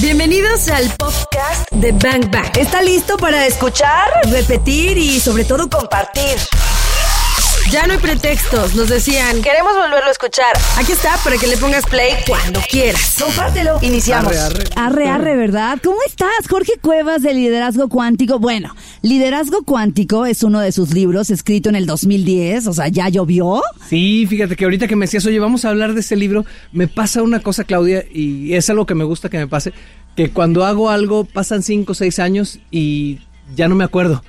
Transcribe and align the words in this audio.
Bienvenidos 0.00 0.68
al 0.68 0.90
podcast 0.96 1.70
de 1.70 1.92
Bang 1.92 2.30
Bang. 2.30 2.56
¿Está 2.56 2.82
listo 2.82 3.16
para 3.18 3.46
escuchar, 3.46 4.08
repetir 4.30 4.96
y 4.96 5.20
sobre 5.20 5.44
todo 5.44 5.68
compartir? 5.68 6.38
Ya 7.70 7.86
no 7.86 7.94
hay 7.94 7.98
pretextos, 7.98 8.74
nos 8.74 8.88
decían. 8.88 9.40
Queremos 9.42 9.72
volverlo 9.74 10.08
a 10.08 10.10
escuchar. 10.10 10.52
Aquí 10.76 10.92
está 10.92 11.16
para 11.24 11.36
que 11.38 11.46
le 11.46 11.56
pongas 11.56 11.86
play 11.86 12.14
cuando 12.26 12.60
quieras. 12.70 13.16
Compártelo. 13.18 13.78
Iniciamos. 13.80 14.34
Arre, 14.76 15.08
arre, 15.08 15.36
¿verdad? 15.36 15.78
¿Cómo 15.82 15.96
estás? 16.06 16.48
Jorge 16.50 16.72
Cuevas 16.80 17.22
de 17.22 17.32
Liderazgo 17.32 17.88
Cuántico. 17.88 18.38
Bueno, 18.38 18.74
Liderazgo 19.00 19.62
Cuántico 19.62 20.26
es 20.26 20.42
uno 20.42 20.60
de 20.60 20.72
sus 20.72 20.92
libros 20.92 21.30
escrito 21.30 21.70
en 21.70 21.76
el 21.76 21.86
2010, 21.86 22.66
o 22.66 22.72
sea, 22.74 22.88
¿ya 22.88 23.08
llovió? 23.08 23.62
Sí, 23.88 24.26
fíjate 24.28 24.56
que 24.56 24.64
ahorita 24.64 24.86
que 24.86 24.96
me 24.96 25.06
decías, 25.06 25.24
oye, 25.24 25.38
vamos 25.38 25.64
a 25.64 25.70
hablar 25.70 25.94
de 25.94 26.00
ese 26.00 26.16
libro, 26.16 26.44
me 26.72 26.88
pasa 26.88 27.22
una 27.22 27.40
cosa, 27.40 27.64
Claudia, 27.64 28.04
y 28.12 28.52
es 28.54 28.68
algo 28.68 28.84
que 28.84 28.94
me 28.94 29.04
gusta 29.04 29.30
que 29.30 29.38
me 29.38 29.46
pase, 29.48 29.72
que 30.14 30.30
cuando 30.30 30.66
hago 30.66 30.90
algo 30.90 31.24
pasan 31.24 31.62
cinco 31.62 31.92
o 31.92 31.94
seis 31.94 32.18
años 32.18 32.58
y 32.70 33.20
ya 33.54 33.68
no 33.68 33.74
me 33.74 33.84
acuerdo. 33.84 34.22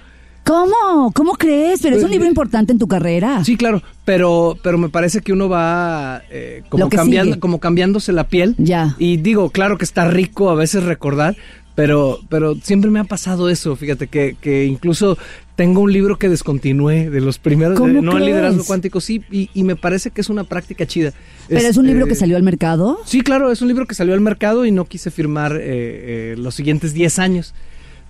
¿Cómo? 0.46 1.12
¿Cómo 1.14 1.34
crees? 1.34 1.82
Pero 1.82 1.96
es 1.96 2.02
un 2.02 2.08
Pues, 2.10 2.12
libro 2.14 2.28
importante 2.28 2.72
en 2.74 2.80
tu 2.80 2.88
carrera. 2.88 3.44
Sí, 3.46 3.56
claro, 3.56 3.82
pero, 4.06 4.58
pero 4.62 4.78
me 4.78 4.90
parece 4.90 5.22
que 5.22 5.32
uno 5.32 5.48
va 5.50 6.22
eh, 6.30 6.64
como 6.70 6.90
cambiando, 6.90 7.32
sigue. 7.34 7.40
como 7.40 7.60
cambiándose 7.60 8.12
la 8.12 8.28
piel. 8.28 8.56
Ya. 8.58 8.96
Y 9.00 9.18
digo, 9.18 9.50
claro 9.52 9.78
que 9.78 9.86
está 9.86 10.08
rico 10.10 10.50
a 10.50 10.56
veces 10.56 10.84
recordar, 10.84 11.38
pero, 11.76 12.20
pero 12.30 12.56
siempre 12.62 12.92
me 12.92 13.00
ha 13.00 13.04
pasado 13.06 13.50
eso, 13.50 13.76
fíjate, 13.76 14.08
que, 14.08 14.36
que 14.40 14.66
incluso 14.66 15.18
tengo 15.56 15.82
un 15.82 15.94
libro 15.94 16.18
que 16.18 16.28
descontinué 16.30 17.10
de 17.10 17.22
los 17.22 17.38
primeros, 17.40 17.80
¿Cómo 17.80 17.94
de- 17.94 18.02
no 18.02 18.18
el 18.18 18.26
liderazgo 18.26 18.64
cuántico, 18.66 19.00
sí, 19.00 19.24
y, 19.32 19.50
y 19.54 19.64
me 19.64 19.76
parece 19.76 20.12
que 20.12 20.20
es 20.22 20.30
una 20.30 20.44
práctica 20.44 20.86
chida. 20.86 21.14
Pero 21.48 21.62
es 21.68 21.78
un 21.78 21.88
libro 21.88 22.06
eh, 22.06 22.10
que 22.10 22.16
salió 22.16 22.36
al 22.36 22.44
mercado. 22.44 23.00
Sí, 23.06 23.22
claro, 23.22 23.50
es 23.52 23.62
un 23.62 23.70
libro 23.70 23.88
que 23.88 23.96
salió 23.96 24.14
al 24.14 24.22
mercado 24.22 24.66
y 24.66 24.72
no 24.72 24.86
quise 24.86 25.10
firmar 25.10 25.54
eh, 25.56 25.62
eh, 25.64 26.36
los 26.38 26.54
siguientes 26.56 26.94
10 26.94 27.18
años. 27.20 27.54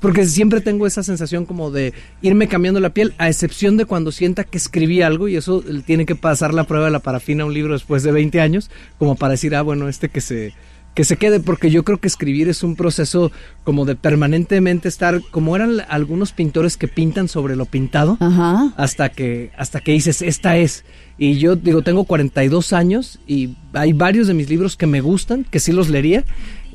Porque 0.04 0.26
siempre 0.26 0.60
tengo 0.60 0.86
esa 0.86 1.02
sensación 1.02 1.46
como 1.46 1.72
de 1.72 1.94
irme 2.22 2.50
cambiando 2.50 2.82
la 2.82 2.90
piel, 2.90 3.14
a 3.20 3.30
excepción 3.30 3.78
de 3.78 3.86
cuando 3.86 4.12
sienta 4.12 4.44
que 4.44 4.58
escribí 4.58 5.02
algo 5.02 5.30
y 5.30 5.38
eso 5.38 5.64
eh, 5.66 5.82
tiene 5.86 6.06
que 6.06 6.14
pasar 6.14 6.54
la 6.54 6.66
prueba 6.66 6.88
de 6.88 6.92
la 6.92 7.00
parafina 7.00 7.44
a 7.44 7.46
un 7.46 7.54
libro 7.54 7.72
después 7.72 8.04
de 8.04 8.12
20 8.12 8.42
años, 8.42 8.70
como 9.00 9.16
para 9.16 9.32
decir, 9.32 9.56
ah, 9.56 9.62
bueno, 9.62 9.88
este 9.88 10.10
que 10.10 10.20
se, 10.20 10.54
que 10.94 11.06
se 11.06 11.16
quede, 11.16 11.40
porque 11.40 11.72
yo 11.72 11.86
creo 11.86 12.00
que 12.00 12.10
escribir 12.10 12.50
es 12.50 12.64
un 12.64 12.76
proceso 12.76 13.32
como 13.64 13.86
de 13.86 13.96
permanentemente 13.96 14.90
estar, 14.90 15.22
como 15.32 15.56
eran 15.56 15.84
algunos 15.88 16.34
pintores 16.34 16.76
que 16.76 16.90
pintan 16.90 17.30
sobre 17.30 17.56
lo 17.56 17.64
pintado, 17.64 18.18
Ajá. 18.20 18.74
hasta 18.76 19.08
que 19.08 19.52
hasta 19.58 19.80
que 19.80 19.94
dices 19.94 20.22
esta 20.22 20.58
es 20.58 20.84
y 21.18 21.38
yo 21.40 21.56
digo 21.56 21.82
tengo 21.82 22.04
42 22.04 22.74
años 22.74 23.20
y 23.26 23.56
hay 23.72 23.94
varios 23.94 24.28
de 24.28 24.34
mis 24.34 24.50
libros 24.50 24.76
que 24.76 24.88
me 24.88 25.00
gustan 25.00 25.46
que 25.46 25.60
sí 25.60 25.72
los 25.72 25.88
leería 25.90 26.26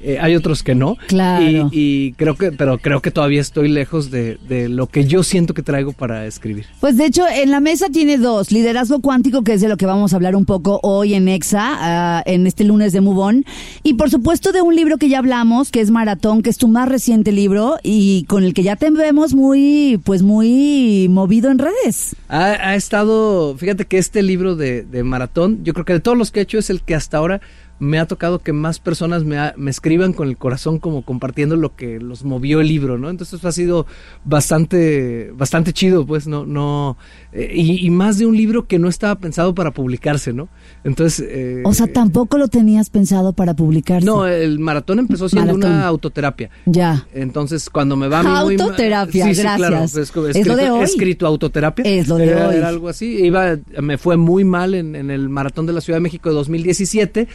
eh, 0.02 0.18
hay 0.20 0.36
otros 0.36 0.62
que 0.62 0.74
no 0.74 0.96
Claro. 1.06 1.68
y, 1.72 2.08
y 2.08 2.12
creo 2.12 2.36
que 2.36 2.52
pero 2.52 2.78
creo 2.78 3.00
que 3.02 3.10
todavía 3.10 3.40
estoy 3.40 3.68
lejos 3.68 4.10
de, 4.10 4.38
de 4.48 4.68
lo 4.68 4.86
que 4.86 5.04
yo 5.06 5.22
siento 5.22 5.54
que 5.54 5.62
traigo 5.62 5.92
para 5.92 6.26
escribir 6.26 6.66
Pues 6.80 6.96
de 6.96 7.06
hecho, 7.06 7.24
en 7.28 7.50
la 7.50 7.60
mesa 7.60 7.88
tiene 7.90 8.18
dos. 8.18 8.50
Liderazgo 8.52 9.00
cuántico, 9.00 9.42
que 9.42 9.52
es 9.54 9.60
de 9.60 9.68
lo 9.68 9.76
que 9.76 9.86
vamos 9.86 10.12
a 10.12 10.16
hablar 10.16 10.36
un 10.36 10.44
poco 10.44 10.80
hoy 10.82 11.14
en 11.14 11.28
EXA, 11.28 11.60
ah, 11.62 12.22
en 12.26 12.46
este 12.46 12.64
lunes 12.64 12.92
de 12.92 13.00
Move 13.00 13.20
On. 13.20 13.44
Y 13.82 13.94
por 13.94 14.10
supuesto 14.10 14.52
de 14.52 14.62
un 14.62 14.74
libro 14.74 14.98
que 14.98 15.08
ya 15.08 15.18
hablamos, 15.18 15.70
que 15.70 15.80
es 15.80 15.90
Maratón, 15.90 16.42
que 16.42 16.50
es 16.50 16.56
tu 16.58 16.68
más 16.68 16.88
reciente 16.88 17.32
libro 17.32 17.76
y 17.82 18.24
con 18.24 18.44
el 18.44 18.54
que 18.54 18.62
ya 18.62 18.76
te 18.76 18.90
vemos 18.90 19.34
muy, 19.34 20.00
pues 20.04 20.22
muy 20.22 21.08
movido 21.10 21.50
en 21.50 21.58
redes. 21.58 22.16
ha, 22.28 22.44
ha 22.70 22.74
estado 22.74 23.56
fíjate 23.58 23.84
que 23.86 23.98
este 23.98 24.22
libro 24.22 24.56
de, 24.56 24.82
de 24.82 25.02
maratón 25.04 25.60
yo 25.64 25.74
creo 25.74 25.84
que 25.84 25.92
de 25.94 26.00
todos 26.00 26.16
los 26.16 26.30
que 26.30 26.40
he 26.40 26.42
hecho 26.42 26.58
es 26.58 26.70
el 26.70 26.82
que 26.82 26.94
hasta 26.94 27.18
ahora 27.18 27.40
me 27.80 27.98
ha 27.98 28.06
tocado 28.06 28.40
que 28.40 28.52
más 28.52 28.78
personas 28.80 29.24
me, 29.24 29.38
ha- 29.38 29.54
me 29.56 29.70
escriban 29.70 30.12
con 30.12 30.28
el 30.28 30.36
corazón 30.36 30.78
como 30.78 31.02
compartiendo 31.02 31.56
lo 31.56 31.76
que 31.76 32.00
los 32.00 32.24
movió 32.24 32.60
el 32.60 32.68
libro, 32.68 32.98
¿no? 32.98 33.08
Entonces 33.10 33.44
ha 33.44 33.52
sido 33.52 33.86
bastante, 34.24 35.30
bastante 35.34 35.72
chido, 35.72 36.06
pues, 36.06 36.26
no, 36.26 36.46
no, 36.46 36.96
eh, 37.32 37.50
y, 37.54 37.84
y 37.86 37.90
más 37.90 38.18
de 38.18 38.26
un 38.26 38.36
libro 38.36 38.66
que 38.66 38.78
no 38.78 38.88
estaba 38.88 39.16
pensado 39.16 39.54
para 39.54 39.72
publicarse, 39.72 40.32
¿no? 40.32 40.48
Entonces, 40.84 41.26
eh, 41.28 41.62
O 41.64 41.74
sea, 41.74 41.86
tampoco 41.86 42.38
lo 42.38 42.48
tenías 42.48 42.88
pensado 42.88 43.32
para 43.32 43.54
publicarse. 43.54 44.06
no, 44.06 44.26
el 44.26 44.58
maratón 44.58 44.98
empezó 45.00 45.28
siendo 45.28 45.52
Maratón. 45.54 45.72
una 45.76 45.86
autoterapia. 45.86 46.50
Ya. 46.66 47.06
Entonces, 47.12 47.68
cuando 47.68 47.96
me 47.96 48.08
va 48.08 48.20
a 48.20 48.22
mí 48.22 48.28
muy 48.44 48.56
ma- 48.56 48.64
Autoterapia, 48.64 49.26
sí, 49.26 49.34
sí, 49.34 49.42
claro, 49.42 49.62
gracias. 49.62 49.92
pues, 49.92 50.12
como 50.12 50.26
Es 50.28 50.36
escrito, 50.36 50.56
lo 50.56 50.62
de 50.62 50.70
hoy. 50.70 50.84
escrito 50.84 51.26
autoterapia. 51.26 51.84
Es 51.84 52.08
lo 52.08 52.16
de 52.16 52.26
era, 52.28 52.48
hoy. 52.48 52.56
era 52.56 52.68
algo 52.68 52.88
así. 52.88 53.24
Iba, 53.24 53.56
me 53.82 53.98
fue 53.98 54.16
muy 54.16 54.44
mal 54.44 54.74
en, 54.74 54.96
en 54.96 55.10
el 55.10 55.28
maratón 55.28 55.66
de 55.66 55.72
la 55.72 55.80
Ciudad 55.80 55.98
de 55.98 56.02
México 56.02 56.28
de 56.28 56.34
2017. 56.36 57.28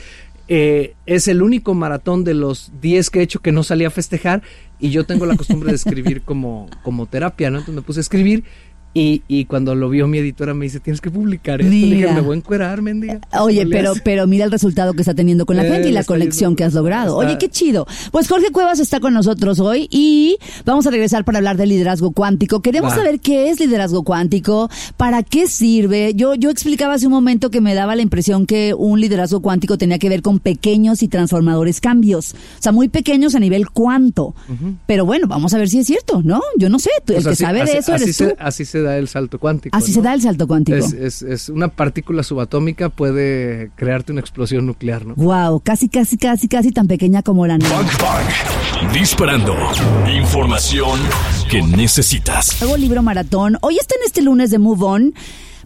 Eh, 0.47 0.95
es 1.05 1.27
el 1.27 1.41
único 1.41 1.73
maratón 1.73 2.23
de 2.23 2.33
los 2.33 2.71
10 2.81 3.09
que 3.09 3.19
he 3.19 3.23
hecho 3.23 3.39
que 3.39 3.53
no 3.53 3.63
salí 3.63 3.85
a 3.85 3.89
festejar 3.89 4.43
y 4.79 4.89
yo 4.89 5.05
tengo 5.05 5.25
la 5.25 5.37
costumbre 5.37 5.69
de 5.69 5.75
escribir 5.75 6.21
como, 6.23 6.69
como 6.83 7.05
terapia, 7.05 7.49
¿no? 7.49 7.59
Entonces 7.59 7.75
me 7.75 7.81
puse 7.81 7.99
a 7.99 8.01
escribir 8.01 8.43
y, 8.93 9.23
y 9.27 9.45
cuando 9.45 9.73
lo 9.75 9.89
vio 9.89 10.07
mi 10.07 10.19
editora 10.19 10.53
me 10.53 10.65
dice, 10.65 10.79
tienes 10.79 11.01
que 11.01 11.09
publicar 11.09 11.61
esto. 11.61 11.71
Le 11.71 11.75
dije, 11.77 11.95
Mira. 11.95 12.13
me 12.13 12.21
voy 12.21 12.35
a 12.35 12.37
encuerar, 12.37 12.81
mendiga. 12.81 13.19
Oye, 13.39 13.63
No 13.63 13.69
le 13.69 13.75
pero, 13.75 13.93
pero 14.03 14.27
mira 14.27 14.45
el 14.45 14.51
resultado 14.51 14.93
que 14.93 15.01
está 15.01 15.13
teniendo 15.13 15.45
con 15.45 15.55
la 15.57 15.65
Eh, 15.65 15.71
gente 15.71 15.89
y 15.89 15.91
la 15.91 16.01
yendo- 16.03 16.55
que 16.55 16.63
has 16.63 16.73
logrado. 16.73 17.19
está- 17.21 17.27
Oye, 17.31 17.37
qué 17.39 17.49
chido. 17.49 17.87
Pues 18.11 18.27
Jorge 18.27 18.51
Cuevas 18.51 18.79
está 18.79 18.99
con 18.99 19.13
nosotros 19.13 19.59
hoy 19.59 19.87
y 19.89 20.37
vamos 20.65 20.85
a 20.85 20.91
regresar 20.91 21.25
para 21.25 21.39
hablar 21.39 21.57
de 21.57 21.65
liderazgo 21.65 22.11
cuántico. 22.11 22.61
Queremos 22.61 22.91
Va. 22.91 22.97
saber 22.97 23.19
qué 23.19 23.49
es 23.49 23.59
liderazgo 23.59 24.03
cuántico, 24.03 24.69
para 24.97 25.23
qué 25.23 25.47
sirve. 25.47 26.13
Yo, 26.15 26.35
yo 26.35 26.49
explicaba 26.51 26.93
hace 26.93 27.07
un 27.07 27.13
momento 27.13 27.49
que 27.49 27.61
me 27.61 27.73
daba 27.73 27.95
la 27.95 28.01
impresión 28.03 28.45
que 28.45 28.73
un 28.77 28.99
liderazgo 29.01 29.41
cuántico 29.41 29.77
tenía 29.77 29.97
que 29.99 30.09
ver 30.09 30.21
con 30.21 30.39
pequeños 30.39 31.01
y 31.01 31.07
transformadores 31.07 31.81
cambios. 31.81 32.33
O 32.33 32.61
sea, 32.61 32.71
muy 32.71 32.89
pequeños 32.89 33.33
a 33.35 33.39
nivel 33.39 33.69
cuánto. 33.69 34.35
Pero 34.85 35.05
bueno, 35.05 35.27
vamos 35.27 35.53
a 35.53 35.57
ver 35.57 35.69
si 35.69 35.79
es 35.79 35.87
cierto, 35.87 36.21
¿no? 36.23 36.41
Yo 36.57 36.69
no 36.69 36.77
sé. 36.79 36.91
tú- 37.05 37.13
el 37.13 37.23
Pues 37.23 37.37
que 37.39 37.43
sabe 37.45 37.61
así- 37.61 37.71
de 37.73 37.79
eso 37.79 37.93
así 37.93 38.03
eres 38.03 38.15
se, 38.15 38.27
tú. 38.27 38.35
Así 38.39 38.65
se 38.65 38.82
da 38.83 38.97
el 38.97 39.07
salto 39.07 39.39
cuántico. 39.39 39.75
Así 39.75 39.91
¿no? 39.91 39.95
se 39.95 40.01
da 40.01 40.13
el 40.13 40.21
salto 40.21 40.47
cuántico. 40.47 40.77
Es, 40.77 40.93
es, 40.93 41.21
es 41.21 41.49
una 41.49 41.69
partícula 41.69 42.23
subatómica 42.23 42.89
puede 42.89 43.71
crearte 43.75 44.11
una 44.11 44.21
explosión 44.21 44.65
nuclear, 44.65 45.05
¿no? 45.05 45.15
Wow, 45.15 45.61
casi, 45.61 45.89
casi, 45.89 46.17
casi, 46.17 46.47
casi 46.47 46.71
tan 46.71 46.87
pequeña 46.87 47.23
como 47.23 47.47
la 47.47 47.57
nave. 47.57 47.73
Bang 47.73 47.87
Bang. 47.99 48.93
Disparando. 48.93 49.55
Información 50.13 50.99
que 51.49 51.61
necesitas. 51.61 52.61
Nuevo 52.61 52.77
libro 52.77 53.01
maratón. 53.01 53.57
Hoy 53.61 53.77
está 53.77 53.95
en 53.95 54.01
este 54.05 54.21
lunes 54.21 54.51
de 54.51 54.59
Move 54.59 54.85
On 54.85 55.13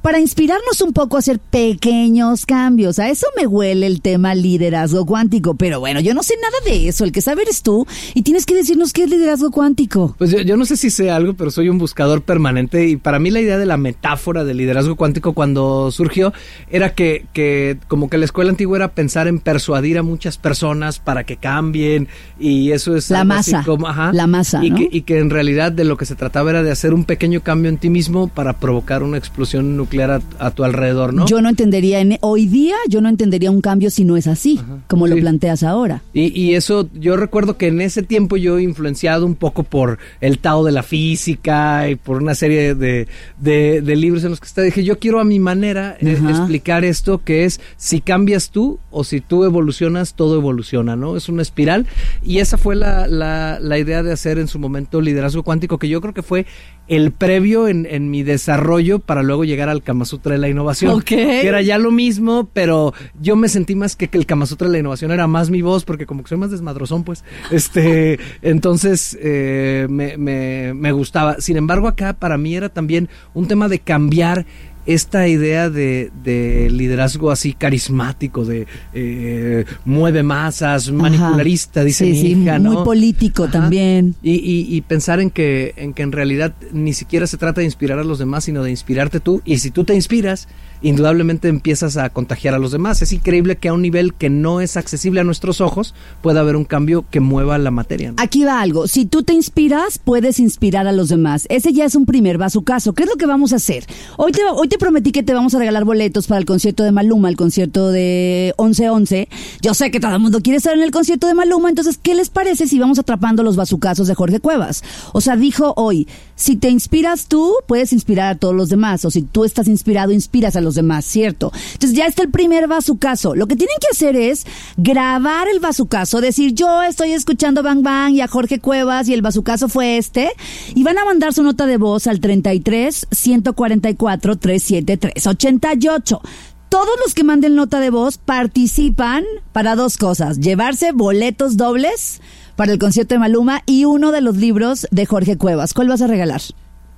para 0.01 0.19
inspirarnos 0.19 0.81
un 0.81 0.93
poco 0.93 1.15
a 1.15 1.19
hacer 1.19 1.39
pequeños 1.39 2.45
cambios. 2.45 2.99
A 2.99 3.09
eso 3.09 3.27
me 3.39 3.47
huele 3.47 3.87
el 3.87 4.01
tema 4.01 4.35
liderazgo 4.35 5.05
cuántico. 5.05 5.55
Pero 5.55 5.79
bueno, 5.79 5.99
yo 5.99 6.13
no 6.13 6.23
sé 6.23 6.35
nada 6.41 6.55
de 6.65 6.87
eso. 6.87 7.03
El 7.03 7.11
que 7.11 7.21
sabe 7.21 7.43
eres 7.43 7.61
tú 7.61 7.85
y 8.13 8.21
tienes 8.21 8.45
que 8.45 8.55
decirnos 8.55 8.93
qué 8.93 9.03
es 9.03 9.09
liderazgo 9.09 9.51
cuántico. 9.51 10.15
Pues 10.17 10.31
yo, 10.31 10.39
yo 10.41 10.57
no 10.57 10.65
sé 10.65 10.77
si 10.77 10.89
sé 10.89 11.11
algo, 11.11 11.33
pero 11.33 11.51
soy 11.51 11.69
un 11.69 11.77
buscador 11.77 12.21
permanente 12.21 12.87
y 12.87 12.97
para 12.97 13.19
mí 13.19 13.29
la 13.31 13.41
idea 13.41 13.57
de 13.57 13.65
la 13.65 13.77
metáfora 13.77 14.43
del 14.43 14.57
liderazgo 14.57 14.95
cuántico 14.95 15.33
cuando 15.33 15.91
surgió 15.91 16.33
era 16.69 16.93
que, 16.93 17.25
que 17.33 17.77
como 17.87 18.09
que 18.09 18.17
la 18.17 18.25
escuela 18.25 18.49
antigua 18.51 18.77
era 18.77 18.89
pensar 18.93 19.27
en 19.27 19.39
persuadir 19.39 19.97
a 19.97 20.03
muchas 20.03 20.37
personas 20.37 20.99
para 20.99 21.23
que 21.25 21.37
cambien 21.37 22.07
y 22.39 22.71
eso 22.71 22.95
es 22.95 23.09
La 23.09 23.23
masa, 23.23 23.63
como- 23.65 23.87
ajá, 23.87 24.11
la 24.13 24.27
masa, 24.27 24.63
y, 24.63 24.69
¿no? 24.69 24.77
que, 24.77 24.89
y 24.91 25.01
que 25.01 25.19
en 25.19 25.29
realidad 25.29 25.71
de 25.71 25.83
lo 25.83 25.97
que 25.97 26.05
se 26.05 26.15
trataba 26.15 26.49
era 26.51 26.63
de 26.63 26.71
hacer 26.71 26.93
un 26.93 27.03
pequeño 27.05 27.41
cambio 27.41 27.69
en 27.69 27.77
ti 27.77 27.89
mismo 27.89 28.27
para 28.27 28.53
provocar 28.53 29.03
una 29.03 29.17
explosión 29.17 29.75
nuclear 29.75 29.86
a, 29.95 30.21
a 30.39 30.51
tu 30.51 30.63
alrededor, 30.63 31.13
¿no? 31.13 31.25
Yo 31.27 31.41
no 31.41 31.49
entendería, 31.49 31.99
en, 31.99 32.17
hoy 32.21 32.45
día 32.47 32.75
yo 32.89 33.01
no 33.01 33.09
entendería 33.09 33.51
un 33.51 33.61
cambio 33.61 33.89
si 33.89 34.03
no 34.03 34.17
es 34.17 34.27
así, 34.27 34.59
como 34.87 35.07
lo 35.07 35.15
planteas 35.15 35.63
ahora. 35.63 36.01
Y, 36.13 36.39
y 36.39 36.55
eso, 36.55 36.89
yo 36.93 37.17
recuerdo 37.17 37.57
que 37.57 37.67
en 37.67 37.81
ese 37.81 38.03
tiempo 38.03 38.37
yo 38.37 38.59
influenciado 38.59 39.25
un 39.25 39.35
poco 39.35 39.63
por 39.63 39.97
el 40.21 40.39
Tao 40.39 40.63
de 40.63 40.71
la 40.71 40.83
física 40.83 41.89
y 41.89 41.95
por 41.95 42.21
una 42.21 42.35
serie 42.35 42.75
de, 42.75 43.07
de, 43.39 43.81
de 43.81 43.95
libros 43.95 44.23
en 44.23 44.31
los 44.31 44.39
que 44.39 44.47
está, 44.47 44.61
dije, 44.61 44.83
yo 44.83 44.99
quiero 44.99 45.19
a 45.19 45.23
mi 45.23 45.39
manera 45.39 45.97
eh, 45.99 46.17
explicar 46.29 46.85
esto, 46.85 47.23
que 47.23 47.45
es 47.45 47.59
si 47.77 48.01
cambias 48.01 48.49
tú 48.49 48.79
o 48.91 49.03
si 49.03 49.21
tú 49.21 49.43
evolucionas, 49.43 50.13
todo 50.13 50.35
evoluciona, 50.35 50.95
¿no? 50.95 51.15
Es 51.17 51.29
una 51.29 51.41
espiral. 51.41 51.85
Y 52.23 52.39
esa 52.39 52.57
fue 52.57 52.75
la, 52.75 53.07
la, 53.07 53.59
la 53.62 53.77
idea 53.79 54.03
de 54.03 54.12
hacer 54.12 54.39
en 54.39 54.47
su 54.47 54.59
momento 54.59 55.01
liderazgo 55.01 55.44
cuántico, 55.44 55.77
que 55.77 55.89
yo 55.89 56.01
creo 56.01 56.13
que 56.13 56.23
fue 56.23 56.45
el 56.88 57.12
previo 57.12 57.68
en, 57.68 57.86
en 57.89 58.10
mi 58.10 58.24
desarrollo 58.24 59.00
para 59.00 59.24
luego 59.24 59.44
llegar 59.44 59.69
al 59.69 59.84
Kama 59.84 60.06
Sutra 60.06 60.34
de 60.34 60.38
la 60.38 60.50
innovación. 60.50 60.92
Ok. 60.94 61.06
Que 61.06 61.48
era 61.48 61.62
ya 61.62 61.78
lo 61.78 61.92
mismo, 61.92 62.50
pero 62.54 62.94
yo 63.22 63.36
me 63.36 63.50
sentí 63.50 63.75
más 63.75 63.95
que, 63.95 64.07
que 64.07 64.18
el 64.18 64.25
Kama 64.25 64.45
Sutra 64.45 64.68
de 64.68 64.74
la 64.74 64.80
innovación 64.80 65.12
era 65.12 65.28
más 65.28 65.50
mi 65.50 65.62
voz, 65.62 65.84
porque 65.86 66.06
como 66.06 66.24
que 66.24 66.30
soy 66.30 66.38
más 66.38 66.51
desmadrozón, 66.51 67.04
pues. 67.04 67.24
Este, 67.51 68.19
entonces 68.42 69.18
eh, 69.22 69.88
me, 69.89 70.18
me, 70.18 70.74
me 70.74 70.92
gustaba. 70.92 71.39
Sin 71.39 71.57
embargo, 71.57 71.88
acá 71.88 72.13
para 72.13 72.38
mí 72.38 72.56
era 72.56 72.69
también 72.69 73.10
un 73.34 73.48
tema 73.48 73.68
de 73.68 73.80
cambiar 73.80 74.45
esta 74.88 75.28
idea 75.28 75.69
de, 75.69 76.12
de 76.24 76.69
liderazgo 76.72 77.30
así 77.30 77.54
carismático, 77.54 78.44
de 78.45 78.66
eh, 78.94 79.66
mueve 79.86 80.24
masas, 80.24 80.92
manipularista, 80.92 81.84
dice 81.84 82.06
Sí, 82.06 82.12
mi 82.12 82.18
sí, 82.22 82.28
hija, 82.44 82.57
¿no? 82.57 82.72
muy 82.72 82.84
político 82.84 83.44
Ajá. 83.44 83.51
también. 83.51 84.16
Y, 84.24 84.31
y- 84.36 84.75
y 84.75 84.81
pensar 84.81 85.19
en 85.19 85.30
que, 85.30 85.74
en 85.78 85.94
que 85.94 86.04
en 86.04 86.12
realidad 86.12 86.54
ni 86.72 86.94
siquiera 86.94 87.28
se 87.28 87.38
trata 87.38 87.62
de 87.62 87.66
inspirar 87.66 88.00
a 88.00 88.04
los 88.04 88.18
demás, 88.18 88.45
sino 88.45 88.63
de 88.63 88.72
inspirarte 88.72 89.19
tú. 89.19 89.42
Y 89.45 89.57
si 89.60 89.72
tú 89.72 89.84
te 89.84 89.94
inspiras, 89.94 90.48
indudablemente 90.81 91.48
empiezas 91.50 91.98
a 91.98 92.10
contagiar 92.10 92.54
a 92.54 92.60
los 92.60 92.72
demás. 92.72 93.01
Es 93.01 93.12
increíble 93.12 93.57
que 93.57 93.68
a 93.69 93.74
un 93.74 93.81
nivel 93.81 94.13
que 94.13 94.30
no 94.30 94.62
es 94.62 94.78
accesible 94.78 95.19
a 95.19 95.24
nuestros 95.24 95.60
ojos 95.60 95.94
pueda 96.22 96.39
haber 96.42 96.56
un 96.56 96.66
cambio 96.66 97.06
que 97.10 97.19
mueva 97.19 97.57
la 97.57 97.72
materia. 97.72 98.12
¿no? 98.12 98.16
Aquí 98.19 98.44
va 98.45 98.62
algo. 98.62 98.88
Si 98.88 99.06
tú 99.06 99.24
te 99.24 99.34
inspiras, 99.34 99.98
puedes 100.00 100.39
inspirar 100.39 100.88
a 100.88 100.92
los 100.92 101.10
demás. 101.10 101.45
Ese 101.50 101.74
ya 101.74 101.84
es 101.86 101.95
un 101.95 102.06
primer 102.06 102.38
caso. 102.63 102.94
¿Qué 102.94 103.04
es 103.04 103.10
lo 103.10 103.16
que 103.16 103.25
vamos 103.25 103.51
a 103.54 103.57
hacer? 103.57 103.86
Hoy 104.18 104.31
te, 104.31 104.42
hoy 104.54 104.68
te 104.68 104.76
prometí 104.77 105.12
que 105.12 105.24
te 105.24 105.33
vamos 105.33 105.53
a 105.56 105.59
regalar 105.59 105.85
boletos 105.85 106.27
para 106.27 106.39
el 106.39 106.45
concierto 106.45 106.83
de 106.83 106.91
Maluma, 106.91 107.29
el 107.29 107.35
concierto 107.35 107.91
de 107.91 108.53
11-11. 108.57 109.27
Yo 109.62 109.74
sé 109.74 109.91
que 109.91 110.00
todo 110.00 110.13
el 110.13 110.19
mundo 110.19 110.41
quiere 110.41 110.57
estar 110.57 110.74
en 110.74 110.83
el 110.83 110.91
concierto 110.91 111.27
de 111.27 111.33
Maluma, 111.33 111.69
entonces, 111.69 112.00
¿qué 112.01 112.15
les 112.15 112.29
parece 112.29 112.68
si 112.68 112.79
vamos 112.79 113.00
atrapando 113.00 113.44
los 113.44 113.56
bazucazos 113.56 114.07
de 114.07 114.15
Jorge 114.15 114.39
Cuevas? 114.39 114.83
O 115.13 115.21
sea, 115.21 115.35
dijo 115.35 115.74
hoy, 115.75 116.07
si 116.35 116.56
te 116.56 116.69
inspiras 116.69 117.27
tú, 117.27 117.53
puedes 117.68 117.94
inspirar 117.94 118.33
a 118.33 118.38
todos 118.38 118.56
los 118.56 118.69
demás. 118.69 119.03
O 119.06 119.12
si 119.12 119.24
tú 119.24 119.44
estás 119.44 119.68
inspirado, 119.68 120.12
inspiras 120.12 120.56
a 120.56 120.62
los 120.62 120.75
demás, 120.75 121.06
¿cierto? 121.06 121.51
Entonces 121.74 121.97
ya 121.97 122.06
está 122.06 122.24
el 122.24 122.29
primer 122.29 122.68
bazucazo. 122.68 123.35
Lo 123.35 123.47
que 123.47 123.56
tienen 123.56 123.75
que 123.81 123.88
hacer 123.91 124.15
es 124.15 124.45
grabar 124.77 125.47
el 125.47 125.59
bazucazo, 125.59 126.21
decir 126.21 126.53
yo 126.53 126.83
estoy 126.83 127.12
escuchando 127.12 127.63
Bang 127.63 127.81
Bang 127.81 128.13
y 128.13 128.21
a 128.21 128.27
Jorge 128.27 128.59
Cuevas 128.59 129.09
y 129.09 129.13
el 129.13 129.21
bazucazo 129.21 129.68
fue 129.68 129.97
este. 129.97 130.31
Y 130.75 130.83
van 130.83 130.97
a 130.97 131.06
mandar 131.06 131.33
su 131.33 131.44
nota 131.44 131.65
de 131.65 131.77
voz 131.77 132.07
al 132.07 132.19
33 132.19 133.07
144 133.12 134.35
373 134.38 134.66
88. 134.71 136.21
Todos 136.69 136.89
los 137.03 137.13
que 137.13 137.23
manden 137.23 137.55
nota 137.55 137.79
de 137.79 137.89
voz 137.89 138.17
participan 138.17 139.23
para 139.53 139.75
dos 139.75 139.97
cosas, 139.97 140.39
llevarse 140.39 140.91
boletos 140.91 141.55
dobles 141.55 142.21
para 142.57 142.73
el 142.73 142.79
concierto 142.79 143.15
de 143.15 143.19
Maluma 143.19 143.63
y 143.65 143.85
uno 143.85 144.11
de 144.11 144.21
los 144.21 144.35
libros 144.35 144.87
de 144.91 145.05
Jorge 145.05 145.37
Cuevas. 145.37 145.73
¿Cuál 145.73 145.87
vas 145.87 146.01
a 146.01 146.07
regalar? 146.07 146.41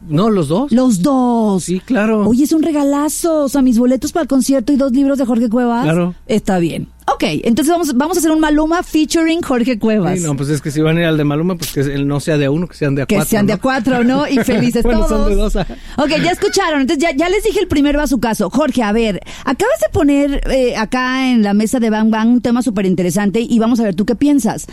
No, 0.07 0.30
los 0.30 0.48
dos. 0.48 0.72
Los 0.72 1.01
dos. 1.01 1.63
Sí, 1.63 1.80
claro. 1.81 2.28
Oye, 2.28 2.46
es 2.46 2.54
un 2.54 2.63
regalazo. 2.63 3.44
O 3.44 3.50
sea, 3.50 3.62
mis 3.62 3.78
boletos 3.78 4.12
para 4.13 4.22
el 4.24 4.28
concierto 4.28 4.72
y 4.72 4.78
dos 4.78 4.92
libros 4.94 5.18
de 5.18 5.25
Jorge 5.25 5.50
Cuevas. 5.50 5.84
Claro. 5.84 6.16
Está 6.25 6.57
bien. 6.60 6.88
Ok, 7.13 7.24
entonces 7.44 7.72
vamos, 7.72 7.94
vamos 7.98 8.16
a 8.18 8.19
hacer 8.19 8.31
un 8.31 8.40
Maluma 8.40 8.81
featuring 8.84 9.42
Jorge 9.42 9.78
Cuevas. 9.80 10.19
Sí, 10.19 10.25
no, 10.25 10.36
pues 10.38 10.50
es 10.50 10.62
que 10.62 10.69
si 10.72 10.80
van 10.80 10.98
a 10.98 11.01
ir 11.01 11.06
al 11.07 11.18
de 11.18 11.24
Maluma, 11.24 11.56
pues 11.56 11.72
que 11.74 11.81
él 11.81 12.07
no 12.07 12.19
sea 12.19 12.38
de 12.38 12.46
a 12.46 12.51
uno, 12.51 12.68
que 12.68 12.78
sean 12.78 12.96
de 12.96 13.01
a 13.01 13.06
que 13.07 13.16
cuatro. 13.16 13.30
sean 13.30 13.48
de 13.48 13.54
a 13.54 13.57
cuatro, 13.57 14.04
¿no? 14.04 14.28
Y 14.28 14.38
felices 14.44 14.84
Bueno, 14.84 15.06
todos. 15.06 15.22
son 15.22 15.30
de 15.30 15.36
dos. 15.36 15.56
Ok, 15.56 16.10
ya 16.24 16.31
escucharon. 16.31 16.81
Entonces 16.81 17.02
ya, 17.04 17.16
ya 17.16 17.28
les 17.28 17.44
dije 17.44 17.60
el 17.60 17.68
primero 17.68 18.00
a 18.00 18.07
su 18.07 18.19
caso. 18.19 18.50
Jorge, 18.50 18.84
a 18.84 18.92
ver, 18.92 19.19
acabas 19.44 19.80
de 19.81 19.90
poner 19.92 20.42
eh, 20.52 20.78
acá 20.78 21.30
en 21.31 21.42
la 21.42 21.54
mesa 21.54 21.80
de 21.80 21.90
Bang 21.90 22.10
Bang 22.10 22.30
un 22.30 22.42
tema 22.42 22.62
súper 22.62 22.86
interesante 22.86 23.42
y 23.42 23.60
vamos 23.60 23.80
a 23.80 23.84
ver 23.84 23.95
tú 23.95 24.06
qué 24.06 24.16
piensas. 24.16 24.68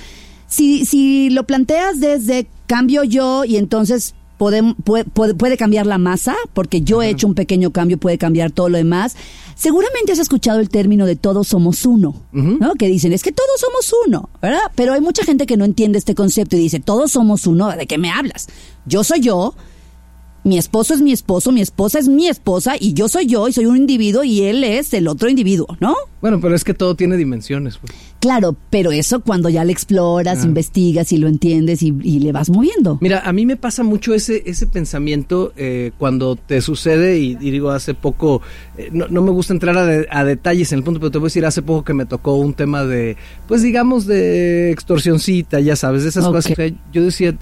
Si, 0.47 0.85
si 0.85 1.31
lo 1.31 1.45
planteas 1.45 1.99
desde 2.01 2.47
cambio 2.67 3.03
yo 3.03 3.45
y 3.45 3.57
entonces 3.57 4.15
puede, 4.37 4.75
puede, 4.85 5.35
puede 5.35 5.57
cambiar 5.57 5.87
la 5.87 5.99
masa, 5.99 6.35
porque 6.53 6.83
yo 6.83 7.03
he 7.03 7.11
hecho 7.11 7.27
un 7.27 7.35
pequeño 7.35 7.71
cambio, 7.71 7.99
puede 7.99 8.19
cambiar 8.19 8.51
todo 8.51 8.69
lo 8.69 8.79
demás. 8.79 9.17
Seguramente 9.55 10.13
has 10.13 10.19
escuchado 10.19 10.61
el 10.61 10.69
término 10.69 11.07
de 11.07 11.17
todos 11.17 11.49
somos 11.49 11.87
uno. 11.87 12.15
¿no? 12.33 12.75
Que 12.75 12.89
dicen, 12.89 13.13
es 13.13 13.23
que 13.23 13.33
todos 13.33 13.61
somos 13.61 13.95
uno, 14.07 14.29
¿verdad? 14.43 14.61
Pero 14.75 14.93
hay 14.93 15.01
mucha 15.01 15.25
gente 15.25 15.47
que 15.47 15.57
no 15.57 15.65
entiende 15.65 15.99
este 15.99 16.15
concepto 16.15 16.57
y 16.57 16.61
dice, 16.61 16.81
todos 16.81 17.13
somos 17.13 17.47
uno, 17.47 17.69
¿de 17.69 17.87
qué 17.87 17.99
me 17.99 18.11
hablas? 18.11 18.49
Yo 18.85 19.03
soy 19.05 19.21
yo, 19.21 19.55
mi 20.47 20.59
esposo 20.59 20.95
es 20.95 21.01
mi 21.03 21.11
esposo, 21.13 21.51
mi 21.51 21.61
esposa 21.61 21.99
es 21.99 22.07
mi 22.09 22.29
esposa 22.29 22.75
y 22.79 22.93
yo 22.95 23.09
soy 23.09 23.27
yo 23.27 23.49
y 23.49 23.53
soy 23.53 23.67
un 23.67 23.77
individuo 23.77 24.23
y 24.23 24.43
él 24.43 24.63
es 24.63 24.95
el 24.95 25.09
otro 25.09 25.29
individuo, 25.29 25.67
¿no? 25.81 25.95
Bueno, 26.23 26.41
pero 26.41 26.55
es 26.55 26.63
que 26.63 26.73
todo 26.73 26.95
tiene 26.95 27.17
dimensiones. 27.17 27.79
pues. 27.79 27.93
Claro, 28.21 28.57
pero 28.71 28.91
eso 28.93 29.21
cuando 29.21 29.49
ya 29.49 29.65
lo 29.65 29.71
exploras, 29.73 30.39
Ah. 30.43 30.47
investigas 30.47 31.11
y 31.13 31.17
lo 31.19 31.27
entiendes 31.29 31.83
y, 31.83 31.95
y 32.03 32.21
le 32.21 32.31
vas 32.33 32.49
moviendo. 32.49 32.99
Mira, 33.01 33.21
a 33.25 33.33
mí 33.33 33.45
me 33.45 33.57
pasa 33.57 33.83
mucho 33.83 34.15
ese, 34.15 34.43
ese 34.47 34.67
pensamiento 34.69 35.53
eh, 35.57 35.91
cuando 35.99 36.37
te 36.37 36.61
sucede, 36.61 37.19
y, 37.19 37.33
y 37.41 37.51
digo, 37.51 37.71
hace 37.71 37.95
poco, 37.95 38.41
eh, 38.79 38.89
no, 38.93 39.09
no 39.09 39.23
me 39.23 39.31
gusta 39.33 39.53
entrar 39.53 39.77
a, 39.77 39.85
de- 39.85 40.07
a 40.11 40.25
detalles 40.25 40.71
en 40.73 40.79
el 40.79 40.85
punto, 40.85 41.01
pero 41.01 41.11
te 41.11 41.19
voy 41.19 41.27
a 41.27 41.29
decir, 41.29 41.45
hace 41.45 41.63
poco 41.63 41.85
que 41.85 41.93
me 41.95 42.07
tocó 42.07 42.37
un 42.37 42.55
tema 42.55 42.85
de, 42.85 43.17
pues 43.49 43.63
digamos, 43.63 44.07
de 44.07 44.71
extorsioncita, 44.71 45.61
ya 45.61 45.77
sabes, 45.77 46.05
de 46.05 46.09
esas 46.09 46.25
cosas. 46.27 46.55
que 46.57 46.75
Yo 46.93 47.03
decía, 47.05 47.37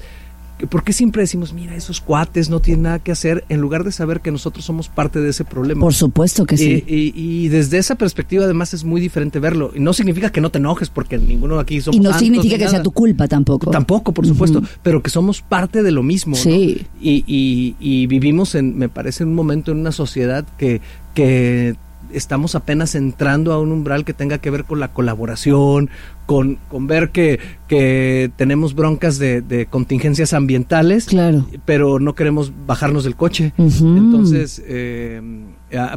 ¿por 0.70 0.84
qué 0.84 0.92
siempre 0.92 1.22
decimos, 1.22 1.52
mira, 1.52 1.74
esos 1.74 2.00
cuates 2.00 2.48
no 2.50 2.60
tienen 2.60 2.82
nada 2.84 2.98
que 3.00 3.12
hacer, 3.12 3.44
en 3.48 3.60
lugar 3.60 3.84
de 3.84 3.92
saber 3.92 4.20
que 4.20 4.30
nosotros 4.30 4.64
somos 4.64 4.88
parte 4.88 5.20
de 5.20 5.30
ese 5.30 5.44
problema? 5.44 5.80
Por 5.80 5.94
supuesto 5.94 6.46
que 6.46 6.56
sí. 6.56 6.84
Y, 6.86 6.94
y- 6.94 7.12
y 7.44 7.48
desde 7.48 7.78
esa 7.78 7.96
perspectiva 7.96 8.44
además 8.44 8.72
es 8.74 8.84
muy 8.84 9.00
diferente 9.00 9.38
verlo. 9.40 9.72
Y 9.74 9.80
no 9.80 9.92
significa 9.92 10.30
que 10.30 10.40
no 10.40 10.50
te 10.50 10.58
enojes 10.58 10.88
porque 10.90 11.18
ninguno 11.18 11.58
aquí 11.58 11.80
somos 11.80 11.96
y 11.96 12.00
no 12.00 12.16
significa 12.18 12.56
ni 12.56 12.62
que 12.64 12.68
sea 12.70 12.82
tu 12.82 12.92
culpa 12.92 13.26
tampoco. 13.28 13.70
Tampoco, 13.70 14.12
por 14.12 14.26
supuesto, 14.26 14.62
pero 14.82 15.02
que 15.02 15.10
somos 15.10 15.42
parte 15.42 15.82
de 15.82 15.90
lo 15.90 16.02
mismo. 16.02 16.36
¿no? 16.36 16.42
Sí. 16.42 16.86
Y, 17.00 17.24
y- 17.26 17.74
y 17.80 18.06
vivimos 18.06 18.54
en, 18.54 18.78
me 18.78 18.88
parece, 18.88 19.22
en 19.24 19.30
un 19.30 19.34
momento 19.34 19.72
en 19.72 19.78
una 19.80 19.92
sociedad 19.92 20.44
que, 20.56 20.80
que 21.14 21.74
estamos 22.12 22.54
apenas 22.54 22.94
entrando 22.94 23.52
a 23.52 23.60
un 23.60 23.72
umbral 23.72 24.04
que 24.04 24.12
tenga 24.14 24.38
que 24.38 24.50
ver 24.50 24.64
con 24.64 24.80
la 24.80 24.88
colaboración, 24.88 25.90
con, 26.26 26.58
con 26.68 26.86
ver 26.86 27.10
que, 27.10 27.38
que 27.68 28.30
tenemos 28.36 28.74
broncas 28.74 29.18
de, 29.18 29.40
de 29.42 29.66
contingencias 29.66 30.32
ambientales, 30.32 31.06
Claro. 31.06 31.46
pero 31.64 31.98
no 32.00 32.14
queremos 32.14 32.52
bajarnos 32.66 33.04
del 33.04 33.16
coche. 33.16 33.52
Entonces, 33.58 34.62
eh, 34.66 35.20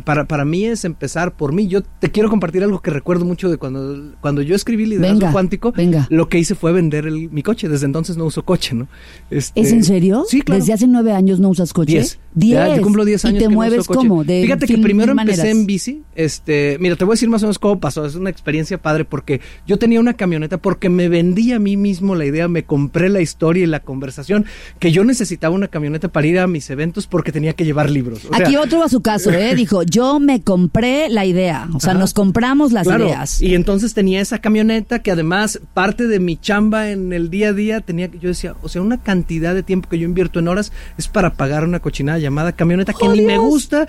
para, 0.03 0.25
para 0.25 0.45
mí 0.45 0.65
es 0.65 0.85
empezar 0.85 1.33
por 1.35 1.53
mí. 1.53 1.67
Yo 1.67 1.81
te 1.83 2.11
quiero 2.11 2.29
compartir 2.29 2.63
algo 2.63 2.81
que 2.81 2.91
recuerdo 2.91 3.25
mucho 3.25 3.49
de 3.49 3.57
cuando, 3.57 4.13
cuando 4.21 4.41
yo 4.41 4.55
escribí 4.55 4.85
Liderazgo 4.85 5.19
Venga, 5.19 5.31
Cuántico. 5.31 5.71
venga. 5.71 6.07
Lo 6.09 6.29
que 6.29 6.39
hice 6.39 6.55
fue 6.55 6.71
vender 6.71 7.05
el- 7.05 7.29
mi 7.29 7.43
coche. 7.43 7.67
Desde 7.69 7.85
entonces 7.85 8.17
no 8.17 8.25
uso 8.25 8.43
coche, 8.45 8.75
¿no? 8.75 8.87
Este, 9.29 9.59
¿Es 9.61 9.71
en 9.71 9.83
serio? 9.83 10.25
Sí, 10.27 10.41
claro. 10.41 10.59
Desde 10.59 10.73
hace 10.73 10.87
nueve 10.87 11.11
años 11.13 11.39
no 11.39 11.49
usas 11.49 11.73
coche. 11.73 11.91
Diez. 11.93 12.19
Diez. 12.33 12.53
Ya, 12.57 12.75
yo 12.75 12.81
cumplo 12.83 13.03
10 13.03 13.25
años 13.25 13.35
¿Y 13.35 13.37
te 13.39 13.43
que 13.45 13.49
no 13.49 13.55
mueves 13.55 13.87
coche. 13.87 13.97
cómo? 13.97 14.23
De 14.23 14.43
Fíjate 14.43 14.67
que 14.67 14.77
primero 14.77 15.11
empecé 15.13 15.37
maneras. 15.41 15.57
en 15.59 15.65
bici. 15.65 16.03
Este, 16.15 16.77
mira, 16.79 16.95
te 16.95 17.03
voy 17.05 17.13
a 17.13 17.15
decir 17.15 17.29
más 17.29 17.41
o 17.43 17.47
menos 17.47 17.57
cómo 17.59 17.79
pasó. 17.79 18.05
Es 18.05 18.15
una 18.15 18.29
experiencia 18.29 18.77
padre 18.77 19.05
porque 19.05 19.41
yo 19.65 19.77
tenía 19.79 19.99
una 19.99 20.13
camioneta 20.13 20.57
porque 20.57 20.89
me 20.89 21.09
vendí 21.09 21.51
a 21.53 21.59
mí 21.59 21.77
mismo 21.77 22.15
la 22.15 22.25
idea, 22.25 22.47
me 22.47 22.63
compré 22.63 23.09
la 23.09 23.21
historia 23.21 23.63
y 23.63 23.67
la 23.67 23.79
conversación 23.79 24.45
que 24.79 24.91
yo 24.91 25.03
necesitaba 25.03 25.55
una 25.55 25.67
camioneta 25.67 26.07
para 26.09 26.27
ir 26.27 26.39
a 26.39 26.47
mis 26.47 26.69
eventos 26.69 27.07
porque 27.07 27.31
tenía 27.31 27.53
que 27.53 27.65
llevar 27.65 27.89
libros. 27.89 28.25
O 28.25 28.35
sea, 28.35 28.45
Aquí 28.45 28.55
otro 28.55 28.83
a 28.83 28.89
su 28.89 29.01
caso, 29.01 29.31
¿eh? 29.31 29.53
Dijo, 29.67 29.83
yo 29.83 30.19
me 30.21 30.41
compré 30.43 31.09
la 31.09 31.25
idea. 31.25 31.67
O 31.73 31.79
sea, 31.81 31.91
Ajá. 31.91 31.99
nos 31.99 32.13
compramos 32.13 32.71
las 32.71 32.87
Claro, 32.87 33.05
ideas. 33.07 33.41
Y 33.41 33.53
entonces 33.53 33.93
tenía 33.93 34.21
esa 34.21 34.39
camioneta 34.39 34.99
que 34.99 35.11
además 35.11 35.59
parte 35.73 36.07
de 36.07 36.21
mi 36.21 36.37
chamba 36.37 36.89
en 36.89 37.11
el 37.11 37.29
día 37.29 37.49
a 37.49 37.53
día 37.53 37.81
tenía 37.81 38.07
que 38.07 38.17
yo 38.17 38.29
decía, 38.29 38.55
o 38.61 38.69
sea, 38.69 38.81
una 38.81 38.97
cantidad 38.97 39.53
de 39.53 39.63
tiempo 39.63 39.89
que 39.89 39.99
yo 39.99 40.05
invierto 40.05 40.39
en 40.39 40.47
horas 40.47 40.71
es 40.97 41.09
para 41.09 41.33
pagar 41.33 41.65
una 41.65 41.81
cochinada 41.81 42.17
llamada 42.17 42.53
camioneta 42.53 42.93
que 42.93 43.05
¡Oh, 43.07 43.13
ni 43.13 43.21
me 43.23 43.37
gusta. 43.37 43.87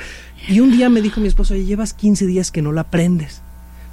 Y 0.48 0.58
un 0.58 0.72
día 0.72 0.88
me 0.88 1.00
dijo 1.00 1.20
mi 1.20 1.28
esposo, 1.28 1.54
"Oye, 1.54 1.64
llevas 1.64 1.94
15 1.94 2.26
días 2.26 2.50
que 2.50 2.60
no 2.60 2.72
la 2.72 2.82
prendes. 2.84 3.40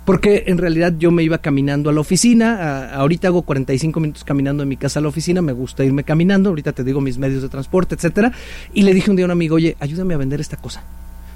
Porque 0.05 0.45
en 0.47 0.57
realidad 0.57 0.93
yo 0.97 1.11
me 1.11 1.21
iba 1.23 1.37
caminando 1.39 1.89
a 1.89 1.93
la 1.93 1.99
oficina, 1.99 2.55
a- 2.55 2.95
ahorita 2.95 3.27
hago 3.27 3.43
45 3.43 3.99
minutos 3.99 4.23
caminando 4.23 4.61
de 4.63 4.67
mi 4.69 4.77
casa 4.77 4.99
a 4.99 5.01
la 5.03 5.07
oficina, 5.09 5.41
me 5.43 5.51
gusta 5.53 5.83
irme 5.83 6.03
caminando, 6.03 6.49
ahorita 6.49 6.73
te 6.73 6.83
digo 6.83 6.99
mis 7.01 7.17
medios 7.19 7.41
de 7.43 7.49
transporte, 7.49 7.93
etcétera, 7.95 8.31
y 8.73 8.81
le 8.83 8.93
dije 8.93 9.09
un 9.11 9.15
día 9.17 9.25
a 9.25 9.27
un 9.27 9.31
amigo, 9.31 9.55
"Oye, 9.55 9.75
ayúdame 9.79 10.13
a 10.13 10.17
vender 10.17 10.41
esta 10.41 10.57
cosa." 10.57 10.83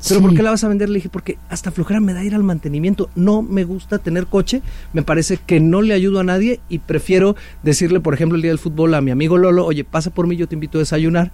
¿Pero 0.08 0.20
Sí. 0.20 0.26
por 0.26 0.34
qué 0.36 0.44
la 0.44 0.52
vas 0.52 0.64
a 0.64 0.70
vender? 0.70 0.88
Le 0.90 0.96
dije, 0.96 1.10
porque 1.10 1.38
hasta 1.50 1.72
flojera 1.72 2.00
me 2.00 2.14
da 2.14 2.24
ir 2.24 2.34
al 2.34 2.44
mantenimiento. 2.44 3.10
No 3.16 3.42
me 3.42 3.64
gusta 3.66 3.98
tener 4.00 4.28
coche. 4.28 4.62
Me 4.94 5.02
parece 5.04 5.38
que 5.38 5.60
no 5.60 5.82
le 5.82 5.94
ayudo 5.94 6.20
a 6.20 6.24
nadie 6.24 6.60
y 6.70 6.80
prefiero 6.80 7.36
decirle, 7.64 8.00
por 8.00 8.14
ejemplo, 8.14 8.36
el 8.38 8.42
día 8.42 8.52
del 8.52 8.60
fútbol 8.60 8.94
a 8.94 9.02
mi 9.02 9.12
amigo 9.12 9.38
Lolo, 9.38 9.66
oye, 9.66 9.84
pasa 9.84 10.10
por 10.12 10.26
mí, 10.28 10.36
yo 10.38 10.48
te 10.48 10.56
invito 10.56 10.78
a 10.78 10.80
desayunar. 10.80 11.32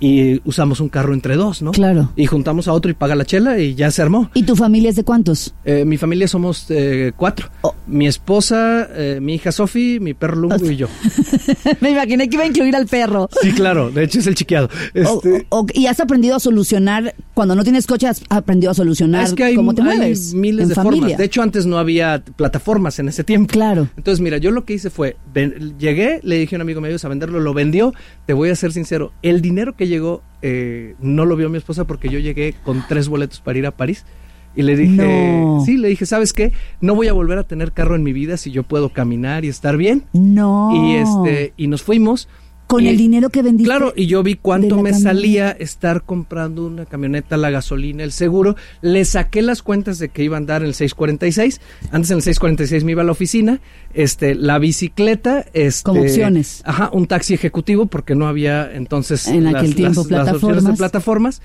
Y 0.00 0.40
usamos 0.44 0.80
un 0.80 0.88
carro 0.88 1.14
entre 1.14 1.36
dos, 1.36 1.62
¿no? 1.62 1.70
Claro. 1.72 2.10
Y 2.16 2.26
juntamos 2.26 2.68
a 2.68 2.72
otro 2.72 2.90
y 2.90 2.94
paga 2.94 3.14
la 3.14 3.24
chela 3.24 3.58
y 3.58 3.74
ya 3.74 3.90
se 3.90 4.02
armó. 4.02 4.30
¿Y 4.34 4.42
tu 4.42 4.56
familia 4.56 4.90
es 4.90 4.96
de 4.96 5.04
cuántos? 5.04 5.54
Eh, 5.64 5.84
mi 5.84 5.96
familia 5.96 6.28
somos 6.28 6.66
eh, 6.68 7.12
cuatro. 7.16 7.48
Oh. 7.62 7.74
Mi 7.86 8.06
esposa, 8.06 8.88
eh, 8.92 9.18
mi 9.22 9.34
hija 9.34 9.52
Sofi, 9.52 9.98
mi 10.00 10.14
perro 10.14 10.36
Lungo 10.36 10.70
y 10.70 10.76
yo. 10.76 10.88
me 11.80 11.90
imaginé 11.90 12.28
que 12.28 12.34
iba 12.36 12.44
a 12.44 12.48
incluir 12.48 12.74
al 12.76 12.86
perro. 12.86 13.28
Sí, 13.40 13.52
claro. 13.52 13.90
De 13.90 14.04
hecho 14.04 14.18
es 14.18 14.26
el 14.26 14.34
chiqueado. 14.34 14.68
Este, 14.92 15.46
y 15.74 15.86
has 15.86 16.00
aprendido 16.00 16.36
a 16.36 16.40
solucionar, 16.40 17.14
cuando 17.32 17.54
no 17.54 17.62
tienes 17.62 17.86
coche, 17.86 18.06
has 18.06 18.22
aprendido 18.28 18.72
a 18.72 18.74
solucionar 18.74 19.24
es 19.24 19.32
que 19.34 19.44
hay, 19.44 19.54
cómo 19.54 19.74
te 19.74 19.82
hay 19.82 20.14
miles 20.34 20.64
en 20.64 20.68
de 20.68 20.74
familia. 20.74 21.00
formas. 21.00 21.18
De 21.18 21.24
hecho, 21.24 21.42
antes 21.42 21.66
no 21.66 21.78
había 21.78 22.22
plataformas 22.36 22.98
en 22.98 23.08
ese 23.08 23.24
tiempo. 23.24 23.52
Claro. 23.52 23.88
Entonces, 23.96 24.20
mira, 24.20 24.38
yo 24.38 24.50
lo 24.50 24.64
que 24.64 24.74
hice 24.74 24.90
fue, 24.90 25.16
ven- 25.34 25.74
llegué, 25.78 26.20
le 26.22 26.38
dije 26.38 26.54
a 26.54 26.58
un 26.58 26.62
amigo 26.62 26.80
mío 26.80 26.96
a 27.02 27.08
venderlo, 27.08 27.40
lo 27.40 27.52
vendió, 27.52 27.92
te 28.26 28.32
voy 28.32 28.48
a 28.50 28.54
ser 28.56 28.72
sincero, 28.72 29.12
el 29.22 29.42
dinero 29.42 29.74
que 29.76 29.88
llegó 29.88 30.22
eh, 30.42 30.94
no 31.00 31.24
lo 31.26 31.36
vio 31.36 31.48
mi 31.50 31.58
esposa 31.58 31.84
porque 31.84 32.08
yo 32.08 32.18
llegué 32.20 32.54
con 32.64 32.84
tres 32.88 33.08
boletos 33.08 33.40
para 33.40 33.58
ir 33.58 33.66
a 33.66 33.70
París. 33.72 34.04
Y 34.56 34.62
le 34.62 34.76
dije, 34.76 35.40
No. 35.42 35.62
sí, 35.66 35.76
le 35.76 35.88
dije, 35.88 36.06
¿sabes 36.06 36.32
qué? 36.32 36.52
No 36.80 36.94
voy 36.94 37.08
a 37.08 37.12
volver 37.12 37.38
a 37.38 37.42
tener 37.42 37.72
carro 37.72 37.96
en 37.96 38.04
mi 38.04 38.12
vida 38.12 38.36
si 38.36 38.52
yo 38.52 38.62
puedo 38.62 38.90
caminar 38.90 39.44
y 39.44 39.48
estar 39.48 39.76
bien. 39.76 40.04
No. 40.12 40.70
Y 40.72 40.94
este, 40.94 41.52
y 41.56 41.66
nos 41.66 41.82
fuimos. 41.82 42.28
Con 42.66 42.84
Y- 42.84 42.88
el 42.88 42.96
dinero 42.96 43.28
que 43.30 43.42
vendiste. 43.42 43.68
Claro, 43.68 43.92
y 43.94 44.06
yo 44.06 44.22
vi 44.22 44.34
de 44.34 44.38
cuánto 44.40 44.76
me 44.76 44.90
camioneta. 44.90 44.98
salía 45.10 45.50
estar 45.50 46.02
comprando 46.02 46.66
una 46.66 46.86
camioneta, 46.86 47.36
la 47.36 47.50
gasolina, 47.50 48.02
el 48.04 48.10
seguro. 48.12 48.56
Le 48.80 49.04
saqué 49.04 49.42
las 49.42 49.62
cuentas 49.62 49.98
de 49.98 50.08
que 50.08 50.24
iba 50.24 50.36
a 50.36 50.38
andar 50.38 50.62
en 50.62 50.68
el 50.68 50.74
646. 50.74 51.60
Antes 51.92 52.10
en 52.10 52.16
el 52.16 52.22
646 52.22 52.84
me 52.84 52.92
iba 52.92 53.02
a 53.02 53.04
la 53.04 53.12
oficina. 53.12 53.60
Este, 53.92 54.34
la 54.34 54.58
bicicleta. 54.58 55.44
Este, 55.52 55.84
Como 55.84 56.00
opciones. 56.02 56.62
Ajá, 56.64 56.88
un 56.92 57.06
taxi 57.06 57.34
ejecutivo 57.34 57.86
porque 57.86 58.14
no 58.14 58.26
había 58.28 58.72
entonces. 58.74 59.28
En 59.28 59.46
aquel 59.46 59.74
tiempo, 59.74 60.00
opciones 60.00 60.26
de 60.26 60.30
plataformas. 60.32 60.78
plataformas. 60.78 61.42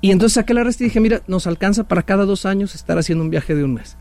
Y 0.00 0.10
entonces 0.10 0.34
saqué 0.34 0.52
la 0.54 0.64
resta 0.64 0.82
y 0.82 0.86
dije, 0.88 0.98
mira, 1.00 1.22
nos 1.28 1.46
alcanza 1.46 1.84
para 1.86 2.02
cada 2.02 2.24
dos 2.24 2.44
años 2.46 2.74
estar 2.74 2.98
haciendo 2.98 3.22
un 3.22 3.30
viaje 3.30 3.54
de 3.54 3.62
un 3.62 3.74
mes. 3.74 3.96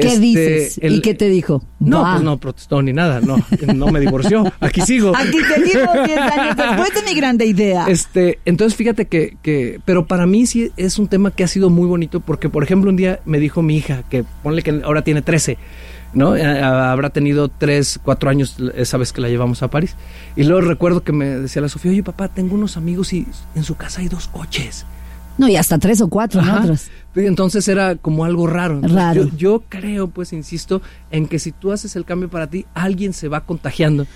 ¿Qué 0.00 0.08
Este, 0.08 0.20
dices? 0.20 0.80
¿Y 0.82 1.00
qué 1.00 1.14
te 1.14 1.28
dijo? 1.28 1.62
No, 1.78 2.02
pues 2.10 2.22
no 2.22 2.38
protestó 2.38 2.82
ni 2.82 2.92
nada, 2.92 3.20
no, 3.20 3.36
no 3.74 3.86
me 3.88 4.00
divorció, 4.00 4.44
aquí 4.60 4.80
sigo. 4.82 5.12
Aquí 5.16 5.38
seguimos 5.40 5.94
10 6.06 6.18
años 6.18 6.56
después 6.56 6.94
de 6.94 7.02
mi 7.02 7.14
grande 7.14 7.46
idea. 7.46 7.86
Este, 7.88 8.38
entonces 8.44 8.76
fíjate 8.76 9.06
que, 9.06 9.36
que, 9.42 9.80
pero 9.84 10.06
para 10.06 10.26
mí 10.26 10.46
sí 10.46 10.70
es 10.76 10.98
un 10.98 11.08
tema 11.08 11.30
que 11.30 11.44
ha 11.44 11.48
sido 11.48 11.70
muy 11.70 11.86
bonito 11.86 12.20
porque, 12.20 12.48
por 12.48 12.62
ejemplo, 12.64 12.90
un 12.90 12.96
día 12.96 13.20
me 13.24 13.38
dijo 13.38 13.62
mi 13.62 13.76
hija, 13.76 14.02
que 14.10 14.24
ponle 14.42 14.62
que 14.62 14.80
ahora 14.84 15.02
tiene 15.02 15.22
13, 15.22 15.58
¿no? 16.12 16.36
Eh, 16.36 16.44
Habrá 16.62 17.10
tenido 17.10 17.48
3, 17.48 18.00
4 18.02 18.30
años 18.30 18.56
esa 18.74 18.96
vez 18.96 19.12
que 19.12 19.20
la 19.20 19.28
llevamos 19.28 19.62
a 19.62 19.68
París. 19.68 19.96
Y 20.36 20.44
luego 20.44 20.60
recuerdo 20.62 21.02
que 21.02 21.12
me 21.12 21.26
decía 21.26 21.62
la 21.62 21.68
Sofía, 21.68 21.92
oye 21.92 22.02
papá, 22.02 22.28
tengo 22.28 22.54
unos 22.54 22.76
amigos 22.76 23.12
y 23.12 23.26
en 23.54 23.64
su 23.64 23.76
casa 23.76 24.00
hay 24.00 24.08
dos 24.08 24.28
coches. 24.28 24.86
No, 25.38 25.48
y 25.48 25.56
hasta 25.56 25.78
tres 25.78 26.00
o 26.00 26.08
cuatro. 26.08 26.40
Otros. 26.40 26.88
Y 27.14 27.20
Entonces 27.20 27.66
era 27.68 27.96
como 27.96 28.24
algo 28.24 28.46
raro. 28.46 28.74
Entonces, 28.76 28.96
Raro. 28.96 29.24
Yo, 29.24 29.36
yo 29.36 29.62
creo, 29.68 30.08
pues, 30.08 30.32
insisto, 30.32 30.82
en 31.10 31.26
que 31.26 31.38
si 31.38 31.52
tú 31.52 31.72
haces 31.72 31.96
el 31.96 32.04
cambio 32.04 32.28
para 32.28 32.48
ti, 32.48 32.66
alguien 32.74 33.12
se 33.12 33.28
va 33.28 33.40
contagiando. 33.40 34.06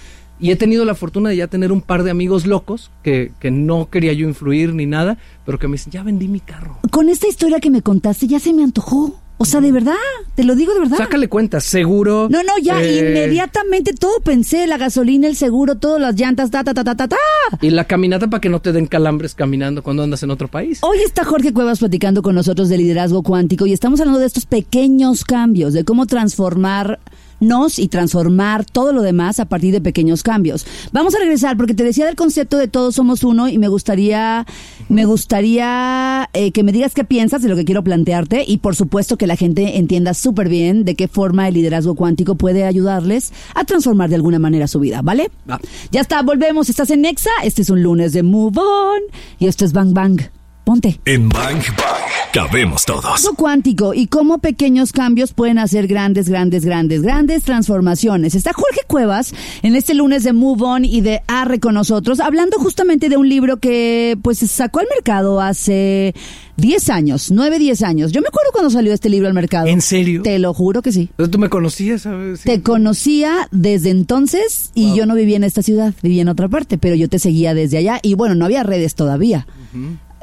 Y 0.40 0.50
he 0.50 0.56
tenido 0.56 0.85
la 0.85 0.94
fortuna 0.94 1.30
de 1.30 1.37
ya 1.37 1.47
tener 1.47 1.71
un 1.73 1.80
par 1.80 2.02
de 2.02 2.11
amigos 2.11 2.47
locos 2.47 2.90
que, 3.02 3.33
que 3.38 3.50
no 3.50 3.88
quería 3.88 4.12
yo 4.12 4.28
influir 4.28 4.75
ni 4.75 4.85
nada, 4.85 5.16
pero 5.47 5.59
que 5.59 5.68
me 5.68 5.73
dicen, 5.73 5.92
ya 5.92 6.02
vendí 6.02 6.28
mi 6.28 6.40
carro. 6.40 6.78
Con 6.90 7.09
esta 7.09 7.28
historia 7.28 7.61
que 7.61 7.71
me 7.71 7.83
contaste 7.83 8.26
ya 8.26 8.40
se 8.40 8.52
me 8.52 8.64
antojó. 8.64 9.24
O 9.37 9.45
sea, 9.45 9.61
de 9.61 9.73
verdad, 9.73 9.95
te 10.37 10.45
lo 10.45 10.55
digo 10.55 10.73
de 10.75 10.81
verdad. 10.81 10.97
Sácale 10.97 11.29
cuenta, 11.29 11.61
seguro. 11.61 12.29
No, 12.31 12.43
no, 12.45 12.53
ya 12.62 12.81
eh, 12.81 12.99
inmediatamente 12.99 13.93
todo 13.93 14.21
pensé, 14.21 14.67
la 14.67 14.79
gasolina, 14.79 15.26
el 15.26 15.35
seguro, 15.35 15.75
todas 15.76 16.00
las 16.00 16.14
llantas, 16.14 16.50
ta, 16.50 16.62
ta, 16.62 16.73
ta, 16.73 16.85
ta, 16.85 16.95
ta, 16.95 17.09
ta. 17.09 17.17
Y 17.61 17.71
la 17.71 17.85
caminata 17.85 18.29
para 18.29 18.41
que 18.41 18.49
no 18.49 18.61
te 18.61 18.73
den 18.73 18.87
calambres 18.87 19.35
caminando 19.35 19.83
cuando 19.83 20.05
andas 20.05 20.23
en 20.23 20.31
otro 20.31 20.47
país. 20.49 20.79
Hoy 20.83 20.99
está 21.05 21.25
Jorge 21.25 21.53
Cuevas 21.53 21.81
platicando 21.81 22.23
con 22.23 22.37
nosotros 22.37 22.69
de 22.69 22.79
liderazgo 22.79 23.23
cuántico 23.23 23.67
y 23.67 23.73
estamos 23.73 24.00
hablando 24.00 24.21
de 24.21 24.26
estos 24.26 24.47
pequeños 24.47 25.25
cambios, 25.25 25.73
de 25.73 25.85
cómo 25.85 26.07
transformarnos 26.07 27.79
y 27.79 27.88
transformar 27.88 28.64
todo 28.64 28.93
lo 28.93 29.03
demás 29.03 29.41
a 29.41 29.47
partir 29.47 29.73
de 29.73 29.81
pequeños 29.81 30.23
cambios. 30.23 30.64
Vamos 30.93 31.14
a 31.14 31.19
regresar 31.19 31.57
porque 31.57 31.75
te 31.75 31.83
decía 31.85 32.07
del 32.07 32.17
concepto 32.17 32.57
de 32.57 32.69
todos 32.69 32.95
somos 32.95 33.25
uno 33.25 33.49
y 33.49 33.59
me 33.59 33.69
gustaría, 33.69 34.47
me 34.88 35.05
gustaría 35.05 36.29
eh, 36.33 36.53
que 36.53 36.62
me 36.62 36.73
digas 36.73 36.95
qué 36.95 37.05
piensas 37.05 37.43
de 37.43 37.49
lo 37.49 37.57
que 37.57 37.64
quiero 37.64 37.83
plantearte 37.83 38.45
y 38.47 38.59
por 38.59 38.76
supuesto 38.76 39.17
que 39.17 39.26
la 39.26 39.37
gente 39.37 39.79
entienda 39.79 40.14
súper 40.14 40.49
bien 40.49 40.85
de 40.85 40.95
qué 40.95 41.09
forma 41.09 41.49
el 41.49 41.55
liderazgo 41.55 41.95
cuántico 41.95 42.35
puede 42.35 42.64
ayudarles 42.64 43.33
a 43.55 43.64
transformar 43.64 44.09
de 44.09 44.17
alguna 44.17 44.38
manera 44.38 44.69
su 44.69 44.81
vida, 44.81 45.03
¿vale? 45.03 45.31
Va. 45.49 45.61
Ya 45.91 46.00
está, 46.00 46.23
volvemos. 46.23 46.69
Estás 46.69 46.91
en 46.91 47.03
Nexa. 47.03 47.31
Este 47.43 47.62
es 47.62 47.71
un 47.71 47.83
lunes 47.83 48.12
de 48.12 48.23
Move 48.23 48.61
On. 48.61 49.00
Y 49.38 49.47
esto 49.47 49.64
es 49.64 49.73
Bang 49.73 49.93
Bang. 49.93 50.21
Ponte. 50.64 50.99
En 51.04 51.28
Bang 51.28 51.59
Bang 51.76 52.02
cabemos 52.33 52.85
todos. 52.87 53.04
Liderazgo 53.04 53.35
cuántico 53.35 53.92
y 53.94 54.06
cómo 54.06 54.38
pequeños 54.38 54.92
cambios 54.92 55.33
pueden 55.35 55.59
hacer 55.59 55.87
grandes, 55.87 56.28
grandes, 56.28 56.64
grandes, 56.64 57.02
grandes 57.02 57.44
transformaciones. 57.44 58.35
Está 58.35 58.52
Jorge 58.54 58.80
Cuevas 58.87 59.35
en 59.62 59.76
este 59.76 59.92
lunes 59.94 60.25
de 60.25 60.33
Move 60.33 60.62
On 60.64 60.85
y 60.85 61.00
de 61.02 61.21
Arre 61.28 61.61
con 61.61 61.75
nosotros, 61.75 62.18
hablando 62.21 62.56
justamente 62.59 63.09
de 63.11 63.16
un 63.18 63.28
libro 63.28 63.59
que 63.59 64.16
pues 64.23 64.38
sacó 64.38 64.80
al 64.80 64.87
mercado 64.92 65.40
hace 65.40 66.14
10 66.56 66.88
años, 66.88 67.30
9, 67.30 67.59
10 67.59 67.83
años. 67.83 68.12
Yo 68.12 68.23
me 68.23 68.28
acuerdo 68.28 68.50
cuando 68.52 68.71
salió 68.71 68.92
este 68.94 69.11
libro 69.11 69.28
al 69.28 69.35
mercado. 69.35 69.66
¿En 69.66 69.83
serio? 69.83 70.23
Te 70.23 70.38
lo 70.38 70.54
juro 70.54 70.80
que 70.80 70.92
sí. 70.92 71.02
Entonces, 71.11 71.30
Tú 71.30 71.38
me 71.38 71.50
conocías, 71.50 72.02
¿sabes? 72.02 72.40
Sí. 72.40 72.49
Te 72.49 72.62
conocía 72.62 73.49
desde 73.52 73.90
entonces 73.90 74.71
y 74.75 74.87
Wow. 74.88 74.97
yo 74.97 75.06
no 75.06 75.14
vivía 75.14 75.37
en 75.37 75.44
esta 75.44 75.62
ciudad, 75.62 75.92
vivía 76.02 76.23
en 76.23 76.28
otra 76.28 76.49
parte, 76.49 76.78
pero 76.78 76.94
yo 76.97 77.09
te 77.09 77.18
seguía 77.18 77.52
desde 77.54 77.76
allá 77.76 78.00
y 78.02 78.14
bueno, 78.14 78.35
no 78.35 78.47
había 78.47 78.62
redes 78.62 78.94
todavía. 78.94 79.47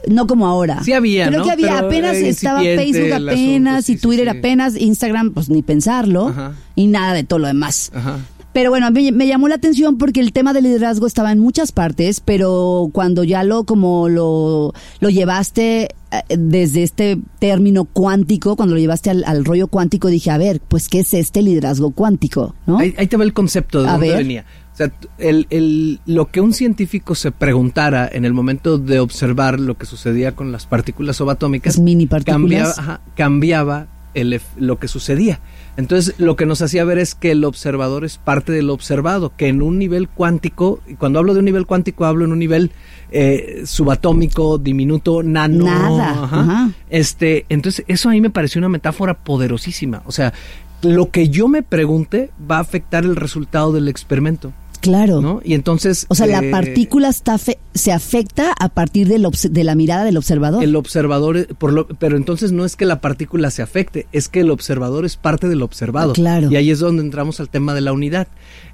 No 0.08 0.27
como 0.27 0.48
ahora. 0.48 0.84
Sí 0.84 0.93
había, 0.93 1.27
Creo 1.27 1.39
¿no? 1.39 1.46
que 1.46 1.51
había, 1.51 1.75
Pero 1.75 1.88
apenas 1.88 2.15
estaba 2.17 2.60
Facebook 2.62 3.13
apenas 3.13 3.84
asunto, 3.84 3.91
y 3.91 4.01
Twitter 4.01 4.29
sí. 4.31 4.38
apenas, 4.38 4.75
Instagram 4.75 5.31
pues 5.31 5.50
ni 5.50 5.62
pensarlo 5.62 6.27
Ajá. 6.29 6.53
y 6.75 6.88
nada 6.88 7.13
de 7.13 7.24
todo 7.24 7.39
lo 7.39 7.48
demás. 7.48 7.91
Ajá. 7.93 8.17
Pero 8.53 8.70
bueno, 8.70 8.86
a 8.88 8.91
mí 8.91 9.13
me 9.13 9.27
llamó 9.27 9.48
la 9.48 9.55
atención 9.55 9.98
porque 9.98 10.20
el 10.20 10.34
tema 10.34 10.51
del 10.51 10.65
liderazgo 10.65 11.08
estaba 11.08 11.31
en 11.31 11.39
muchas 11.39 11.72
partes, 11.72 12.20
pero 12.20 12.89
cuando 12.91 13.24
ya 13.24 13.46
lo 13.46 13.63
como 13.63 14.10
lo, 14.10 14.74
lo 15.00 15.10
llevaste 15.10 15.84
eh, 15.84 15.89
desde 16.38 16.84
este 16.84 17.17
término 17.39 17.86
cuántico, 17.86 18.58
cuando 18.58 18.75
lo 18.75 18.81
llevaste 18.81 19.10
al, 19.10 19.24
al 19.25 19.46
rollo 19.46 19.67
cuántico, 19.67 20.10
dije, 20.10 20.31
a 20.31 20.38
ver, 20.38 20.60
pues 20.67 20.89
¿qué 20.89 21.00
es 21.00 21.13
este 21.13 21.41
liderazgo 21.41 21.91
cuántico? 21.91 22.53
¿no? 22.67 22.79
Ahí, 22.79 22.93
ahí 22.98 23.08
te 23.08 23.15
va 23.15 23.24
el 23.24 23.31
concepto 23.31 23.84
de 23.84 23.88
A 23.88 23.91
dónde 23.93 24.08
ver. 24.10 24.17
venía. 24.17 24.46
Sea, 24.88 24.91
el, 25.17 25.47
el- 25.50 26.00
lo 26.05 26.25
que 26.27 26.41
un 26.41 26.53
científico 26.53 27.15
se 27.15 27.31
preguntara 27.31 28.09
en 28.11 28.25
el 28.25 28.33
momento 28.33 28.77
de 28.77 29.00
observar 29.00 29.59
lo 29.59 29.77
que 29.77 29.85
sucedía 29.85 30.35
con 30.35 30.51
las 30.51 30.65
partículas 30.65 31.17
subatómicas, 31.17 31.75
Las 31.77 31.83
mini 31.83 32.05
partículas. 32.07 32.39
cambiaba, 32.41 32.71
ajá, 32.77 33.01
cambiaba 33.15 33.88
el 34.13 34.41
lo 34.57 34.77
que 34.77 34.88
sucedía. 34.89 35.39
Entonces, 35.77 36.15
lo 36.17 36.35
que 36.35 36.45
nos 36.45 36.61
hacía 36.61 36.83
ver 36.83 36.97
es 36.97 37.15
que 37.15 37.31
el 37.31 37.45
observador 37.45 38.03
es 38.03 38.17
parte 38.17 38.51
del 38.51 38.69
observado, 38.69 39.31
que 39.38 39.47
en 39.47 39.61
un 39.61 39.79
nivel 39.79 40.09
cuántico, 40.09 40.81
y 40.85 40.95
cuando 40.95 41.17
hablo 41.19 41.33
de 41.33 41.39
un 41.39 41.45
nivel 41.45 41.65
cuántico, 41.65 42.03
hablo 42.05 42.25
en 42.25 42.33
un 42.33 42.39
nivel 42.39 42.71
eh, 43.11 43.61
subatómico, 43.65 44.57
diminuto, 44.57 45.23
nano. 45.23 45.63
Nada, 45.65 46.23
ajá. 46.23 46.71
Este, 46.89 47.45
entonces, 47.47 47.85
eso 47.88 48.09
a 48.09 48.11
mí 48.11 48.19
me 48.19 48.29
pareció 48.29 48.59
una 48.59 48.67
metáfora 48.69 49.13
poderosísima. 49.13 50.01
O 50.05 50.11
sea, 50.11 50.33
lo 50.81 51.09
que 51.09 51.29
yo 51.29 51.47
me 51.47 51.63
pregunte 51.63 52.31
va 52.50 52.57
a 52.57 52.61
afectar 52.61 53.05
el 53.05 53.15
resultado 53.15 53.71
del 53.71 53.88
experimento, 53.88 54.51
claro. 54.81 55.21
¿no? 55.21 55.41
Y 55.45 55.53
entonces... 55.53 56.05
O 56.09 56.15
sea, 56.15 56.27
la 56.27 56.39
eh, 56.39 56.51
partícula 56.51 57.07
está 57.07 57.38
fe- 57.38 57.59
se 57.73 57.91
afecta 57.91 58.53
a 58.59 58.69
partir 58.69 59.07
del 59.07 59.25
de 59.50 59.63
la 59.63 59.75
mirada 59.75 60.03
del 60.03 60.17
observador. 60.17 60.63
El 60.63 60.75
observador, 60.75 61.38
eh, 61.38 61.47
por 61.57 61.71
lo, 61.71 61.88
pero 61.88 62.17
entonces 62.17 62.51
no 62.51 62.65
es 62.65 62.75
que 62.75 62.85
la 62.85 63.00
partícula 63.00 63.51
se 63.51 63.61
afecte, 63.61 64.07
es 64.11 64.27
que 64.27 64.41
el 64.41 64.51
observador 64.51 65.05
es 65.05 65.15
parte 65.15 65.47
del 65.47 65.61
observado. 65.61 66.13
Claro. 66.13 66.51
Y 66.51 66.55
ahí 66.57 66.69
es 66.71 66.79
donde 66.79 67.01
entramos 67.03 67.39
al 67.39 67.50
tema 67.50 67.73
de 67.73 67.81
la 67.81 67.93
unidad. 67.93 68.27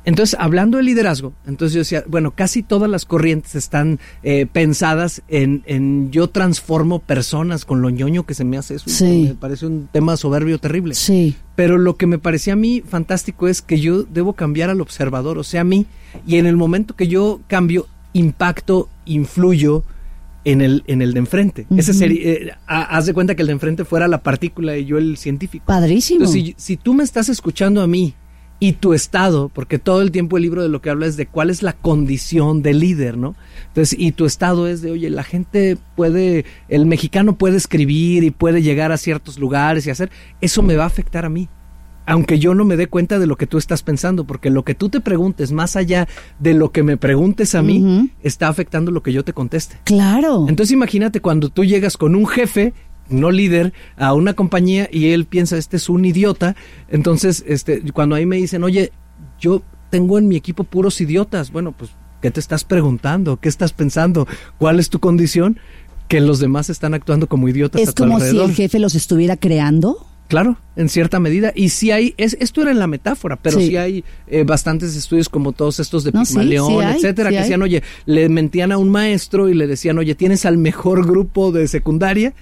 Entonces, 0.07 0.37
hablando 0.39 0.77
de 0.77 0.83
liderazgo, 0.83 1.33
entonces 1.45 1.73
yo 1.73 1.79
decía, 1.79 2.03
bueno, 2.07 2.31
casi 2.31 2.63
todas 2.63 2.89
las 2.89 3.03
corrientes 3.05 3.55
están 3.55 3.99
eh, 4.23 4.45
pensadas 4.45 5.21
en, 5.27 5.63
en 5.65 6.09
yo 6.11 6.29
transformo 6.29 6.99
personas 6.99 7.65
con 7.65 7.81
lo 7.81 7.89
ñoño 7.89 8.25
que 8.25 8.33
se 8.33 8.45
me 8.45 8.57
hace 8.57 8.75
eso. 8.75 8.89
Sí. 8.89 9.25
Me 9.27 9.35
parece 9.35 9.65
un 9.67 9.89
tema 9.91 10.15
soberbio 10.15 10.59
terrible. 10.59 10.93
Sí. 10.95 11.35
Pero 11.57 11.77
lo 11.77 11.97
que 11.97 12.07
me 12.07 12.19
parecía 12.19 12.53
a 12.53 12.55
mí 12.55 12.81
fantástico 12.87 13.49
es 13.49 13.61
que 13.61 13.79
yo 13.81 14.03
debo 14.03 14.31
cambiar 14.31 14.69
al 14.69 14.79
observador, 14.79 15.37
o 15.37 15.43
sea, 15.43 15.61
a 15.61 15.65
mí, 15.65 15.85
y 16.25 16.37
en 16.37 16.45
el 16.45 16.55
momento 16.55 16.95
que 16.95 17.07
yo 17.09 17.41
cambio, 17.47 17.85
impacto, 18.13 18.87
influyo 19.05 19.83
en 20.45 20.61
el, 20.61 20.83
en 20.87 21.01
el 21.01 21.13
de 21.13 21.19
enfrente. 21.19 21.67
Ese 21.75 21.93
sería, 21.93 22.31
eh, 22.31 22.51
ha- 22.67 22.95
haz 22.97 23.05
de 23.07 23.13
cuenta 23.13 23.35
que 23.35 23.41
el 23.41 23.47
de 23.47 23.53
enfrente 23.53 23.83
fuera 23.83 24.07
la 24.07 24.23
partícula 24.23 24.77
y 24.77 24.85
yo 24.85 24.97
el 24.97 25.17
científico. 25.17 25.65
Padrísimo. 25.67 26.19
Entonces, 26.21 26.43
si, 26.45 26.55
si 26.57 26.77
tú 26.77 26.93
me 26.93 27.03
estás 27.03 27.27
escuchando 27.27 27.81
a 27.81 27.87
mí 27.87 28.13
y 28.59 28.73
tu 28.73 28.93
estado, 28.93 29.49
porque 29.49 29.77
todo 29.77 30.01
el 30.01 30.11
tiempo 30.11 30.37
el 30.37 30.43
libro 30.43 30.63
de 30.63 30.69
lo 30.69 30.81
que 30.81 30.89
habla 30.89 31.05
es 31.05 31.15
de 31.15 31.27
cuál 31.27 31.49
es 31.49 31.61
la 31.61 31.73
condición 31.73 32.63
del 32.63 32.79
líder, 32.79 33.17
¿no? 33.17 33.35
Entonces, 33.67 33.97
y 33.99 34.11
tu 34.13 34.25
estado 34.25 34.67
es 34.67 34.81
de, 34.81 34.91
oye, 34.91 35.09
la 35.09 35.23
gente 35.23 35.77
puede, 35.95 36.45
el 36.67 36.85
mexicano 36.85 37.37
puede 37.37 37.57
escribir 37.57 38.23
y 38.23 38.31
puede 38.31 38.63
llegar 38.63 38.91
a 38.91 38.97
ciertos 38.97 39.37
lugares 39.37 39.85
y 39.85 39.91
hacer, 39.91 40.09
eso 40.41 40.63
me 40.63 40.75
va 40.75 40.83
a 40.83 40.87
afectar 40.87 41.25
a 41.25 41.29
mí. 41.29 41.49
Aunque 42.09 42.39
yo 42.39 42.55
no 42.55 42.63
me 42.63 42.77
dé 42.77 42.87
cuenta 42.87 43.19
de 43.19 43.27
lo 43.27 43.35
que 43.35 43.47
tú 43.47 43.57
estás 43.57 43.83
pensando, 43.83 44.23
porque 44.23 44.49
lo 44.49 44.63
que 44.63 44.73
tú 44.73 44.87
te 44.87 45.01
preguntes, 45.01 45.51
más 45.51 45.75
allá 45.75 46.07
de 46.39 46.53
lo 46.53 46.71
que 46.71 46.81
me 46.81 46.95
preguntes 46.95 47.53
a 47.53 47.61
mí, 47.61 48.11
está 48.23 48.47
afectando 48.47 48.91
lo 48.91 49.03
que 49.03 49.11
yo 49.11 49.25
te 49.25 49.33
conteste. 49.33 49.77
Claro. 49.83 50.45
Entonces 50.47 50.71
imagínate 50.71 51.19
cuando 51.19 51.49
tú 51.49 51.65
llegas 51.65 51.97
con 51.97 52.15
un 52.15 52.25
jefe, 52.25 52.73
no 53.09 53.31
líder, 53.31 53.73
a 53.95 54.13
una 54.13 54.33
compañía 54.33 54.89
y 54.91 55.09
él 55.09 55.25
piensa, 55.25 55.57
este 55.57 55.77
es 55.77 55.89
un 55.89 56.05
idiota. 56.05 56.55
Entonces, 56.89 57.43
este, 57.47 57.81
cuando 57.91 58.15
ahí 58.15 58.25
me 58.25 58.37
dicen, 58.37 58.63
oye, 58.63 58.91
yo 59.39 59.61
tengo 59.89 60.17
en 60.17 60.27
mi 60.27 60.35
equipo 60.35 60.63
puros 60.63 60.99
idiotas, 61.01 61.51
bueno, 61.51 61.71
pues, 61.71 61.91
¿qué 62.21 62.31
te 62.31 62.39
estás 62.39 62.63
preguntando? 62.63 63.37
¿Qué 63.37 63.49
estás 63.49 63.73
pensando? 63.73 64.27
¿Cuál 64.57 64.79
es 64.79 64.89
tu 64.89 64.99
condición? 64.99 65.59
Que 66.07 66.21
los 66.21 66.39
demás 66.39 66.69
están 66.69 66.93
actuando 66.93 67.27
como 67.27 67.49
idiotas 67.49 67.81
es 67.81 67.89
a 67.89 67.91
tu 67.93 68.03
como 68.03 68.19
si 68.19 68.39
el 68.39 68.53
jefe 68.53 68.79
los 68.79 68.95
estuviera 68.95 69.35
creando. 69.37 70.07
Claro, 70.27 70.57
en 70.75 70.89
cierta 70.89 71.21
medida. 71.21 71.53
Y 71.55 71.69
sí 71.69 71.91
hay, 71.91 72.13
es, 72.17 72.35
esto 72.41 72.61
era 72.61 72.71
en 72.71 72.79
la 72.79 72.87
metáfora, 72.87 73.37
pero 73.37 73.59
Sí. 73.59 73.67
sí, 73.67 73.77
hay 73.77 74.03
eh, 74.27 74.43
bastantes 74.43 74.93
estudios 74.95 75.29
como 75.29 75.53
todos 75.53 75.79
estos 75.79 76.03
de 76.03 76.11
No, 76.11 76.25
sí 76.25 76.37
hay, 76.37 76.97
etcétera, 76.97 77.29
que 77.29 77.37
decían, 77.37 77.61
oye, 77.61 77.81
le 78.05 78.27
mentían 78.27 78.73
a 78.73 78.77
un 78.77 78.89
maestro 78.89 79.47
y 79.47 79.53
le 79.53 79.67
decían, 79.67 79.97
oye, 79.99 80.15
tienes 80.15 80.45
al 80.45 80.57
mejor 80.57 81.07
grupo 81.07 81.53
de 81.53 81.67
secundaria, 81.69 82.33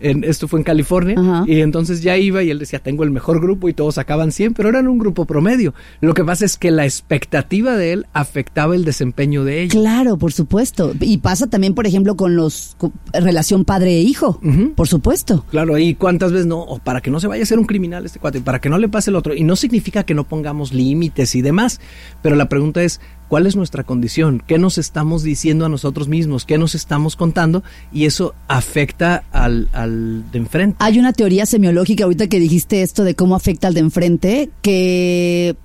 en, 0.00 0.24
esto 0.24 0.48
fue 0.48 0.60
en 0.60 0.64
California, 0.64 1.16
Ajá. 1.18 1.44
y 1.46 1.60
entonces 1.60 2.02
ya 2.02 2.16
iba 2.16 2.42
y 2.42 2.50
él 2.50 2.58
decía, 2.58 2.78
tengo 2.78 3.04
el 3.04 3.10
mejor 3.10 3.40
grupo 3.40 3.68
y 3.68 3.74
todos 3.74 3.94
sacaban 3.96 4.32
100, 4.32 4.54
pero 4.54 4.68
eran 4.68 4.88
un 4.88 4.98
grupo 4.98 5.24
promedio. 5.24 5.74
Lo 6.00 6.14
que 6.14 6.24
pasa 6.24 6.44
es 6.44 6.56
que 6.56 6.70
la 6.70 6.84
expectativa 6.84 7.76
de 7.76 7.92
él 7.92 8.06
afectaba 8.12 8.74
el 8.74 8.84
desempeño 8.84 9.44
de 9.44 9.62
ellos. 9.62 9.74
Claro, 9.74 10.16
por 10.16 10.32
supuesto. 10.32 10.92
Y 11.00 11.18
pasa 11.18 11.46
también, 11.48 11.74
por 11.74 11.86
ejemplo, 11.86 12.16
con 12.16 12.36
los 12.36 12.74
con 12.78 12.92
relación 13.12 13.64
padre 13.64 13.96
e 13.96 14.00
hijo. 14.00 14.40
Por 14.74 14.88
supuesto. 14.88 15.44
Claro, 15.50 15.78
y 15.78 15.94
cuántas 15.94 16.32
veces 16.32 16.46
no, 16.46 16.60
o 16.60 16.78
para 16.78 17.00
que 17.00 17.10
no 17.10 17.20
se 17.20 17.26
vaya 17.26 17.42
a 17.42 17.46
ser 17.46 17.58
un 17.58 17.66
criminal 17.66 18.04
este 18.04 18.18
cuate, 18.18 18.40
para 18.40 18.60
que 18.60 18.68
no 18.68 18.78
le 18.78 18.88
pase 18.88 19.10
el 19.10 19.16
otro. 19.16 19.34
Y 19.34 19.44
no 19.44 19.56
significa 19.56 20.04
que 20.04 20.14
no 20.14 20.24
pongamos 20.24 20.72
límites 20.72 21.34
y 21.34 21.42
demás, 21.42 21.80
pero 22.22 22.36
la 22.36 22.48
pregunta 22.48 22.82
es, 22.82 23.00
¿cuál 23.28 23.46
es 23.46 23.56
nuestra 23.56 23.84
condición? 23.84 24.42
¿Qué 24.46 24.58
nos 24.58 24.78
estamos 24.78 25.22
diciendo 25.22 25.64
a 25.64 25.68
nosotros 25.68 26.08
mismos? 26.08 26.44
¿Qué 26.44 26.58
nos 26.58 26.74
estamos 26.74 27.16
contando? 27.16 27.62
Y 27.92 28.06
eso 28.06 28.34
afecta 28.48 29.24
al, 29.32 29.68
al 29.72 30.30
de 30.30 30.38
enfrente. 30.38 30.76
Hay 30.80 30.98
una 30.98 31.12
teoría 31.12 31.46
semiológica, 31.46 32.04
ahorita 32.04 32.28
que 32.28 32.38
dijiste 32.38 32.82
esto 32.82 33.04
de 33.04 33.14
cómo 33.14 33.36
afecta 33.36 33.68
al 33.68 33.74
de 33.74 33.80
enfrente, 33.80 34.50
que 34.62 35.56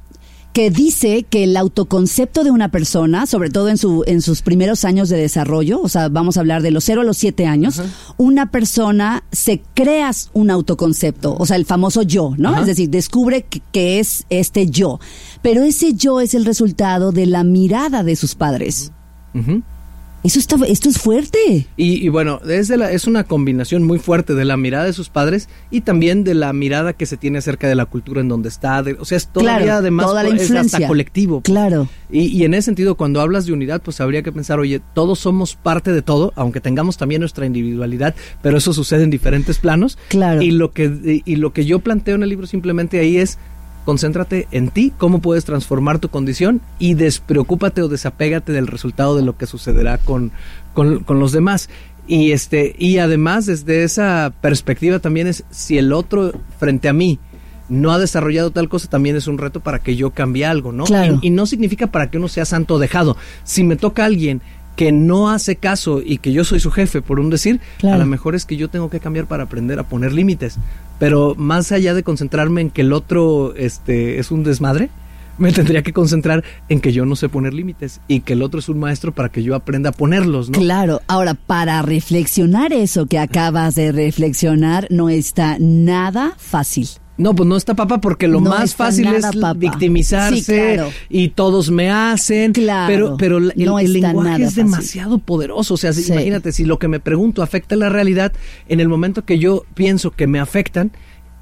que 0.53 0.71
dice 0.71 1.23
que 1.23 1.43
el 1.43 1.55
autoconcepto 1.55 2.43
de 2.43 2.51
una 2.51 2.69
persona, 2.69 3.25
sobre 3.25 3.49
todo 3.49 3.69
en, 3.69 3.77
su, 3.77 4.03
en 4.07 4.21
sus 4.21 4.41
primeros 4.41 4.83
años 4.83 5.09
de 5.09 5.17
desarrollo, 5.17 5.81
o 5.81 5.89
sea, 5.89 6.09
vamos 6.09 6.37
a 6.37 6.39
hablar 6.39 6.61
de 6.61 6.71
los 6.71 6.83
0 6.85 7.01
a 7.01 7.03
los 7.03 7.17
7 7.17 7.45
años, 7.45 7.81
una 8.17 8.51
persona 8.51 9.23
se 9.31 9.61
crea 9.73 10.11
un 10.33 10.49
autoconcepto, 10.49 11.35
o 11.37 11.45
sea, 11.45 11.55
el 11.55 11.65
famoso 11.65 12.01
yo, 12.01 12.33
¿no? 12.37 12.59
Es 12.59 12.65
decir, 12.65 12.89
descubre 12.89 13.43
que, 13.43 13.61
que 13.71 13.99
es 13.99 14.25
este 14.29 14.69
yo, 14.69 14.99
pero 15.41 15.63
ese 15.63 15.93
yo 15.93 16.19
es 16.19 16.33
el 16.33 16.45
resultado 16.45 17.11
de 17.11 17.25
la 17.25 17.43
mirada 17.43 18.03
de 18.03 18.15
sus 18.15 18.35
padres. 18.35 18.91
Eso 20.23 20.39
está, 20.39 20.57
esto 20.67 20.89
es 20.89 20.97
fuerte. 20.97 21.67
Y, 21.77 22.05
y 22.05 22.09
bueno, 22.09 22.41
es, 22.47 22.67
de 22.67 22.77
la- 22.77 22.91
es 22.91 23.07
una 23.07 23.23
combinación 23.23 23.83
muy 23.83 23.99
fuerte 23.99 24.35
de 24.35 24.45
la 24.45 24.57
mirada 24.57 24.85
de 24.85 24.93
sus 24.93 25.09
padres 25.09 25.47
y 25.71 25.81
también 25.81 26.23
de 26.23 26.33
la 26.33 26.51
mirada 26.53 26.93
que 26.93 27.05
se 27.05 27.15
tiene 27.17 27.37
acerca 27.37 27.67
de 27.67 27.75
la 27.75 27.85
cultura 27.85 28.19
en 28.21 28.27
donde 28.27 28.49
está. 28.49 28.83
de- 28.83 28.93
o 28.99 29.05
sea, 29.05 29.17
es 29.17 29.27
todavía 29.27 29.63
Claro, 29.63 29.79
además 29.79 30.05
toda 30.07 30.23
la 30.23 30.29
es 30.35 30.51
hasta 30.51 30.87
colectivo. 30.87 31.41
Claro. 31.41 31.87
Y, 32.11 32.21
y 32.27 32.43
en 32.43 32.53
ese 32.53 32.63
sentido, 32.63 32.95
cuando 32.95 33.21
hablas 33.21 33.45
de 33.45 33.53
unidad, 33.53 33.81
pues 33.81 34.01
habría 34.01 34.21
que 34.23 34.31
pensar, 34.31 34.59
oye, 34.59 34.81
todos 34.93 35.19
somos 35.19 35.55
parte 35.55 35.91
de 35.93 36.01
todo, 36.01 36.33
aunque 36.35 36.59
tengamos 36.59 36.97
también 36.97 37.21
nuestra 37.21 37.45
individualidad, 37.45 38.15
pero 38.41 38.57
eso 38.57 38.73
sucede 38.73 39.03
en 39.03 39.09
diferentes 39.09 39.57
planos. 39.59 39.97
Claro. 40.09 40.41
Y 40.41 40.51
lo 40.51 40.71
que, 40.71 41.21
y 41.23 41.35
lo 41.37 41.53
que 41.53 41.65
yo 41.65 41.79
planteo 41.79 42.15
en 42.15 42.23
el 42.23 42.29
libro 42.29 42.47
simplemente 42.47 42.99
ahí 42.99 43.17
es, 43.17 43.37
concéntrate 43.85 44.47
en 44.51 44.69
ti, 44.69 44.93
cómo 44.97 45.19
puedes 45.19 45.45
transformar 45.45 45.99
tu 45.99 46.09
condición 46.09 46.61
y 46.77 46.93
despreocúpate 46.93 47.81
o 47.81 47.87
desapégate 47.87 48.51
del 48.51 48.67
resultado 48.67 49.15
de 49.15 49.23
lo 49.23 49.37
que 49.37 49.45
sucederá 49.45 49.97
con, 49.97 50.31
con, 50.73 51.03
con 51.03 51.19
los 51.19 51.31
demás. 51.31 51.69
Y 52.07 52.31
este, 52.31 52.75
y 52.79 52.97
además, 52.97 53.45
desde 53.45 53.83
esa 53.83 54.33
perspectiva 54.41 54.99
también 54.99 55.27
es 55.27 55.43
si 55.51 55.77
el 55.77 55.93
otro 55.93 56.33
frente 56.57 56.89
a 56.89 56.93
mí 56.93 57.19
no 57.69 57.91
ha 57.91 57.99
desarrollado 57.99 58.49
tal 58.49 58.67
cosa, 58.67 58.89
también 58.89 59.15
es 59.15 59.27
un 59.27 59.37
reto 59.37 59.59
para 59.59 59.79
que 59.79 59.95
yo 59.95 60.09
cambie 60.09 60.45
algo, 60.45 60.71
¿no? 60.71 60.85
Claro. 60.85 61.19
Y, 61.21 61.27
y 61.27 61.29
no 61.29 61.45
significa 61.45 61.87
para 61.87 62.09
que 62.09 62.17
uno 62.17 62.27
sea 62.27 62.45
santo 62.45 62.79
dejado. 62.79 63.15
Si 63.43 63.63
me 63.63 63.75
toca 63.75 64.05
alguien 64.05 64.41
que 64.79 64.93
no 64.93 65.29
hace 65.29 65.57
caso 65.57 66.01
y 66.01 66.19
que 66.19 66.31
yo 66.31 66.45
soy 66.45 66.61
su 66.61 66.71
jefe, 66.71 67.01
por 67.01 67.19
un 67.19 67.29
decir, 67.29 67.59
Claro. 67.79 67.97
a 67.97 67.99
lo 67.99 68.05
mejor 68.05 68.33
es 68.33 68.45
que 68.45 68.55
yo 68.55 68.69
tengo 68.69 68.89
que 68.89 69.01
cambiar 69.01 69.25
para 69.25 69.43
aprender 69.43 69.77
a 69.77 69.83
poner 69.83 70.13
límites. 70.13 70.55
Pero 70.99 71.35
más 71.35 71.73
allá 71.73 71.93
de 71.93 72.01
concentrarme 72.01 72.61
en 72.61 72.69
que 72.69 72.79
el 72.79 72.93
otro 72.93 73.53
este, 73.57 74.19
es 74.19 74.31
un 74.31 74.45
desmadre, 74.45 74.89
me 75.37 75.51
tendría 75.51 75.81
que 75.81 75.91
concentrar 75.91 76.45
en 76.69 76.79
que 76.79 76.93
yo 76.93 77.03
no 77.05 77.17
sé 77.17 77.27
poner 77.27 77.53
límites 77.53 77.99
y 78.07 78.21
que 78.21 78.31
el 78.31 78.41
otro 78.41 78.61
es 78.61 78.69
un 78.69 78.79
maestro 78.79 79.11
para 79.11 79.27
que 79.27 79.43
yo 79.43 79.53
aprenda 79.53 79.89
a 79.89 79.91
ponerlos, 79.91 80.49
¿no? 80.49 80.57
Claro, 80.57 81.01
ahora 81.07 81.33
para 81.33 81.81
reflexionar 81.81 82.71
eso 82.71 83.05
que 83.05 83.19
acabas 83.19 83.75
de 83.75 83.91
reflexionar 83.91 84.87
no 84.89 85.09
está 85.09 85.57
nada 85.59 86.35
fácil. 86.37 86.87
No, 87.19 87.35
pues 87.35 87.47
no 87.47 87.55
está 87.57 87.75
papa 87.75 87.99
porque 88.01 88.27
lo 88.27 88.39
No 88.41 88.49
más 88.49 88.75
fácil 88.75 89.05
nada 89.05 89.29
es 89.29 89.57
victimizarse 89.59 90.41
Sí, 90.41 90.53
claro. 90.53 90.89
y 91.09 91.29
todos 91.29 91.69
me 91.69 91.91
hacen. 91.91 92.53
Claro, 92.53 92.87
Pero, 92.93 93.17
pero 93.17 93.37
el, 93.37 93.53
no 93.57 93.77
el 93.77 93.93
lenguaje 93.93 94.29
nada 94.29 94.37
es 94.37 94.43
fácil. 94.55 94.63
demasiado 94.63 95.19
poderoso. 95.19 95.73
O 95.73 95.77
sea, 95.77 95.93
Sí. 95.93 96.11
imagínate, 96.11 96.51
si 96.51 96.65
lo 96.65 96.79
que 96.79 96.87
me 96.87 96.99
pregunto 96.99 97.43
afecta 97.43 97.75
la 97.75 97.89
realidad, 97.89 98.31
en 98.67 98.79
el 98.79 98.87
momento 98.89 99.25
que 99.25 99.37
yo 99.37 99.65
pienso 99.75 100.11
que 100.11 100.27
me 100.27 100.39
afectan, 100.39 100.91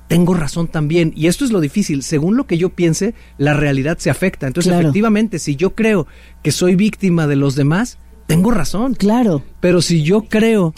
tengo 0.07 0.33
razón 0.33 0.67
también. 0.67 1.13
Y 1.15 1.27
esto 1.27 1.45
es 1.45 1.51
lo 1.51 1.59
difícil. 1.59 2.01
Según 2.01 2.37
lo 2.37 2.47
que 2.47 2.57
yo 2.57 2.69
piense, 2.69 3.13
la 3.37 3.53
realidad 3.53 3.97
se 3.99 4.09
afecta. 4.09 4.47
Entonces, 4.47 4.71
Claro. 4.71 4.87
efectivamente, 4.87 5.37
si 5.37 5.55
yo 5.57 5.75
creo 5.75 6.07
que 6.43 6.51
soy 6.51 6.75
víctima 6.75 7.27
de 7.27 7.35
los 7.35 7.55
demás, 7.55 7.97
tengo 8.25 8.49
razón. 8.51 8.95
Claro. 8.95 9.43
Pero 9.59 9.81
si 9.81 10.01
yo 10.01 10.23
creo 10.23 10.73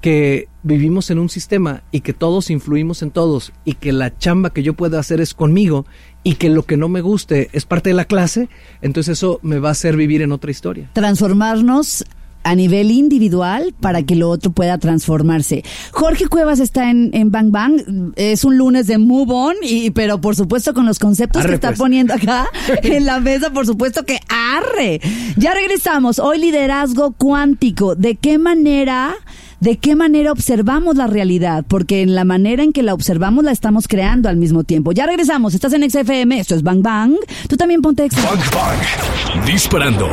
que 0.00 0.48
vivimos 0.66 1.10
en 1.10 1.18
un 1.18 1.28
sistema 1.28 1.82
y 1.92 2.00
que 2.00 2.12
todos 2.12 2.50
influimos 2.50 3.02
en 3.02 3.10
todos 3.10 3.52
y 3.64 3.74
que 3.74 3.92
la 3.92 4.16
chamba 4.18 4.50
que 4.50 4.62
yo 4.62 4.74
pueda 4.74 4.98
hacer 4.98 5.20
es 5.20 5.32
conmigo 5.32 5.86
y 6.22 6.34
que 6.34 6.50
lo 6.50 6.64
que 6.64 6.76
no 6.76 6.88
me 6.88 7.00
guste 7.00 7.48
es 7.52 7.64
parte 7.64 7.90
de 7.90 7.94
la 7.94 8.04
clase, 8.04 8.48
entonces 8.82 9.18
eso 9.18 9.38
me 9.42 9.60
va 9.60 9.68
a 9.68 9.72
hacer 9.72 9.96
vivir 9.96 10.22
en 10.22 10.32
otra 10.32 10.50
historia. 10.50 10.90
Transformarnos 10.92 12.04
a 12.42 12.54
nivel 12.54 12.92
individual 12.92 13.74
para 13.80 14.04
que 14.04 14.14
lo 14.14 14.30
otro 14.30 14.52
pueda 14.52 14.78
transformarse. 14.78 15.64
Jorge 15.90 16.28
Cuevas 16.28 16.60
está 16.60 16.90
en, 16.90 17.10
en 17.12 17.30
Bang 17.32 17.50
Bang, 17.50 18.12
es 18.14 18.44
un 18.44 18.56
lunes 18.56 18.86
de 18.86 18.98
Move 18.98 19.32
On, 19.32 19.54
y, 19.62 19.90
pero 19.90 20.20
por 20.20 20.36
supuesto 20.36 20.72
con 20.72 20.86
los 20.86 21.00
conceptos 21.00 21.42
Arre, 21.42 21.50
que 21.50 21.54
está 21.56 21.68
pues. 21.68 21.78
poniendo 21.78 22.14
acá 22.14 22.48
en 22.82 23.04
la 23.04 23.18
mesa, 23.18 23.52
por 23.52 23.66
supuesto 23.66 24.04
que 24.04 24.20
arre. 24.28 25.00
Ya 25.36 25.54
regresamos, 25.54 26.20
hoy 26.20 26.38
liderazgo 26.38 27.12
cuántico, 27.12 27.94
¿de 27.94 28.16
qué 28.16 28.38
manera... 28.38 29.14
¿De 29.60 29.78
qué 29.78 29.96
manera 29.96 30.32
observamos 30.32 30.96
la 30.96 31.06
realidad? 31.06 31.64
Porque 31.66 32.02
en 32.02 32.14
la 32.14 32.24
manera 32.24 32.62
en 32.62 32.74
que 32.74 32.82
la 32.82 32.92
observamos 32.92 33.42
la 33.42 33.52
estamos 33.52 33.88
creando 33.88 34.28
al 34.28 34.36
mismo 34.36 34.64
tiempo. 34.64 34.92
Ya 34.92 35.06
regresamos, 35.06 35.54
estás 35.54 35.72
en 35.72 35.88
XFM, 35.90 36.38
esto 36.38 36.54
es 36.54 36.62
Bang 36.62 36.82
Bang. 36.82 37.14
Tú 37.48 37.56
también 37.56 37.80
ponte 37.80 38.04
X. 38.04 38.18
Bang 38.22 38.38
Bang. 38.54 39.46
Disparando. 39.46 40.08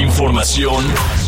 Información 0.00 0.82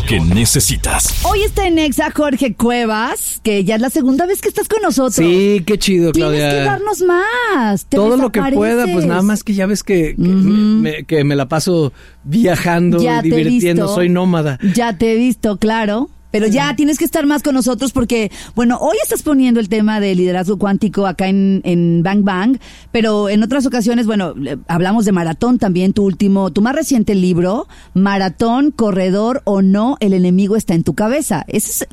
que 0.07 0.19
necesitas. 0.19 1.23
Hoy 1.23 1.43
está 1.43 1.67
en 1.67 1.77
Exa 1.77 2.09
Jorge 2.09 2.55
Cuevas, 2.55 3.39
que 3.43 3.63
ya 3.63 3.75
es 3.75 3.81
la 3.81 3.91
segunda 3.91 4.25
vez 4.25 4.41
que 4.41 4.49
estás 4.49 4.67
con 4.67 4.81
nosotros. 4.81 5.13
Sí, 5.15 5.61
qué 5.63 5.77
chido, 5.77 6.11
Tienes 6.13 6.31
Claudia. 6.39 6.49
que 6.49 6.65
darnos 6.65 7.01
más. 7.01 7.85
te 7.85 7.95
Todo 7.95 8.17
lo 8.17 8.31
que 8.31 8.41
pueda, 8.41 8.85
pues 8.91 9.05
nada 9.05 9.21
más 9.21 9.43
que 9.43 9.53
ya 9.53 9.67
ves 9.67 9.83
que, 9.83 10.15
que, 10.15 10.21
me, 10.21 11.03
que 11.03 11.23
me 11.23 11.35
la 11.35 11.47
paso 11.47 11.93
viajando, 12.23 12.99
Ya 12.99 13.21
divirtiendo, 13.21 13.87
soy 13.87 14.09
nómada. 14.09 14.57
Ya 14.73 14.97
te 14.97 15.13
he 15.13 15.15
visto, 15.15 15.57
claro. 15.57 16.09
Pero 16.31 16.47
ya 16.47 16.75
tienes 16.75 16.97
que 16.97 17.05
estar 17.05 17.25
más 17.25 17.43
con 17.43 17.53
nosotros 17.53 17.91
porque, 17.91 18.31
bueno, 18.55 18.77
hoy 18.79 18.97
estás 19.03 19.21
poniendo 19.21 19.59
el 19.59 19.69
tema 19.69 19.99
de 19.99 20.15
liderazgo 20.15 20.57
cuántico 20.57 21.05
acá 21.05 21.27
en, 21.27 21.61
en 21.65 22.01
Bang 22.03 22.23
Bang, 22.23 22.57
pero 22.91 23.29
en 23.29 23.43
otras 23.43 23.65
ocasiones, 23.65 24.05
bueno, 24.05 24.33
hablamos 24.67 25.05
de 25.05 25.11
maratón 25.11 25.59
también, 25.59 25.93
tu 25.93 26.03
último, 26.03 26.51
tu 26.51 26.61
más 26.61 26.75
reciente 26.75 27.15
libro, 27.15 27.67
Maratón, 27.93 28.71
Corredor 28.71 29.41
o 29.43 29.61
no, 29.61 29.97
el 29.99 30.13
enemigo 30.13 30.55
está 30.55 30.73
en 30.73 30.83
tu 30.83 30.93
cabeza. 30.93 31.45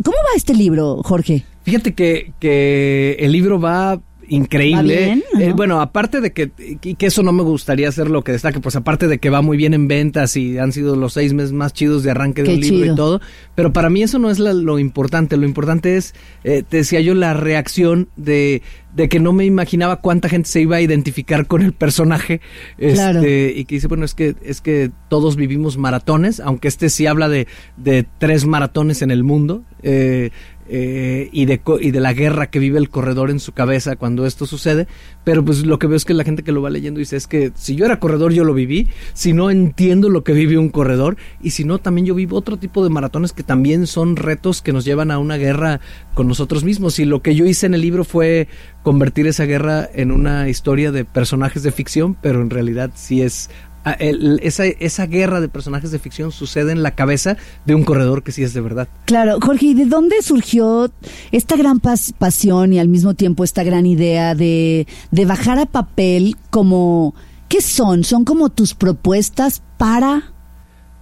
¿Cómo 0.02 0.16
va 0.16 0.36
este 0.36 0.54
libro, 0.54 1.02
Jorge? 1.02 1.44
Fíjate 1.62 1.94
que, 1.94 2.32
que 2.40 3.16
el 3.20 3.32
libro 3.32 3.60
va 3.60 4.00
increíble. 4.28 5.22
Eh, 5.38 5.52
bueno, 5.54 5.80
aparte 5.80 6.20
de 6.20 6.32
que, 6.32 6.50
y 6.82 6.94
que 6.94 7.06
eso 7.06 7.22
no 7.22 7.32
me 7.32 7.42
gustaría 7.42 7.88
hacer 7.88 8.10
lo 8.10 8.22
que 8.22 8.32
destaque, 8.32 8.60
pues 8.60 8.76
aparte 8.76 9.06
de 9.08 9.18
que 9.18 9.30
va 9.30 9.42
muy 9.42 9.56
bien 9.56 9.74
en 9.74 9.88
ventas 9.88 10.36
y 10.36 10.58
han 10.58 10.72
sido 10.72 10.96
los 10.96 11.12
seis 11.14 11.32
meses 11.32 11.52
más 11.52 11.72
chidos 11.72 12.02
de 12.02 12.10
arranque 12.10 12.42
de 12.42 12.48
Qué 12.48 12.54
un 12.54 12.60
libro 12.60 12.82
chido. 12.82 12.92
y 12.92 12.96
todo, 12.96 13.20
pero 13.54 13.72
para 13.72 13.90
mí 13.90 14.02
eso 14.02 14.18
no 14.18 14.30
es 14.30 14.38
la- 14.38 14.52
lo 14.52 14.78
importante. 14.78 15.36
Lo 15.36 15.46
importante 15.46 15.96
es, 15.96 16.14
eh, 16.44 16.62
te 16.68 16.78
decía 16.78 17.00
yo, 17.00 17.14
la 17.14 17.34
reacción 17.34 18.08
de, 18.16 18.62
de 18.94 19.08
que 19.08 19.20
no 19.20 19.32
me 19.32 19.44
imaginaba 19.44 20.00
cuánta 20.00 20.28
gente 20.28 20.48
se 20.48 20.60
iba 20.60 20.76
a 20.76 20.80
identificar 20.80 21.46
con 21.46 21.62
el 21.62 21.72
personaje. 21.72 22.40
Claro. 22.76 23.20
Este, 23.20 23.52
y 23.56 23.64
que 23.64 23.76
dice, 23.76 23.86
bueno, 23.88 24.04
es 24.04 24.14
que, 24.14 24.34
es 24.42 24.60
que 24.60 24.90
todos 25.08 25.36
vivimos 25.36 25.76
maratones, 25.78 26.40
aunque 26.40 26.68
este 26.68 26.88
sí 26.90 27.06
habla 27.06 27.28
de, 27.28 27.46
de 27.76 28.06
tres 28.18 28.46
maratones 28.46 29.02
en 29.02 29.10
el 29.10 29.24
mundo. 29.24 29.62
eh, 29.82 30.30
eh, 30.68 31.28
y, 31.32 31.46
de, 31.46 31.60
y 31.80 31.90
de 31.90 32.00
la 32.00 32.12
guerra 32.12 32.50
que 32.50 32.58
vive 32.58 32.78
el 32.78 32.90
corredor 32.90 33.30
en 33.30 33.40
su 33.40 33.52
cabeza 33.52 33.96
cuando 33.96 34.26
esto 34.26 34.46
sucede, 34.46 34.86
pero 35.24 35.44
pues 35.44 35.64
lo 35.64 35.78
que 35.78 35.86
veo 35.86 35.96
es 35.96 36.04
que 36.04 36.14
la 36.14 36.24
gente 36.24 36.42
que 36.42 36.52
lo 36.52 36.62
va 36.62 36.70
leyendo 36.70 36.98
dice 36.98 37.16
es 37.16 37.26
que 37.26 37.52
si 37.54 37.74
yo 37.74 37.84
era 37.84 38.00
corredor 38.00 38.32
yo 38.32 38.44
lo 38.44 38.54
viví, 38.54 38.88
si 39.12 39.32
no 39.32 39.50
entiendo 39.50 40.08
lo 40.08 40.24
que 40.24 40.32
vive 40.32 40.58
un 40.58 40.68
corredor. 40.70 41.16
Y 41.42 41.50
si 41.50 41.64
no 41.64 41.78
también 41.78 42.06
yo 42.06 42.14
vivo 42.14 42.36
otro 42.36 42.56
tipo 42.56 42.84
de 42.84 42.90
maratones 42.90 43.32
que 43.32 43.42
también 43.42 43.86
son 43.86 44.16
retos 44.16 44.62
que 44.62 44.72
nos 44.72 44.84
llevan 44.84 45.10
a 45.10 45.18
una 45.18 45.36
guerra 45.36 45.80
con 46.14 46.28
nosotros 46.28 46.64
mismos. 46.64 46.98
Y 46.98 47.04
lo 47.04 47.22
que 47.22 47.34
yo 47.34 47.46
hice 47.46 47.66
en 47.66 47.74
el 47.74 47.80
libro 47.80 48.04
fue 48.04 48.48
convertir 48.82 49.26
esa 49.26 49.44
guerra 49.44 49.88
en 49.92 50.10
una 50.10 50.48
historia 50.48 50.92
de 50.92 51.04
personajes 51.04 51.62
de 51.62 51.72
ficción, 51.72 52.16
pero 52.20 52.40
en 52.40 52.50
realidad 52.50 52.90
sí 52.94 53.22
es 53.22 53.50
el- 53.98 54.40
esa, 54.42 54.64
esa 54.66 55.06
guerra 55.06 55.40
de 55.40 55.48
personajes 55.48 55.90
de 55.90 55.98
ficción 55.98 56.32
sucede 56.32 56.72
en 56.72 56.82
la 56.82 56.92
cabeza 56.94 57.36
de 57.64 57.74
un 57.74 57.84
corredor 57.84 58.22
que 58.22 58.32
sí 58.32 58.42
es 58.42 58.52
de 58.54 58.60
verdad. 58.60 58.88
Claro, 59.06 59.38
Jorge, 59.40 59.66
¿y 59.66 59.74
de 59.74 59.86
dónde 59.86 60.16
surgió 60.22 60.90
esta 61.32 61.56
gran 61.56 61.80
pas- 61.80 62.12
pasión 62.12 62.72
y 62.72 62.78
al 62.78 62.88
mismo 62.88 63.14
tiempo 63.14 63.44
esta 63.44 63.62
gran 63.64 63.86
idea 63.86 64.34
de, 64.34 64.86
de 65.10 65.24
bajar 65.24 65.58
a 65.58 65.66
papel 65.66 66.36
como, 66.50 67.14
¿qué 67.48 67.60
son? 67.60 68.04
¿Son 68.04 68.24
como 68.24 68.48
tus 68.50 68.74
propuestas 68.74 69.62
para... 69.78 70.32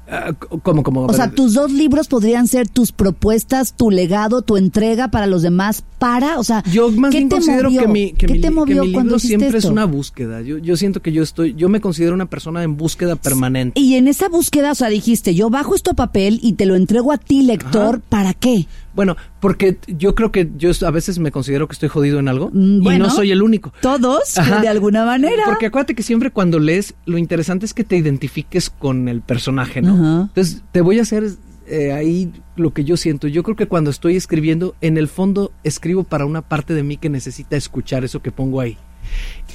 Ah, 0.09 0.33
¿Cómo, 0.63 0.83
cómo? 0.83 1.07
O 1.07 1.13
sea, 1.13 1.31
tus 1.31 1.55
dos 1.55 1.73
libros 1.73 2.07
podrían 2.07 2.47
ser 2.47 2.69
tus 2.69 2.93
propuestas, 2.93 3.75
tu 3.75 3.91
legado, 3.91 4.43
tu 4.43 4.57
entrega 4.57 5.09
para 5.09 5.27
los 5.27 5.43
demás, 5.43 5.83
para, 5.99 6.39
o 6.39 6.45
sea, 6.45 6.63
yo 6.71 6.91
más 6.93 7.11
¿qué 7.11 7.19
bien 7.19 7.29
te 7.29 7.37
considero 7.37 7.65
movió? 7.71 7.81
que 7.81 7.89
mi, 7.89 8.13
que 8.13 8.27
¿Qué 8.27 8.35
mi, 8.35 8.41
te 8.41 8.49
que 8.49 8.55
movió 8.55 8.85
mi 8.85 8.93
cuando 8.93 9.17
libro 9.17 9.19
siempre 9.19 9.59
es 9.59 9.65
una 9.65 9.85
búsqueda. 9.85 10.43
Yo, 10.43 10.59
yo 10.59 10.77
siento 10.77 11.03
que 11.03 11.13
yo 11.13 11.23
estoy, 11.23 11.55
yo 11.55 11.69
me 11.69 11.81
considero 11.81 12.15
una 12.15 12.27
persona 12.27 12.63
en 12.63 12.77
búsqueda 12.77 13.17
permanente. 13.17 13.81
Y 13.81 13.95
en 13.95 14.07
esa 14.07 14.29
búsqueda, 14.29 14.73
o 14.73 14.75
sea, 14.77 14.89
dijiste, 14.89 15.35
yo 15.35 15.51
bajo 15.51 15.75
esto 15.75 15.91
a 15.91 15.95
papel 15.95 16.39
y 16.43 16.53
te 16.53 16.67
lo 16.67 16.77
entrego 16.77 17.11
a 17.11 17.19
ti, 17.19 17.43
lector, 17.43 17.97
Ajá. 17.97 18.05
¿para 18.09 18.35
qué? 18.35 18.67
Bueno, 18.97 19.17
porque 19.41 19.79
yo 19.87 20.15
creo 20.15 20.33
que 20.33 20.51
yo 20.57 20.71
a 20.87 20.91
veces 20.91 21.19
me 21.19 21.31
considero 21.31 21.69
que 21.69 21.75
estoy 21.75 21.91
jodido 21.91 22.19
en 22.19 22.29
algo 22.29 22.51
y 22.53 22.99
no 22.99 23.11
soy 23.11 23.31
el 23.31 23.43
único. 23.43 23.73
Todos, 23.81 24.37
Ajá. 24.39 24.61
de 24.61 24.69
alguna 24.69 25.05
manera. 25.05 25.45
Porque 25.45 25.67
acuérdate 25.67 25.95
que 25.95 26.03
siempre 26.03 26.31
cuando 26.31 26.59
lees, 26.59 26.95
lo 27.05 27.19
interesante 27.19 27.67
es 27.67 27.75
que 27.75 27.85
te 27.85 27.97
identifiques 27.97 28.71
con 28.71 29.09
el 29.09 29.21
personaje, 29.21 29.83
¿no? 29.83 29.95
Ajá. 29.95 30.21
Entonces, 30.29 30.63
te 30.73 30.81
voy 30.81 30.99
a 30.99 31.03
hacer 31.03 31.25
eh, 31.69 31.93
ahí 31.93 32.33
lo 32.57 32.73
que 32.73 32.85
yo 32.85 32.97
siento. 32.97 33.29
Yo 33.29 33.43
creo 33.43 33.57
que 33.57 33.67
cuando 33.67 33.91
estoy 33.91 34.17
escribiendo, 34.17 34.75
en 34.81 34.97
el 34.97 35.09
fondo 35.09 35.53
escribo 35.63 36.05
para 36.05 36.25
una 36.25 36.43
parte 36.43 36.75
de 36.75 36.83
mí 36.83 36.97
que 36.97 37.11
necesita 37.11 37.57
escuchar 37.57 38.05
eso 38.05 38.23
que 38.23 38.31
pongo 38.31 38.61
ahí. 38.61 38.79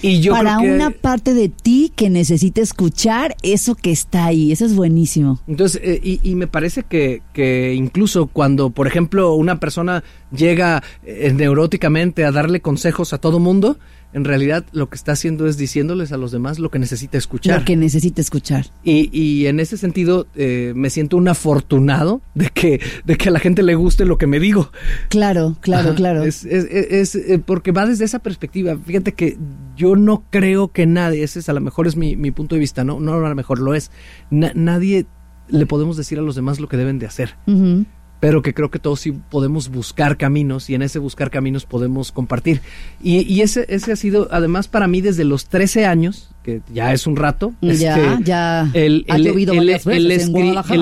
Y 0.04 0.20
yo 0.22 0.32
para 0.34 0.58
creo 0.58 0.70
que- 0.72 0.76
una 0.76 0.90
parte 0.90 1.34
de 1.36 1.50
ti 1.50 1.92
que 1.96 2.10
necesita 2.10 2.60
escuchar 2.62 3.36
eso 3.44 3.76
que 3.76 3.92
está 3.92 4.26
ahí. 4.26 4.52
Eso 4.52 4.66
es 4.66 4.76
buenísimo. 4.76 5.40
Entonces, 5.48 5.80
eh, 5.84 6.00
y, 6.04 6.20
y 6.24 6.34
me 6.36 6.48
parece 6.48 6.82
que, 6.84 7.22
que 7.34 7.74
incluso 7.76 8.26
cuando, 8.28 8.72
por 8.72 8.88
ejemplo, 8.88 9.36
una 9.36 9.60
persona 9.60 10.04
llega 10.36 10.82
eh, 11.04 11.32
neuróticamente 11.36 12.26
a 12.26 12.32
darle 12.32 12.62
consejos 12.62 13.14
a 13.14 13.20
todo 13.20 13.40
mundo, 13.40 13.78
en 14.13 14.26
realidad 14.26 14.65
lo 14.74 14.89
que 14.89 14.95
está 14.95 15.13
haciendo 15.13 15.47
es 15.47 15.58
diciéndoles 15.58 16.12
a 16.12 16.17
los 16.17 16.32
demás 16.32 16.60
lo 16.60 16.69
que 16.69 16.80
necesita 16.80 17.17
escuchar. 17.17 17.60
Lo 17.60 17.65
que 17.65 17.76
necesita 17.78 18.21
escuchar. 18.21 18.65
Y, 18.84 19.10
y 19.17 19.47
en 19.47 19.60
ese 19.60 19.78
sentido 19.78 20.28
eh, 20.36 20.74
me 20.76 20.89
siento 20.89 21.17
un 21.17 21.28
afortunado 21.28 22.21
de 22.36 22.50
que, 22.50 22.82
de 23.06 23.15
que 23.17 23.30
a 23.30 23.32
la 23.32 23.39
gente 23.39 23.63
le 23.63 23.76
guste 23.76 24.06
lo 24.06 24.17
que 24.17 24.28
me 24.28 24.39
digo. 24.39 24.71
Claro, 25.10 25.56
claro, 25.62 25.89
Ajá. 25.89 25.95
claro. 25.95 26.24
Es, 26.24 26.43
es- 26.45 26.65
es- 26.65 27.15
es, 27.15 27.15
eh, 27.15 27.39
porque 27.39 27.71
va 27.71 27.86
desde 27.86 28.06
esa 28.06 28.19
perspectiva. 28.19 28.78
Fíjate 28.86 29.13
que 29.13 29.38
yo 29.78 29.95
no 29.95 30.26
creo 30.30 30.71
que 30.71 30.86
nadie, 30.86 31.24
ese 31.24 31.39
es 31.39 31.50
a 31.50 31.54
lo 31.54 31.62
mejor 31.62 31.88
es 31.88 31.95
mi, 31.95 32.15
mi 32.15 32.32
punto 32.32 32.56
de 32.56 32.60
vista, 32.60 32.84
no, 32.84 33.00
no 33.00 33.13
a 33.13 33.30
lo 33.30 33.36
mejor 33.36 33.60
lo 33.60 33.74
es. 33.76 33.91
Na- 34.30 34.52
nadie 34.56 35.06
le 35.47 35.65
podemos 35.65 35.97
decir 35.97 36.17
a 36.19 36.21
los 36.21 36.36
demás 36.36 36.60
lo 36.60 36.67
que 36.67 36.78
deben 36.78 37.00
de 37.00 37.06
hacer. 37.06 37.36
Ujú. 37.47 37.86
Pero 38.21 38.41
que 38.41 38.53
creo 38.53 38.71
que 38.71 38.79
todos 38.79 39.01
sí 39.01 39.12
podemos 39.12 39.67
buscar 39.69 40.15
caminos 40.15 40.69
y 40.69 40.75
en 40.75 40.84
ese 40.84 40.99
buscar 40.99 41.29
caminos 41.29 41.65
podemos 41.65 42.13
compartir. 42.13 42.62
Y, 43.03 43.21
y 43.21 43.41
ese, 43.41 43.65
ese 43.67 43.91
ha 43.91 43.95
sido, 43.97 44.29
además, 44.31 44.67
para 44.69 44.88
mí 44.88 45.01
desde 45.01 45.25
los 45.25 45.47
13 45.49 45.86
años, 45.86 46.29
que 46.43 46.62
ya 46.73 46.93
es 46.93 47.07
un 47.07 47.15
rato. 47.17 47.53
Ya, 47.62 47.71
este, 47.71 48.23
ya 48.23 48.69
el, 48.73 49.05
ha 49.10 49.15
el- 49.17 49.23
llovido 49.23 49.53
el- 49.53 49.60
escri- 49.69 49.95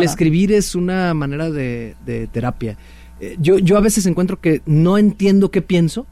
escribir 0.03 0.51
es 0.51 0.75
una 0.75 1.13
manera 1.15 1.49
de, 1.49 1.95
de 2.05 2.27
terapia. 2.27 2.77
Eh, 3.21 3.35
Yo, 3.39 3.57
yo 3.57 3.77
a 3.77 3.81
veces 3.81 4.05
encuentro 4.05 4.39
que 4.39 4.61
no 4.65 4.97
entiendo 4.97 5.49
qué 5.49 5.61
pienso, 5.61 6.05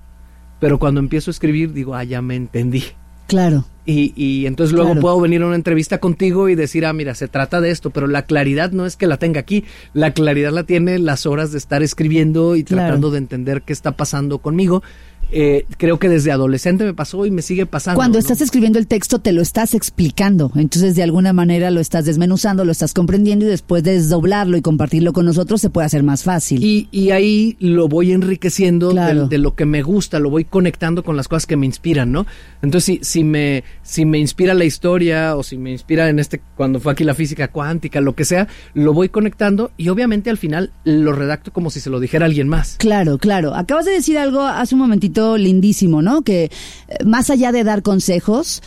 pero 0.61 0.79
cuando 0.79 0.99
empiezo 1.01 1.29
a 1.29 1.33
escribir 1.33 1.73
digo, 1.73 1.93
ah, 1.93 2.03
ya 2.05 2.21
me 2.21 2.35
entendí. 2.35 2.83
Claro. 3.27 3.65
Y, 3.89 4.12
y 4.17 4.47
entonces 4.47 4.73
luego 4.73 4.89
Claro. 4.89 5.02
puedo 5.02 5.21
venir 5.21 5.41
a 5.43 5.47
una 5.47 5.56
entrevista 5.56 6.00
contigo 6.00 6.50
y 6.50 6.56
decir, 6.56 6.86
ah, 6.86 6.91
mira, 6.91 7.15
se 7.15 7.30
trata 7.30 7.62
de 7.62 7.71
esto, 7.71 7.89
pero 7.89 8.06
la 8.08 8.23
claridad 8.23 8.71
no 8.73 8.86
es 8.86 8.97
que 8.97 9.08
la 9.08 9.15
tenga 9.17 9.39
aquí, 9.39 9.63
la 9.93 10.12
claridad 10.13 10.52
la 10.52 10.63
tiene 10.65 11.00
las 11.00 11.26
horas 11.26 11.54
de 11.54 11.58
estar 11.58 11.82
escribiendo 11.82 12.58
y 12.58 12.65
Claro. 12.65 12.84
tratando 12.88 13.12
de 13.12 13.19
entender 13.19 13.62
qué 13.62 13.71
está 13.71 13.93
pasando 13.93 14.39
conmigo. 14.39 14.84
Eh, 15.31 15.65
creo 15.77 15.99
que 15.99 16.09
desde 16.09 16.31
adolescente 16.31 16.83
me 16.85 16.93
pasó 16.93 17.25
y 17.25 17.31
me 17.31 17.41
sigue 17.41 17.65
pasando. 17.65 17.97
Cuando 17.97 18.17
¿no? 18.17 18.19
estás 18.19 18.41
escribiendo 18.41 18.79
el 18.79 18.87
texto 18.87 19.19
te 19.19 19.31
lo 19.33 19.41
estás 19.41 19.73
explicando, 19.73 20.51
entonces 20.55 20.95
de 20.95 21.03
alguna 21.03 21.33
manera 21.33 21.69
lo 21.71 21.79
estás 21.81 22.05
desmenuzando, 22.05 22.63
lo 22.65 22.71
estás 22.71 22.93
comprendiendo 22.93 23.45
y 23.45 23.49
después 23.49 23.83
de 23.83 23.93
desdoblarlo 23.93 24.57
y 24.57 24.61
compartirlo 24.61 25.13
con 25.13 25.25
nosotros 25.25 25.59
se 25.61 25.69
puede 25.69 25.85
hacer 25.87 26.03
más 26.03 26.23
fácil. 26.23 26.63
Y, 26.63 26.87
y 26.91 27.11
ahí 27.11 27.57
lo 27.59 27.87
voy 27.87 28.11
enriqueciendo 28.13 28.91
Claro. 28.91 29.23
de, 29.23 29.29
de 29.29 29.37
lo 29.37 29.55
que 29.55 29.65
me 29.65 29.81
gusta, 29.81 30.19
lo 30.19 30.29
voy 30.29 30.45
conectando 30.45 31.03
con 31.03 31.17
las 31.17 31.27
cosas 31.27 31.45
que 31.45 31.57
me 31.57 31.65
inspiran, 31.65 32.11
¿no? 32.11 32.25
Entonces, 32.61 32.85
si, 32.85 32.99
si, 33.03 33.23
me, 33.23 33.63
si 33.83 34.05
me 34.05 34.19
inspira 34.19 34.53
la 34.53 34.65
historia 34.65 35.35
o 35.35 35.43
si 35.43 35.57
me 35.57 35.71
inspira 35.71 36.09
en 36.09 36.19
este, 36.19 36.41
cuando 36.55 36.79
fue 36.79 36.91
aquí 36.93 37.03
la 37.03 37.13
física 37.13 37.49
cuántica, 37.49 37.99
lo 38.01 38.13
que 38.13 38.25
sea, 38.25 38.47
lo 38.73 38.93
voy 38.93 39.09
conectando 39.09 39.71
y 39.77 39.89
obviamente 39.89 40.29
al 40.29 40.37
final 40.37 40.71
lo 40.83 41.11
redacto 41.13 41.51
como 41.51 41.69
si 41.69 41.79
se 41.79 41.89
lo 41.89 41.99
dijera 41.99 42.25
alguien 42.25 42.47
más. 42.47 42.75
Claro, 42.77 43.17
claro. 43.17 43.55
Acabas 43.55 43.85
de 43.85 43.91
decir 43.91 44.17
algo 44.17 44.41
hace 44.43 44.75
un 44.75 44.81
momentito 44.81 45.16
lindísimo, 45.38 46.01
¿no? 46.01 46.21
Que 46.21 46.45
eh, 46.45 47.03
más 47.06 47.30
allá 47.30 47.51
de 47.51 47.63
dar 47.63 47.82
consejos, 47.82 48.62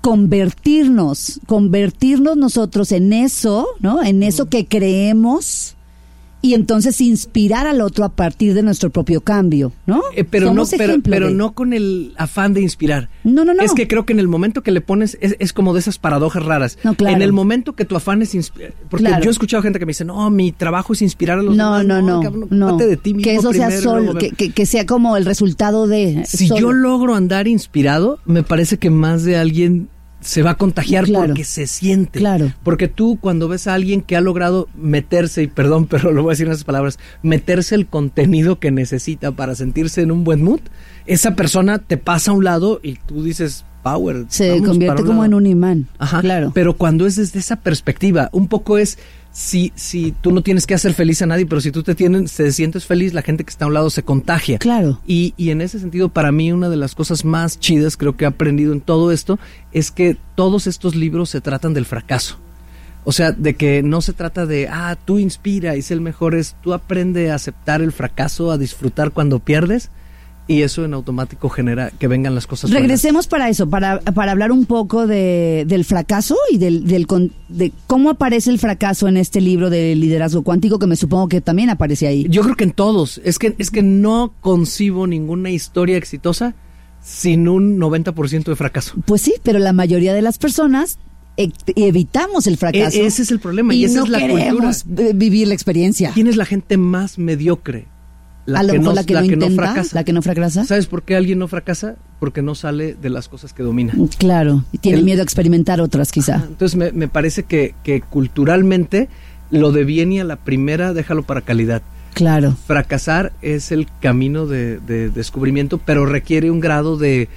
convertirnos, 0.00 1.40
convertirnos 1.46 2.36
nosotros 2.36 2.92
en 2.92 3.12
eso, 3.12 3.66
¿no? 3.80 4.02
En 4.02 4.22
eso 4.22 4.48
que 4.48 4.66
creemos 4.66 5.76
y 6.42 6.54
entonces 6.54 7.00
inspirar 7.00 7.66
al 7.66 7.80
otro 7.82 8.04
a 8.04 8.08
partir 8.10 8.54
de 8.54 8.62
nuestro 8.62 8.90
propio 8.90 9.20
cambio, 9.20 9.72
¿no? 9.86 10.00
Eh, 10.16 10.24
pero 10.24 10.54
no, 10.54 10.64
pero, 10.66 10.84
ejemplo 10.84 11.10
pero 11.10 11.28
de- 11.28 11.34
no 11.34 11.52
con 11.52 11.72
el 11.72 12.14
afán 12.16 12.54
de 12.54 12.62
inspirar. 12.62 13.08
No, 13.24 13.44
no, 13.44 13.52
no. 13.52 13.62
Es 13.62 13.72
que 13.74 13.86
creo 13.86 14.06
que 14.06 14.12
en 14.14 14.20
el 14.20 14.28
momento 14.28 14.62
que 14.62 14.70
le 14.70 14.80
pones, 14.80 15.18
es, 15.20 15.36
es 15.38 15.52
como 15.52 15.74
de 15.74 15.80
esas 15.80 15.98
paradojas 15.98 16.42
raras. 16.44 16.78
No, 16.82 16.94
claro. 16.94 17.16
En 17.16 17.22
el 17.22 17.32
momento 17.32 17.74
que 17.74 17.84
tu 17.84 17.94
afán 17.96 18.22
es 18.22 18.34
inspirar. 18.34 18.72
Porque 18.88 19.04
Claro. 19.06 19.22
yo 19.22 19.30
he 19.30 19.32
escuchado 19.32 19.62
gente 19.62 19.78
que 19.78 19.86
me 19.86 19.90
dice, 19.90 20.04
no, 20.04 20.30
mi 20.30 20.52
trabajo 20.52 20.92
es 20.94 21.02
inspirar 21.02 21.38
a 21.38 21.42
los 21.42 21.54
No, 21.56 21.78
demás. 21.78 22.02
no, 22.02 22.16
no, 22.16 22.22
cabrón, 22.22 22.46
no. 22.50 22.76
de 22.76 22.96
ti 22.96 23.14
mismo 23.14 23.24
que 23.30 23.36
eso 23.36 23.52
sea 23.52 23.66
primero, 23.66 23.82
sol, 23.82 24.04
luego 24.04 24.18
que, 24.18 24.30
que- 24.30 24.50
que 24.50 24.66
sea 24.66 24.86
como 24.86 25.16
el 25.16 25.26
resultado 25.26 25.86
de. 25.86 26.24
Si 26.26 26.48
solo. 26.48 26.60
yo 26.60 26.72
logro 26.72 27.14
andar 27.14 27.48
inspirado, 27.48 28.18
me 28.24 28.42
parece 28.42 28.78
que 28.78 28.88
más 28.90 29.24
de 29.24 29.36
alguien 29.36 29.88
se 30.20 30.42
va 30.42 30.50
a 30.50 30.54
contagiar 30.56 31.04
Claro. 31.06 31.26
porque 31.28 31.44
se 31.44 31.66
siente. 31.66 32.18
Claro. 32.18 32.52
Porque 32.62 32.88
tú 32.88 33.18
cuando 33.20 33.48
ves 33.48 33.66
a 33.66 33.74
alguien 33.74 34.02
que 34.02 34.16
ha 34.16 34.20
logrado 34.20 34.68
meterse, 34.76 35.42
y 35.42 35.46
perdón, 35.46 35.86
pero 35.90 36.12
lo 36.12 36.22
voy 36.22 36.30
a 36.30 36.32
decir 36.34 36.46
en 36.46 36.52
esas 36.52 36.64
palabras, 36.64 36.98
meterse 37.22 37.74
el 37.74 37.86
contenido 37.86 38.58
que 38.58 38.70
necesita 38.70 39.32
para 39.32 39.54
sentirse 39.54 40.02
en 40.02 40.10
un 40.12 40.24
buen 40.24 40.42
mood, 40.42 40.60
esa 41.06 41.34
persona 41.34 41.78
te 41.78 41.96
pasa 41.96 42.30
a 42.30 42.34
un 42.34 42.44
lado 42.44 42.80
y 42.82 42.94
tú 43.06 43.22
dices, 43.24 43.64
power. 43.82 44.26
se 44.28 44.60
convierte 44.62 45.02
como 45.02 45.22
lado". 45.22 45.24
en 45.24 45.34
un 45.34 45.46
imán. 45.46 45.88
Ajá, 45.98 46.20
Claro. 46.20 46.52
pero 46.54 46.76
cuando 46.76 47.06
es 47.06 47.16
desde 47.16 47.38
esa 47.38 47.56
perspectiva, 47.56 48.28
un 48.32 48.46
poco 48.48 48.76
es 48.76 48.98
si, 49.32 49.72
si 49.76 50.12
tú 50.12 50.32
no 50.32 50.42
tienes 50.42 50.66
que 50.66 50.74
hacer 50.74 50.94
feliz 50.94 51.22
a 51.22 51.26
nadie, 51.26 51.46
pero 51.46 51.60
si 51.60 51.70
tú 51.70 51.82
te, 51.82 51.94
tienes, 51.94 52.34
te 52.34 52.50
sientes 52.52 52.84
feliz, 52.84 53.14
la 53.14 53.22
gente 53.22 53.44
que 53.44 53.50
está 53.50 53.64
a 53.64 53.68
un 53.68 53.74
lado 53.74 53.90
se 53.90 54.02
contagia. 54.02 54.58
Claro. 54.58 55.00
Y, 55.06 55.34
y 55.36 55.50
en 55.50 55.60
ese 55.60 55.78
sentido, 55.78 56.08
para 56.08 56.32
mí, 56.32 56.52
una 56.52 56.68
de 56.68 56.76
las 56.76 56.94
cosas 56.94 57.24
más 57.24 57.58
chidas, 57.58 57.96
creo 57.96 58.16
que 58.16 58.24
he 58.24 58.28
aprendido 58.28 58.72
en 58.72 58.80
todo 58.80 59.12
esto, 59.12 59.38
es 59.72 59.90
que 59.90 60.16
todos 60.34 60.66
estos 60.66 60.94
libros 60.94 61.30
se 61.30 61.40
tratan 61.40 61.74
del 61.74 61.86
fracaso. 61.86 62.38
O 63.04 63.12
sea, 63.12 63.32
de 63.32 63.54
que 63.54 63.82
no 63.82 64.02
se 64.02 64.12
trata 64.12 64.46
de, 64.46 64.68
ah, 64.68 64.96
tú 65.02 65.18
inspira 65.18 65.76
y 65.76 65.82
sé 65.82 65.94
el 65.94 66.00
mejor, 66.00 66.34
es 66.34 66.56
tú 66.62 66.74
aprende 66.74 67.30
a 67.30 67.36
aceptar 67.36 67.80
el 67.80 67.92
fracaso, 67.92 68.50
a 68.50 68.58
disfrutar 68.58 69.12
cuando 69.12 69.38
pierdes, 69.38 69.90
y 70.50 70.62
eso 70.62 70.84
en 70.84 70.94
automático 70.94 71.48
genera 71.48 71.90
que 71.90 72.08
vengan 72.08 72.34
las 72.34 72.46
cosas 72.46 72.70
buenas. 72.70 72.82
Regresemos 72.82 73.26
para 73.28 73.48
eso, 73.48 73.70
para, 73.70 74.00
para 74.00 74.32
hablar 74.32 74.50
un 74.50 74.66
poco 74.66 75.06
de, 75.06 75.64
del 75.68 75.84
fracaso 75.84 76.36
y 76.50 76.58
del, 76.58 76.86
del 76.86 77.06
con- 77.06 77.32
de 77.48 77.72
cómo 77.86 78.10
aparece 78.10 78.50
el 78.50 78.58
fracaso 78.58 79.06
en 79.06 79.16
este 79.16 79.40
libro 79.40 79.70
de 79.70 79.94
liderazgo 79.94 80.42
cuántico, 80.42 80.78
que 80.80 80.86
me 80.88 80.96
supongo 80.96 81.28
que 81.28 81.40
también 81.40 81.70
aparece 81.70 82.08
ahí. 82.08 82.26
Yo 82.28 82.42
creo 82.42 82.56
que 82.56 82.64
en 82.64 82.72
todos. 82.72 83.20
Es 83.24 83.38
que, 83.38 83.54
es 83.58 83.70
que 83.70 83.82
no 83.82 84.34
concibo 84.40 85.06
ninguna 85.06 85.50
historia 85.50 85.96
exitosa 85.96 86.54
sin 87.00 87.48
un 87.48 87.78
90% 87.78 88.44
de 88.44 88.56
fracaso. 88.56 88.94
Pues 89.06 89.22
sí, 89.22 89.34
pero 89.42 89.58
la 89.60 89.72
mayoría 89.72 90.12
de 90.14 90.22
las 90.22 90.36
personas 90.38 90.98
e- 91.36 91.50
evitamos 91.76 92.46
el 92.48 92.56
fracaso. 92.56 92.98
E- 92.98 93.06
ese 93.06 93.22
es 93.22 93.30
el 93.30 93.38
problema 93.38 93.72
y, 93.72 93.84
esa 93.84 93.98
no 94.00 94.04
es 94.04 94.10
la 94.10 94.18
queremos 94.18 94.82
cultura. 94.82 95.12
vivir 95.14 95.46
la 95.48 95.54
experiencia. 95.54 96.10
¿Quién 96.12 96.26
es 96.26 96.36
la 96.36 96.44
gente 96.44 96.76
más 96.76 97.18
mediocre? 97.18 97.86
A 98.56 98.62
lo 98.62 98.72
mejor 98.74 98.94
la 98.94 99.04
que 99.04 99.14
no 99.14 99.24
intenta, 99.24 99.62
fracasa. 99.64 99.94
la 99.96 100.04
que 100.04 100.12
no 100.12 100.22
fracasa. 100.22 100.64
¿Sabes 100.64 100.86
por 100.86 101.02
qué 101.02 101.16
alguien 101.16 101.38
no 101.38 101.48
fracasa? 101.48 101.96
Porque 102.18 102.42
no 102.42 102.54
sale 102.54 102.94
de 102.94 103.10
las 103.10 103.28
cosas 103.28 103.52
que 103.52 103.62
domina. 103.62 103.94
Claro, 104.18 104.64
y 104.72 104.78
tiene 104.78 104.98
El- 104.98 105.04
miedo 105.04 105.20
a 105.20 105.24
experimentar 105.24 105.80
otras 105.80 106.12
quizá. 106.12 106.44
Entonces 106.48 106.76
me, 106.76 106.92
me 106.92 107.08
parece 107.08 107.42
que, 107.44 107.74
que 107.82 108.00
culturalmente 108.00 109.08
lo 109.50 109.72
de 109.72 109.84
bien 109.84 110.12
y 110.12 110.20
a 110.20 110.24
la 110.24 110.36
primera 110.36 110.92
déjalo 110.92 111.22
para 111.22 111.40
calidad. 111.42 111.82
Claro. 112.14 112.56
Fracasar 112.66 113.32
es 113.40 113.70
el 113.72 113.86
camino 114.00 114.46
de, 114.46 114.78
de 114.80 115.10
descubrimiento, 115.10 115.78
pero 115.78 116.06
requiere 116.06 116.50
un 116.50 116.60
grado 116.60 116.96
de 116.96 117.28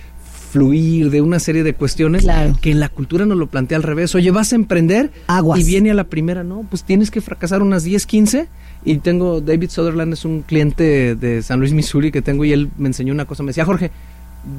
fluir, 0.51 1.09
de 1.09 1.21
una 1.21 1.39
serie 1.39 1.63
de 1.63 1.73
cuestiones 1.73 2.23
Claro. 2.23 2.57
que 2.61 2.69
en 2.71 2.79
la 2.79 2.89
cultura 2.89 3.25
nos 3.25 3.37
lo 3.37 3.47
plantea 3.47 3.77
al 3.77 3.83
revés. 3.83 4.13
Oye, 4.15 4.29
vas 4.31 4.51
a 4.53 4.55
emprender 4.55 5.11
Aguas. 5.27 5.59
y 5.59 5.63
viene 5.63 5.89
a 5.91 5.93
la 5.95 6.03
primera, 6.05 6.43
no, 6.43 6.65
pues 6.69 6.83
tienes 6.83 7.09
que 7.09 7.21
fracasar 7.21 7.61
unas 7.63 7.83
10, 7.83 8.05
15. 8.05 8.47
Y 8.85 8.97
tengo, 8.97 9.41
David 9.41 9.69
Sutherland 9.69 10.13
es 10.13 10.25
un 10.25 10.41
cliente 10.41 11.15
de 11.15 11.41
San 11.41 11.59
Luis, 11.59 11.71
Missouri 11.73 12.11
que 12.11 12.21
tengo 12.21 12.43
y 12.45 12.51
él 12.51 12.69
me 12.77 12.87
enseñó 12.87 13.13
una 13.13 13.25
cosa. 13.25 13.43
Me 13.43 13.47
decía, 13.47 13.65
Jorge, 13.65 13.91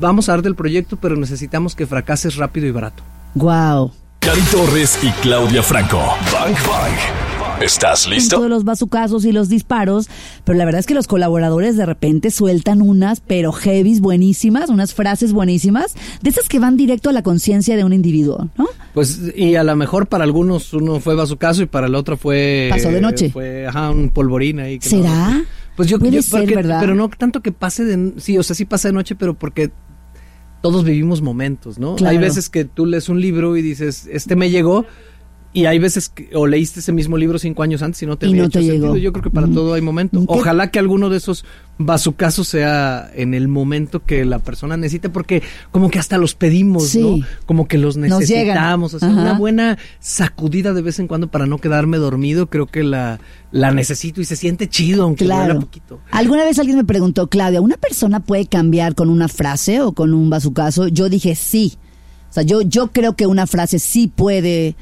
vamos 0.01 0.29
a 0.29 0.33
dar 0.33 0.43
del 0.43 0.55
proyecto, 0.55 0.97
pero 0.97 1.17
necesitamos 1.17 1.75
que 1.75 1.87
fracases 1.87 2.37
rápido 2.37 2.67
y 2.67 2.71
barato. 2.71 3.03
Wow. 3.35 3.93
Cari 4.21 4.41
Torres 4.51 4.99
y 5.03 5.11
Claudia 5.21 5.63
Franco. 5.63 5.99
Bang 6.33 6.55
Bang. 6.67 7.24
¿Estás 7.61 8.09
listo? 8.09 8.37
Todos 8.37 8.51
los 8.51 8.65
bazucazos 8.65 9.25
y 9.25 9.33
los 9.33 9.49
disparos, 9.49 10.09
pero 10.45 10.59
la 10.59 10.65
verdad 10.65 10.81
es 10.81 10.87
que 10.87 10.95
los 10.95 11.07
colaboradores 11.07 11.77
de 11.77 11.87
repente 11.87 12.31
sueltan 12.31 12.83
unas, 12.83 13.21
pero 13.21 13.53
heavies 13.53 14.01
buenísimas, 14.01 14.69
unas 14.71 14.93
frases 14.93 15.33
buenísimas, 15.33 15.95
de 16.21 16.31
esas 16.31 16.49
que 16.49 16.59
van 16.59 16.77
directo 16.77 17.11
a 17.11 17.13
la 17.13 17.23
conciencia 17.23 17.77
de 17.77 17.85
un 17.85 17.93
individuo, 17.93 18.49
¿no? 18.59 18.67
Pues, 18.93 19.21
y 19.37 19.55
a 19.55 19.65
lo 19.65 19.77
mejor 19.77 20.09
para 20.09 20.25
algunos 20.25 20.73
uno 20.75 21.01
fue 21.01 21.15
bazucazo 21.15 21.63
y 21.63 21.67
para 21.67 21.87
el 21.87 21.95
otro 21.95 22.17
fue... 22.17 22.67
Pasó 22.71 22.91
de 22.91 23.01
noche. 23.01 23.31
Fue, 23.31 23.67
ajá, 23.67 23.91
un 23.91 24.11
polvorín 24.11 24.59
ahí. 24.61 24.79
que 24.79 24.89
¿Será? 24.89 25.31
no- 25.31 25.45
pues 25.77 25.89
yo, 25.89 25.99
Puede 25.99 26.13
yo- 26.13 26.23
ser, 26.23 26.41
porque- 26.41 26.55
¿verdad? 26.57 26.79
pero 26.81 26.95
no 26.95 27.09
tanto 27.09 27.41
que 27.41 27.51
pase 27.53 27.85
de... 27.85 28.13
Sí, 28.19 28.37
o 28.37 28.43
sea, 28.43 28.55
sí 28.55 28.65
pasa 28.65 28.89
de 28.89 28.95
noche, 28.95 29.15
pero 29.15 29.35
porque 29.35 29.71
todos 30.61 30.85
vivimos 30.85 31.21
momentos, 31.23 31.79
¿no? 31.79 31.97
Claro. 31.97 32.13
Hay 32.13 32.19
veces 32.19 32.49
que 32.49 32.65
tú 32.65 32.87
lees 32.87 33.09
un 33.09 33.21
libro 33.21 33.57
y 33.57 33.63
dices, 33.63 34.09
este 34.11 34.37
me 34.37 34.51
llegó, 34.51 34.87
y 35.55 35.65
hay 35.67 35.79
veces 35.79 36.11
que 36.11 36.29
o 36.35 36.47
leíste 36.47 36.81
ese 36.81 36.93
mismo 36.93 37.17
libro 37.17 37.39
cinco 37.39 37.63
años 37.63 37.81
antes 37.81 38.03
y 38.03 38.07
no 38.07 38.19
te 38.19 38.27
Y 38.27 38.31
había 38.31 38.43
no 38.43 38.49
hecho 38.49 38.59
te 38.59 38.65
sentido. 38.67 38.87
llegó. 38.89 38.97
Yo 38.99 39.13
creo 39.13 39.23
que 39.23 39.31
para 39.31 39.47
Ujú. 39.47 39.55
todo 39.55 39.75
hay 39.75 39.81
momento. 39.81 40.19
¿Qué- 40.21 40.27
Ojalá 40.29 40.71
que 40.71 40.79
alguno 40.81 41.09
de 41.11 41.17
esos 41.17 41.45
bazucazos 41.79 42.49
sea 42.49 43.11
en 43.15 43.35
el 43.35 43.49
momento 43.49 44.03
que 44.05 44.25
la 44.25 44.39
persona 44.41 44.77
necesite, 44.77 45.09
porque 45.09 45.43
como 45.71 45.91
que 45.91 45.99
hasta 45.99 46.19
los 46.19 46.35
pedimos, 46.35 46.89
Sí. 46.89 47.01
¿no? 47.21 47.27
Como 47.47 47.67
que 47.69 47.79
los 47.79 47.97
necesitamos. 47.97 48.95
O 48.95 48.99
sea, 48.99 49.09
Ajá. 49.09 49.21
una 49.21 49.33
buena 49.39 49.79
sacudida 50.01 50.73
de 50.75 50.83
vez 50.83 50.99
en 50.99 51.07
cuando 51.09 51.29
para 51.29 51.47
no 51.47 51.59
quedarme 51.59 51.99
dormido, 51.99 52.47
creo 52.49 52.67
que 52.67 52.83
la, 52.83 53.21
la 53.53 53.71
necesito 53.73 54.21
y 54.21 54.25
se 54.25 54.37
siente 54.37 54.69
chido, 54.69 55.05
aunque 55.05 55.25
duela 55.25 55.45
Claro. 55.45 55.61
poquito. 55.61 56.01
Alguna 56.11 56.45
vez 56.45 56.59
alguien 56.59 56.77
me 56.77 56.85
preguntó, 56.85 57.29
Claudia, 57.29 57.61
¿una 57.61 57.77
persona 57.77 58.21
puede 58.21 58.47
cambiar 58.47 58.95
con 58.95 59.09
una 59.09 59.29
frase 59.29 59.81
o 59.81 59.93
con 59.93 60.15
un 60.15 60.31
bazucazo? 60.31 60.89
Yo 60.89 61.09
dije 61.09 61.35
sí. 61.35 61.75
O 62.31 62.33
sea, 62.35 62.43
yo, 62.43 62.63
yo 62.63 62.89
creo 62.89 63.15
que 63.15 63.27
una 63.29 63.47
frase 63.47 63.79
sí 63.79 64.09
puede, 64.09 64.75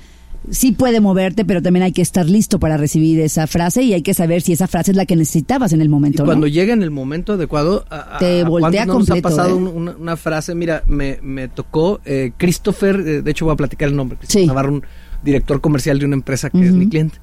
sí 0.50 0.72
puede 0.72 1.00
moverte, 1.00 1.44
pero 1.44 1.62
también 1.62 1.82
hay 1.84 1.92
que 1.92 2.02
estar 2.02 2.26
listo 2.26 2.58
para 2.58 2.76
recibir 2.76 3.20
esa 3.20 3.46
frase 3.46 3.82
y 3.82 3.92
hay 3.94 4.02
que 4.02 4.14
saber 4.14 4.42
si 4.42 4.52
esa 4.52 4.66
frase 4.66 4.90
es 4.90 4.96
la 4.96 5.06
que 5.06 5.16
necesitabas 5.16 5.72
en 5.72 5.80
el 5.80 5.86
Y 5.86 5.90
momento. 5.90 6.22
¿no? 6.22 6.26
cuando 6.26 6.46
llega 6.46 6.72
en 6.74 6.82
el 6.82 6.90
momento 6.90 7.34
adecuado, 7.34 7.84
a, 7.90 8.18
Te 8.18 8.42
a 8.42 8.44
voltea 8.48 8.84
nos 8.86 9.08
ha 9.10 9.16
pasado 9.16 9.50
¿eh? 9.50 9.54
un- 9.54 9.66
una, 9.68 9.96
una 9.96 10.16
frase, 10.16 10.54
mira, 10.54 10.82
me, 10.86 11.18
me 11.22 11.48
tocó 11.48 12.00
eh, 12.04 12.32
Christopher, 12.36 12.96
eh, 13.00 13.22
de 13.22 13.30
hecho 13.30 13.44
voy 13.44 13.54
a 13.54 13.56
platicar 13.56 13.88
el 13.88 13.96
nombre, 13.96 14.18
Christopher 14.18 14.42
Sí. 14.42 14.46
Navarro, 14.46 14.72
un 14.74 14.82
director 15.22 15.60
comercial 15.60 15.98
de 15.98 16.06
una 16.06 16.14
empresa 16.16 16.50
que 16.50 16.60
es 16.62 16.70
Ujú. 16.70 16.78
mi 16.78 16.88
cliente. 16.88 17.18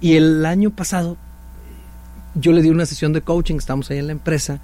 Y 0.00 0.14
el 0.14 0.44
año 0.44 0.70
pasado 0.70 1.16
yo 2.36 2.50
le 2.52 2.62
di 2.62 2.68
una 2.70 2.84
sesión 2.84 3.12
de 3.12 3.20
coaching, 3.20 3.54
estamos 3.56 3.88
ahí 3.92 3.98
en 3.98 4.06
la 4.08 4.12
empresa, 4.12 4.60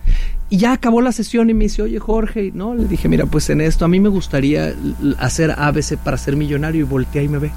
y 0.48 0.56
ya 0.56 0.72
acabó 0.72 1.00
la 1.02 1.12
sesión 1.12 1.50
y 1.50 1.54
me 1.54 1.64
dice, 1.66 1.82
oye 1.82 2.00
Jorge, 2.00 2.46
y 2.46 2.50
no, 2.52 2.74
le 2.74 2.86
dije, 2.86 3.08
mira, 3.08 3.26
pues 3.26 3.48
en 3.48 3.60
esto 3.60 3.84
a 3.84 3.88
mí 3.88 4.00
me 4.00 4.08
gustaría 4.08 4.74
hacer 5.18 5.52
ABC 5.56 5.96
para 5.96 6.16
ser 6.16 6.34
millonario 6.34 6.80
y 6.80 6.82
voltea 6.84 7.22
y 7.22 7.28
me 7.28 7.38
ve. 7.38 7.52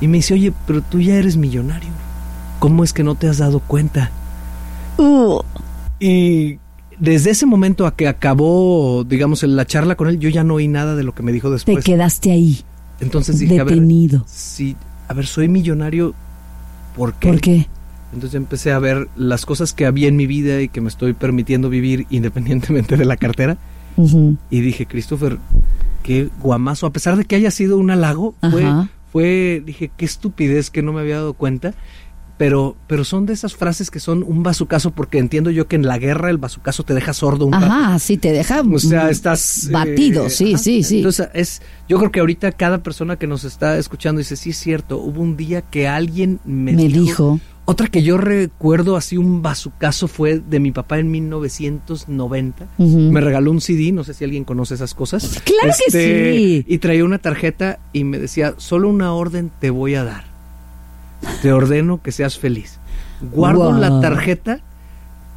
Y 0.00 0.08
me 0.08 0.18
dice, 0.18 0.34
oye, 0.34 0.52
pero 0.66 0.82
tú 0.82 1.00
ya 1.00 1.14
eres 1.16 1.36
millonario. 1.36 1.90
¿Cómo 2.58 2.84
es 2.84 2.92
que 2.92 3.02
no 3.02 3.14
te 3.14 3.28
has 3.28 3.38
dado 3.38 3.60
cuenta? 3.60 4.10
Uh, 4.98 5.40
Y 5.98 6.58
desde 6.98 7.30
ese 7.30 7.46
momento 7.46 7.86
a 7.86 7.94
que 7.96 8.08
acabó, 8.08 9.04
digamos, 9.04 9.42
la 9.42 9.66
charla 9.66 9.94
con 9.96 10.08
él, 10.08 10.18
yo 10.18 10.28
ya 10.28 10.44
no 10.44 10.54
oí 10.54 10.68
nada 10.68 10.94
de 10.94 11.02
lo 11.02 11.14
que 11.14 11.22
me 11.22 11.32
dijo 11.32 11.48
te 11.48 11.54
después. 11.54 11.84
quedaste 11.84 12.32
ahí, 12.32 12.60
Entonces 13.00 13.38
dije, 13.38 13.60
a 13.60 13.64
ver, 13.64 13.74
detenido. 13.74 14.24
si, 14.26 14.76
a 15.08 15.14
ver, 15.14 15.26
soy 15.26 15.48
millonario, 15.48 16.14
¿por 16.96 17.14
qué? 17.14 17.28
¿Por 17.28 17.40
qué? 17.40 17.66
Entonces 18.14 18.36
empecé 18.36 18.72
a 18.72 18.78
ver 18.78 19.08
las 19.16 19.44
cosas 19.44 19.72
que 19.74 19.84
había 19.84 20.08
en 20.08 20.16
mi 20.16 20.26
vida 20.26 20.60
y 20.62 20.68
que 20.68 20.80
me 20.80 20.88
estoy 20.88 21.12
permitiendo 21.12 21.68
vivir 21.68 22.06
independientemente 22.10 22.96
de 22.96 23.04
la 23.04 23.16
cartera. 23.16 23.58
Ujú. 23.96 24.36
Y 24.50 24.60
dije, 24.60 24.86
Christopher, 24.86 25.38
qué 26.02 26.28
guamazo, 26.42 26.86
a 26.86 26.90
pesar 26.92 27.16
de 27.16 27.24
que 27.24 27.36
haya 27.36 27.50
sido 27.50 27.76
un 27.78 27.90
halago, 27.90 28.34
Ajá. 28.40 28.50
fue, 28.50 28.64
dije, 29.24 29.90
qué 29.96 30.04
estupidez 30.04 30.70
que 30.70 30.82
no 30.82 30.92
me 30.92 31.00
había 31.00 31.16
dado 31.16 31.34
cuenta. 31.34 31.74
Pero, 32.38 32.76
pero 32.86 33.02
son 33.02 33.24
de 33.24 33.32
esas 33.32 33.56
frases 33.56 33.90
que 33.90 33.98
son 33.98 34.22
un 34.22 34.42
bazucazo, 34.42 34.90
porque 34.90 35.16
entiendo 35.16 35.50
yo 35.50 35.68
que 35.68 35.76
en 35.76 35.86
la 35.86 35.96
guerra 35.96 36.28
el 36.28 36.36
bazucazo 36.36 36.82
te 36.82 36.92
deja 36.92 37.14
sordo 37.14 37.46
un 37.46 37.54
rato. 37.54 37.64
Ajá, 37.64 37.98
sí, 37.98 38.18
te 38.18 38.30
deja 38.30 38.60
O 38.60 38.78
sea, 38.78 39.04
mm, 39.04 39.08
estás... 39.08 39.68
batido, 39.72 40.26
eh, 40.26 40.30
sí, 40.30 40.52
ajá. 40.52 40.62
sí, 40.62 40.82
sí. 40.82 40.98
Entonces, 40.98 41.30
es, 41.32 41.62
yo 41.88 41.96
creo 41.96 42.12
que 42.12 42.20
ahorita 42.20 42.52
cada 42.52 42.82
persona 42.82 43.16
que 43.16 43.26
nos 43.26 43.44
está 43.44 43.78
escuchando 43.78 44.18
dice, 44.18 44.36
sí 44.36 44.50
es 44.50 44.58
cierto, 44.58 44.98
hubo 44.98 45.22
un 45.22 45.38
día 45.38 45.62
que 45.62 45.88
alguien 45.88 46.38
me, 46.44 46.72
me 46.72 46.88
dijo. 46.88 47.40
Otra 47.68 47.88
que 47.88 48.02
yo 48.04 48.16
recuerdo 48.16 48.96
así 48.96 49.16
un 49.16 49.42
bazucazo 49.42 50.06
fue 50.06 50.38
de 50.38 50.60
mi 50.60 50.70
papá 50.70 50.98
en 51.00 51.10
1990. 51.10 52.66
Ujú. 52.78 52.96
Me 53.10 53.20
regaló 53.20 53.50
un 53.50 53.60
CD, 53.60 53.90
no 53.92 54.04
sé 54.04 54.14
si 54.14 54.22
alguien 54.24 54.44
conoce 54.44 54.74
esas 54.74 54.94
cosas. 54.94 55.24
Este, 55.24 55.40
Claro 55.42 55.74
que 55.84 55.90
sí. 55.90 56.64
Y 56.68 56.78
traía 56.78 57.04
una 57.04 57.18
tarjeta 57.18 57.80
y 57.92 58.04
me 58.04 58.18
decía, 58.20 58.54
solo 58.56 58.88
una 58.88 59.12
orden 59.12 59.50
te 59.60 59.70
voy 59.70 59.96
a 59.96 60.04
dar. 60.04 60.24
Te 61.42 61.52
ordeno 61.52 62.00
que 62.02 62.12
seas 62.12 62.38
feliz. 62.38 62.78
Guardo 63.32 63.70
Wow. 63.72 63.80
la 63.80 64.00
tarjeta, 64.00 64.60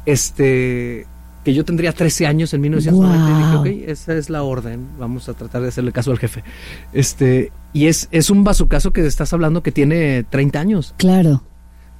este, 0.06 1.06
que 1.44 1.54
yo 1.54 1.64
tendría 1.64 1.92
13 1.92 2.26
años 2.26 2.52
en 2.54 2.60
1990 2.60 3.26
Wow. 3.54 3.66
y 3.66 3.68
dije, 3.72 3.82
ok, 3.84 3.88
esa 3.90 4.14
es 4.14 4.30
la 4.30 4.42
orden, 4.42 4.86
vamos 4.98 5.28
a 5.28 5.34
tratar 5.34 5.62
de 5.62 5.68
hacerle 5.68 5.92
caso 5.92 6.10
al 6.10 6.18
jefe. 6.18 6.44
Este, 6.92 7.50
y 7.72 7.86
es, 7.86 8.08
es 8.12 8.30
un 8.30 8.44
bazucazo 8.44 8.92
que 8.92 9.04
estás 9.06 9.32
hablando 9.32 9.62
que 9.62 9.72
tiene 9.72 10.24
30 10.24 10.60
años. 10.60 10.94
Claro. 10.96 11.42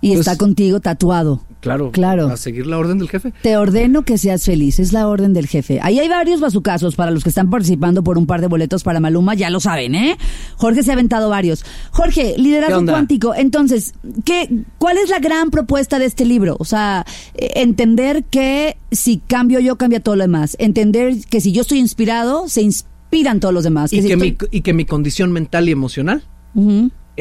Y 0.00 0.08
Pues- 0.08 0.20
está 0.20 0.36
contigo 0.36 0.80
tatuado. 0.80 1.42
Claro, 1.60 1.90
Claro. 1.92 2.28
a 2.28 2.38
seguir 2.38 2.66
la 2.66 2.78
orden 2.78 2.96
del 2.98 3.10
jefe. 3.10 3.34
Te 3.42 3.58
ordeno 3.58 4.00
que 4.02 4.16
seas 4.16 4.42
feliz, 4.44 4.78
es 4.78 4.94
la 4.94 5.06
orden 5.06 5.34
del 5.34 5.46
jefe. 5.46 5.78
Ahí 5.82 5.98
hay 5.98 6.08
varios 6.08 6.40
bazucazos 6.40 6.96
para 6.96 7.10
los 7.10 7.22
que 7.22 7.28
están 7.28 7.50
participando 7.50 8.02
por 8.02 8.16
un 8.16 8.24
par 8.26 8.40
de 8.40 8.46
boletos 8.46 8.82
para 8.82 8.98
Maluma, 8.98 9.34
ya 9.34 9.50
lo 9.50 9.60
saben, 9.60 9.94
¿eh? 9.94 10.16
Jorge 10.56 10.82
se 10.82 10.90
ha 10.90 10.94
aventado 10.94 11.28
varios. 11.28 11.62
Jorge, 11.90 12.32
¿Qué 12.34 12.40
liderazgo 12.42 12.82
cuántico. 12.86 13.34
Entonces, 13.34 13.92
¿qué, 14.24 14.48
¿cuál 14.78 14.96
es 14.96 15.10
la 15.10 15.18
gran 15.18 15.50
propuesta 15.50 15.98
de 15.98 16.06
este 16.06 16.24
libro? 16.24 16.56
O 16.58 16.64
sea, 16.64 17.04
eh, 17.34 17.50
entender 17.56 18.24
que 18.24 18.78
si 18.90 19.18
cambio 19.18 19.60
yo, 19.60 19.76
cambia 19.76 20.00
todo 20.00 20.16
lo 20.16 20.24
demás. 20.24 20.56
Entender 20.58 21.14
que 21.28 21.42
si 21.42 21.52
yo 21.52 21.60
estoy 21.60 21.78
inspirado, 21.78 22.48
se 22.48 22.62
inspiran 22.62 23.38
todos 23.38 23.52
los 23.52 23.64
demás. 23.64 23.92
Y 23.92 24.00
si 24.00 24.08
que, 24.08 24.16
mi, 24.16 24.34
y 24.50 24.62
que 24.62 24.72
mi 24.72 24.86
condición 24.86 25.30
mental 25.30 25.68
y 25.68 25.72
emocional. 25.72 26.22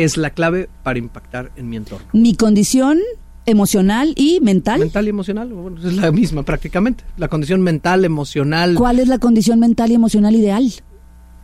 Es 0.04 0.18
la 0.18 0.30
clave 0.32 0.70
para 0.84 1.00
impactar 1.00 1.52
en 1.56 1.70
mi 1.70 1.76
entorno. 1.78 2.08
Mi 2.14 2.36
condición 2.36 3.00
emocional 3.46 4.14
y 4.16 4.40
mental. 4.42 4.80
Mental 4.80 5.06
y 5.06 5.10
emocional, 5.10 5.52
bueno, 5.54 5.78
es 5.86 5.94
la 5.96 6.12
misma 6.12 6.44
prácticamente. 6.44 7.04
La 7.18 7.28
condición 7.28 7.62
mental, 7.62 8.06
emocional, 8.06 8.76
¿Cuál 8.76 9.00
es 9.00 9.08
la 9.08 9.18
condición 9.18 9.60
mental 9.60 9.92
y 9.92 9.96
emocional 9.96 10.36
ideal? 10.36 10.72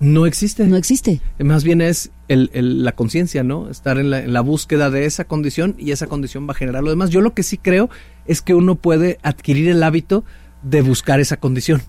no 0.02 0.26
existe. 0.26 0.68
No 0.68 0.76
existe. 0.76 1.22
Más 1.40 1.64
bien 1.64 1.80
es 1.82 2.12
el, 2.28 2.50
el- 2.54 2.84
la 2.84 2.92
conciencia, 2.94 3.44
¿no? 3.44 3.70
Estar 3.70 3.98
en 3.98 4.10
la, 4.10 4.20
en 4.20 4.34
la 4.34 4.42
búsqueda 4.42 4.90
de 4.90 5.06
esa 5.06 5.24
condición 5.24 5.74
y 5.80 5.92
esa 5.92 6.08
condición 6.08 6.48
va 6.48 6.52
a 6.52 6.56
generar 6.56 6.84
lo 6.84 6.90
demás. 6.90 7.10
Yo 7.12 7.22
lo 7.22 7.34
que 7.34 7.44
sí 7.44 7.58
creo 7.58 7.90
es 8.28 8.42
que 8.42 8.54
uno 8.54 8.76
puede 8.76 9.20
adquirir 9.24 9.70
el 9.70 9.82
hábito 9.82 10.26
de 10.64 10.82
buscar 10.82 11.20
esa 11.22 11.38
condición. 11.38 11.82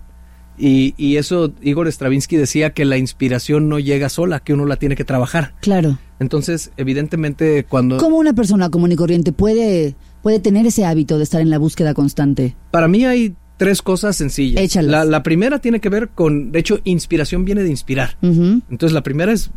Y, 0.59 0.95
y 0.97 1.17
eso, 1.17 1.53
Igor 1.63 1.87
Stravinsky 1.89 2.37
decía 2.37 2.71
que 2.71 2.85
la 2.85 2.97
inspiración 2.97 3.69
no 3.69 3.79
llega 3.79 4.09
sola, 4.09 4.41
que 4.41 4.55
uno 4.55 4.67
la 4.67 4.77
tiene 4.77 4.97
que 4.97 5.05
trabajar. 5.05 5.55
Claro. 5.61 5.99
Entonces, 6.19 6.71
evidentemente, 6.77 7.65
cuando... 7.65 7.99
¿Cómo 7.99 8.17
una 8.17 8.33
persona 8.33 8.71
común 8.71 8.93
y 8.93 8.97
corriente 8.97 9.33
puede, 9.33 9.97
puede 10.23 10.41
tener 10.41 10.67
ese 10.67 10.85
hábito 10.85 11.19
de 11.19 11.25
estar 11.25 11.41
en 11.41 11.51
la 11.51 11.59
búsqueda 11.59 11.93
constante? 11.93 12.57
Para 12.71 12.89
mí 12.89 13.05
hay 13.05 13.35
tres 13.59 13.83
cosas 13.83 14.17
sencillas. 14.17 14.63
Échalas. 14.63 14.91
La, 14.91 15.05
la 15.05 15.23
primera 15.23 15.59
tiene 15.59 15.81
que 15.81 15.89
ver 15.89 16.09
con, 16.09 16.53
de 16.53 16.59
hecho, 16.59 16.81
inspiración 16.85 17.45
viene 17.45 17.63
de 17.63 17.71
inspirar. 17.71 18.17
Entonces, 18.23 18.93
la 18.93 19.03
primera 19.03 19.33
es 19.33 19.51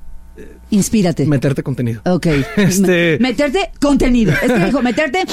Inspírate. 0.71 1.25
meterte 1.25 1.63
contenido. 1.63 2.01
Ok. 2.05 2.27
Este- 2.57 3.17
Me- 3.19 3.29
Meterte 3.29 3.71
contenido. 3.81 4.33
Este 4.41 4.65
dijo 4.65 4.81
meterte 4.81 5.23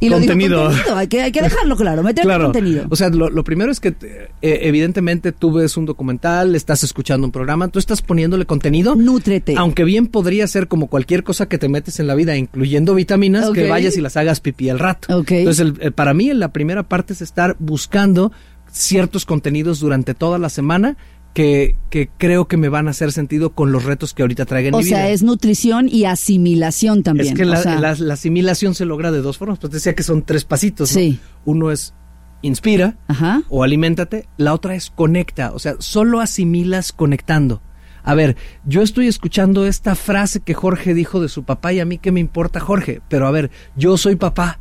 y 0.00 0.08
lo 0.08 0.16
Contenido. 0.18 0.58
dijo 0.68 0.70
contenido. 0.72 0.96
Hay 0.96 1.06
que, 1.08 1.22
hay 1.22 1.32
que 1.32 1.42
dejarlo 1.42 1.76
claro. 1.76 2.02
Meterte 2.02 2.22
Claro. 2.28 2.44
contenido. 2.44 2.84
O 2.90 2.96
sea, 2.96 3.08
lo, 3.08 3.30
lo 3.30 3.44
primero 3.44 3.70
es 3.72 3.80
que 3.80 3.94
eh, 4.42 4.58
evidentemente 4.62 5.32
tú 5.32 5.52
ves 5.52 5.76
un 5.76 5.86
documental, 5.86 6.54
estás 6.54 6.84
escuchando 6.84 7.26
un 7.26 7.32
programa, 7.32 7.68
tú 7.68 7.78
estás 7.78 8.02
poniéndole 8.02 8.44
contenido. 8.46 8.94
Nútrete. 8.94 9.54
Aunque 9.56 9.84
bien 9.84 10.06
podría 10.08 10.46
ser 10.46 10.68
como 10.68 10.88
cualquier 10.88 11.22
cosa 11.24 11.46
que 11.48 11.58
te 11.58 11.68
metes 11.68 11.98
en 12.00 12.06
la 12.06 12.14
vida, 12.14 12.36
incluyendo 12.36 12.94
vitaminas, 12.94 13.50
que 13.50 13.68
vayas 13.68 13.96
y 13.96 14.00
las 14.00 14.16
hagas 14.16 14.40
pipí 14.40 14.68
al 14.68 14.78
rato. 14.78 15.16
Ok. 15.20 15.30
Entonces, 15.32 15.60
el- 15.66 15.78
el- 15.80 15.92
para 15.92 16.12
mí, 16.14 16.32
la 16.34 16.52
primera 16.52 16.82
parte 16.82 17.12
es 17.14 17.22
estar 17.22 17.56
buscando 17.58 18.32
ciertos 18.70 19.26
contenidos 19.26 19.80
durante 19.80 20.14
toda 20.14 20.38
la 20.38 20.48
semana 20.48 20.96
que, 21.34 21.76
que 21.90 22.10
creo 22.18 22.46
que 22.46 22.56
me 22.56 22.68
van 22.68 22.88
a 22.88 22.90
hacer 22.90 23.10
sentido 23.12 23.50
con 23.54 23.72
los 23.72 23.84
retos 23.84 24.12
que 24.14 24.22
ahorita 24.22 24.44
traigan 24.44 24.74
O 24.74 24.78
mi 24.78 24.84
vida. 24.84 24.96
sea, 24.96 25.10
es 25.10 25.22
nutrición 25.22 25.88
y 25.88 26.04
asimilación 26.04 27.02
también. 27.02 27.28
Es 27.28 27.34
que 27.34 27.44
O 27.44 27.48
la, 27.48 27.56
sea, 27.62 27.78
la- 27.80 27.94
la 27.94 28.14
asimilación 28.14 28.74
se 28.74 28.84
logra 28.84 29.10
de 29.12 29.20
dos 29.22 29.38
formas. 29.38 29.58
Pues 29.58 29.72
decía 29.72 29.94
que 29.94 30.02
son 30.02 30.22
tres 30.22 30.44
pasitos. 30.44 30.90
¿no? 30.92 30.98
Sí. 31.00 31.18
Uno 31.44 31.70
es 31.70 31.94
inspira 32.42 32.96
Ajá. 33.08 33.42
o 33.48 33.62
aliméntate. 33.64 34.28
La 34.36 34.52
otra 34.52 34.74
es 34.74 34.90
conecta. 34.90 35.52
O 35.52 35.58
sea, 35.58 35.76
solo 35.78 36.20
asimilas 36.20 36.92
conectando. 36.92 37.62
A 38.04 38.14
ver, 38.14 38.36
yo 38.66 38.82
estoy 38.82 39.06
escuchando 39.06 39.64
esta 39.64 39.94
frase 39.94 40.40
que 40.40 40.54
Jorge 40.54 40.92
dijo 40.92 41.20
de 41.20 41.28
su 41.28 41.44
papá 41.44 41.72
y 41.72 41.78
a 41.80 41.84
mí 41.84 41.98
qué 41.98 42.10
me 42.12 42.18
importa 42.20 42.58
Jorge. 42.60 43.00
Pero 43.08 43.26
a 43.26 43.30
ver, 43.30 43.50
yo 43.76 43.96
soy 43.96 44.16
papá. 44.16 44.58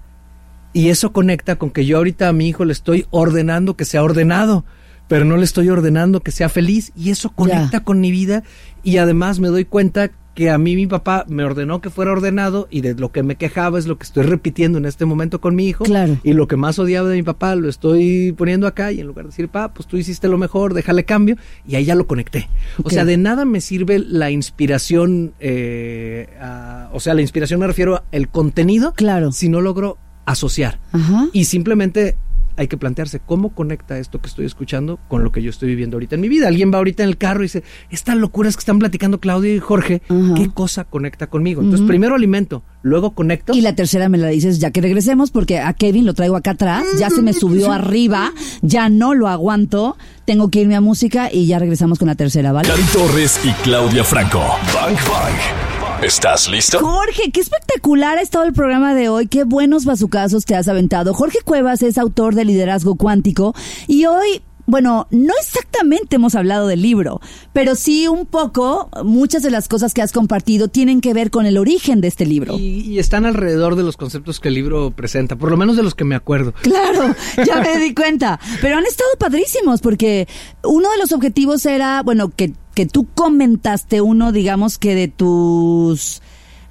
Y 0.73 0.87
eso 0.89 1.11
conecta 1.11 1.57
con 1.57 1.69
que 1.71 1.85
yo 1.85 1.97
ahorita 1.97 2.29
a 2.29 2.33
mi 2.33 2.47
hijo 2.47 2.63
le 2.63 2.71
estoy 2.71 3.05
ordenando 3.09 3.75
que 3.75 3.83
sea 3.83 4.03
ordenado, 4.03 4.63
pero 5.11 5.25
no 5.25 5.35
le 5.35 5.43
estoy 5.43 5.67
ordenando 5.67 6.21
que 6.21 6.31
sea 6.31 6.47
feliz. 6.47 6.93
Y 6.95 7.09
eso 7.09 7.31
conecta 7.31 7.81
con 7.83 7.99
mi 7.99 8.11
vida. 8.11 8.43
Y 8.81 8.95
además 8.95 9.39
me 9.41 9.49
doy 9.49 9.65
cuenta 9.65 10.09
que 10.35 10.49
a 10.49 10.57
mí 10.57 10.77
mi 10.77 10.87
papá 10.87 11.25
me 11.27 11.43
ordenó 11.43 11.81
que 11.81 11.89
fuera 11.89 12.13
ordenado 12.13 12.69
y 12.71 12.79
de 12.79 12.93
lo 12.95 13.11
que 13.11 13.21
me 13.21 13.35
quejaba 13.35 13.77
es 13.77 13.87
lo 13.87 13.97
que 13.97 14.05
estoy 14.05 14.23
repitiendo 14.23 14.77
en 14.77 14.85
este 14.85 15.03
momento 15.03 15.41
con 15.41 15.53
mi 15.53 15.67
hijo. 15.67 15.83
Claro. 15.83 16.17
Y 16.23 16.31
lo 16.31 16.47
que 16.47 16.55
más 16.55 16.79
odiaba 16.79 17.09
de 17.09 17.17
mi 17.17 17.23
papá 17.23 17.55
lo 17.55 17.67
estoy 17.67 18.31
poniendo 18.31 18.67
acá 18.67 18.93
y 18.93 19.01
en 19.01 19.07
lugar 19.07 19.25
de 19.25 19.31
decir, 19.31 19.49
pa, 19.49 19.73
pues 19.73 19.85
tú 19.85 19.97
hiciste 19.97 20.29
lo 20.29 20.37
mejor, 20.37 20.73
déjale 20.73 21.03
cambio. 21.03 21.35
Y 21.67 21.75
ahí 21.75 21.83
ya 21.83 21.95
lo 21.95 22.07
conecté. 22.07 22.47
O 22.81 22.89
sea, 22.89 23.03
de 23.03 23.17
nada 23.17 23.43
me 23.43 23.59
sirve 23.59 23.99
la 23.99 24.31
inspiración, 24.31 25.33
eh, 25.41 26.29
a- 26.39 26.89
o 26.93 27.01
sea, 27.01 27.13
la 27.15 27.21
inspiración 27.21 27.59
me 27.59 27.67
refiero 27.67 28.01
al 28.13 28.29
contenido. 28.29 28.93
Claro. 28.93 29.33
Si 29.33 29.49
no 29.49 29.59
logro 29.59 29.97
asociar. 30.25 30.79
Ajá. 30.93 31.27
Y 31.33 31.43
simplemente 31.43 32.15
hay 32.57 32.67
que 32.67 32.77
plantearse 32.77 33.19
cómo 33.19 33.53
conecta 33.53 33.97
esto 33.97 34.19
que 34.21 34.27
estoy 34.27 34.45
escuchando 34.45 34.99
con 35.07 35.23
lo 35.23 35.31
que 35.31 35.41
yo 35.41 35.49
estoy 35.49 35.69
viviendo 35.69 35.95
ahorita 35.95 36.15
en 36.15 36.21
mi 36.21 36.29
vida. 36.29 36.47
Alguien 36.47 36.71
va 36.73 36.77
ahorita 36.77 37.03
en 37.03 37.09
el 37.09 37.17
carro 37.17 37.41
y 37.41 37.45
dice, 37.45 37.63
estas 37.89 38.17
locuras 38.17 38.55
que 38.55 38.61
están 38.61 38.79
platicando 38.79 39.19
Claudia 39.19 39.53
y 39.53 39.59
Jorge. 39.59 40.01
¿qué 40.35 40.49
cosa 40.53 40.83
conecta 40.83 41.27
conmigo? 41.27 41.61
Entonces, 41.61 41.87
primero 41.87 42.15
alimento, 42.15 42.63
luego 42.81 43.11
conecto. 43.11 43.53
Y 43.53 43.61
la 43.61 43.75
tercera 43.75 44.09
me 44.09 44.17
la 44.17 44.27
dices 44.27 44.59
ya 44.59 44.71
que 44.71 44.81
regresemos 44.81 45.31
porque 45.31 45.59
a 45.59 45.73
Kevin 45.73 46.05
lo 46.05 46.13
traigo 46.13 46.35
acá 46.35 46.51
atrás, 46.51 46.85
ya 46.99 47.09
se 47.09 47.21
me 47.21 47.33
subió 47.33 47.71
arriba, 47.71 48.31
ya 48.61 48.89
no 48.89 49.13
lo 49.13 49.27
aguanto, 49.27 49.97
tengo 50.25 50.49
que 50.49 50.61
irme 50.61 50.75
a 50.75 50.81
música 50.81 51.29
y 51.31 51.47
ya 51.47 51.59
regresamos 51.59 51.99
con 51.99 52.07
la 52.07 52.15
tercera, 52.15 52.51
¿vale? 52.51 52.67
Cari 52.67 52.83
Torres 52.93 53.39
y 53.43 53.51
Claudia 53.63 54.03
Franco. 54.03 54.39
Bang 54.73 54.95
Bang. 55.09 55.70
¿Estás 56.03 56.49
listo? 56.49 56.79
Jorge, 56.79 57.31
qué 57.31 57.39
espectacular 57.39 58.17
ha 58.17 58.21
estado 58.21 58.45
el 58.45 58.53
programa 58.53 58.95
de 58.95 59.07
hoy, 59.07 59.27
qué 59.27 59.43
buenos 59.43 59.85
bazucazos 59.85 60.45
te 60.45 60.55
has 60.55 60.67
aventado. 60.67 61.13
Jorge 61.13 61.37
Cuevas 61.45 61.83
es 61.83 61.99
autor 61.99 62.33
de 62.33 62.43
Liderazgo 62.43 62.95
Cuántico 62.95 63.53
y 63.87 64.05
hoy... 64.05 64.41
Bueno, 64.67 65.07
no 65.09 65.33
exactamente 65.41 66.15
hemos 66.15 66.33
hablado 66.35 66.65
del 66.67 66.81
libro, 66.81 67.19
pero 67.51 67.75
sí 67.75 68.07
un 68.07 68.25
poco, 68.25 68.89
muchas 69.03 69.43
de 69.43 69.51
las 69.51 69.67
cosas 69.67 69.93
que 69.93 70.01
has 70.01 70.13
compartido 70.13 70.69
tienen 70.69 71.01
que 71.01 71.13
ver 71.13 71.29
con 71.29 71.45
el 71.45 71.57
origen 71.57 71.99
de 71.99 72.07
este 72.07 72.25
libro. 72.25 72.57
Y, 72.57 72.81
y 72.81 72.99
están 72.99 73.25
alrededor 73.25 73.75
de 73.75 73.83
los 73.83 73.97
conceptos 73.97 74.39
que 74.39 74.47
el 74.47 74.53
libro 74.53 74.91
presenta, 74.91 75.35
por 75.35 75.49
lo 75.49 75.57
menos 75.57 75.75
de 75.75 75.83
los 75.83 75.93
que 75.93 76.05
me 76.05 76.15
acuerdo. 76.15 76.53
Claro, 76.61 77.13
ya 77.45 77.59
me 77.59 77.79
di 77.79 77.93
cuenta. 77.93 78.39
Pero 78.61 78.77
han 78.77 78.85
estado 78.85 79.09
padrísimos 79.19 79.81
porque 79.81 80.29
uno 80.63 80.89
de 80.89 80.97
los 80.99 81.11
objetivos 81.11 81.65
era, 81.65 82.01
bueno, 82.03 82.29
que, 82.29 82.53
que 82.81 82.87
tú 82.87 83.05
comentaste 83.13 84.01
uno, 84.01 84.31
digamos 84.31 84.79
que 84.79 84.95
de 84.95 85.07
tus... 85.07 86.19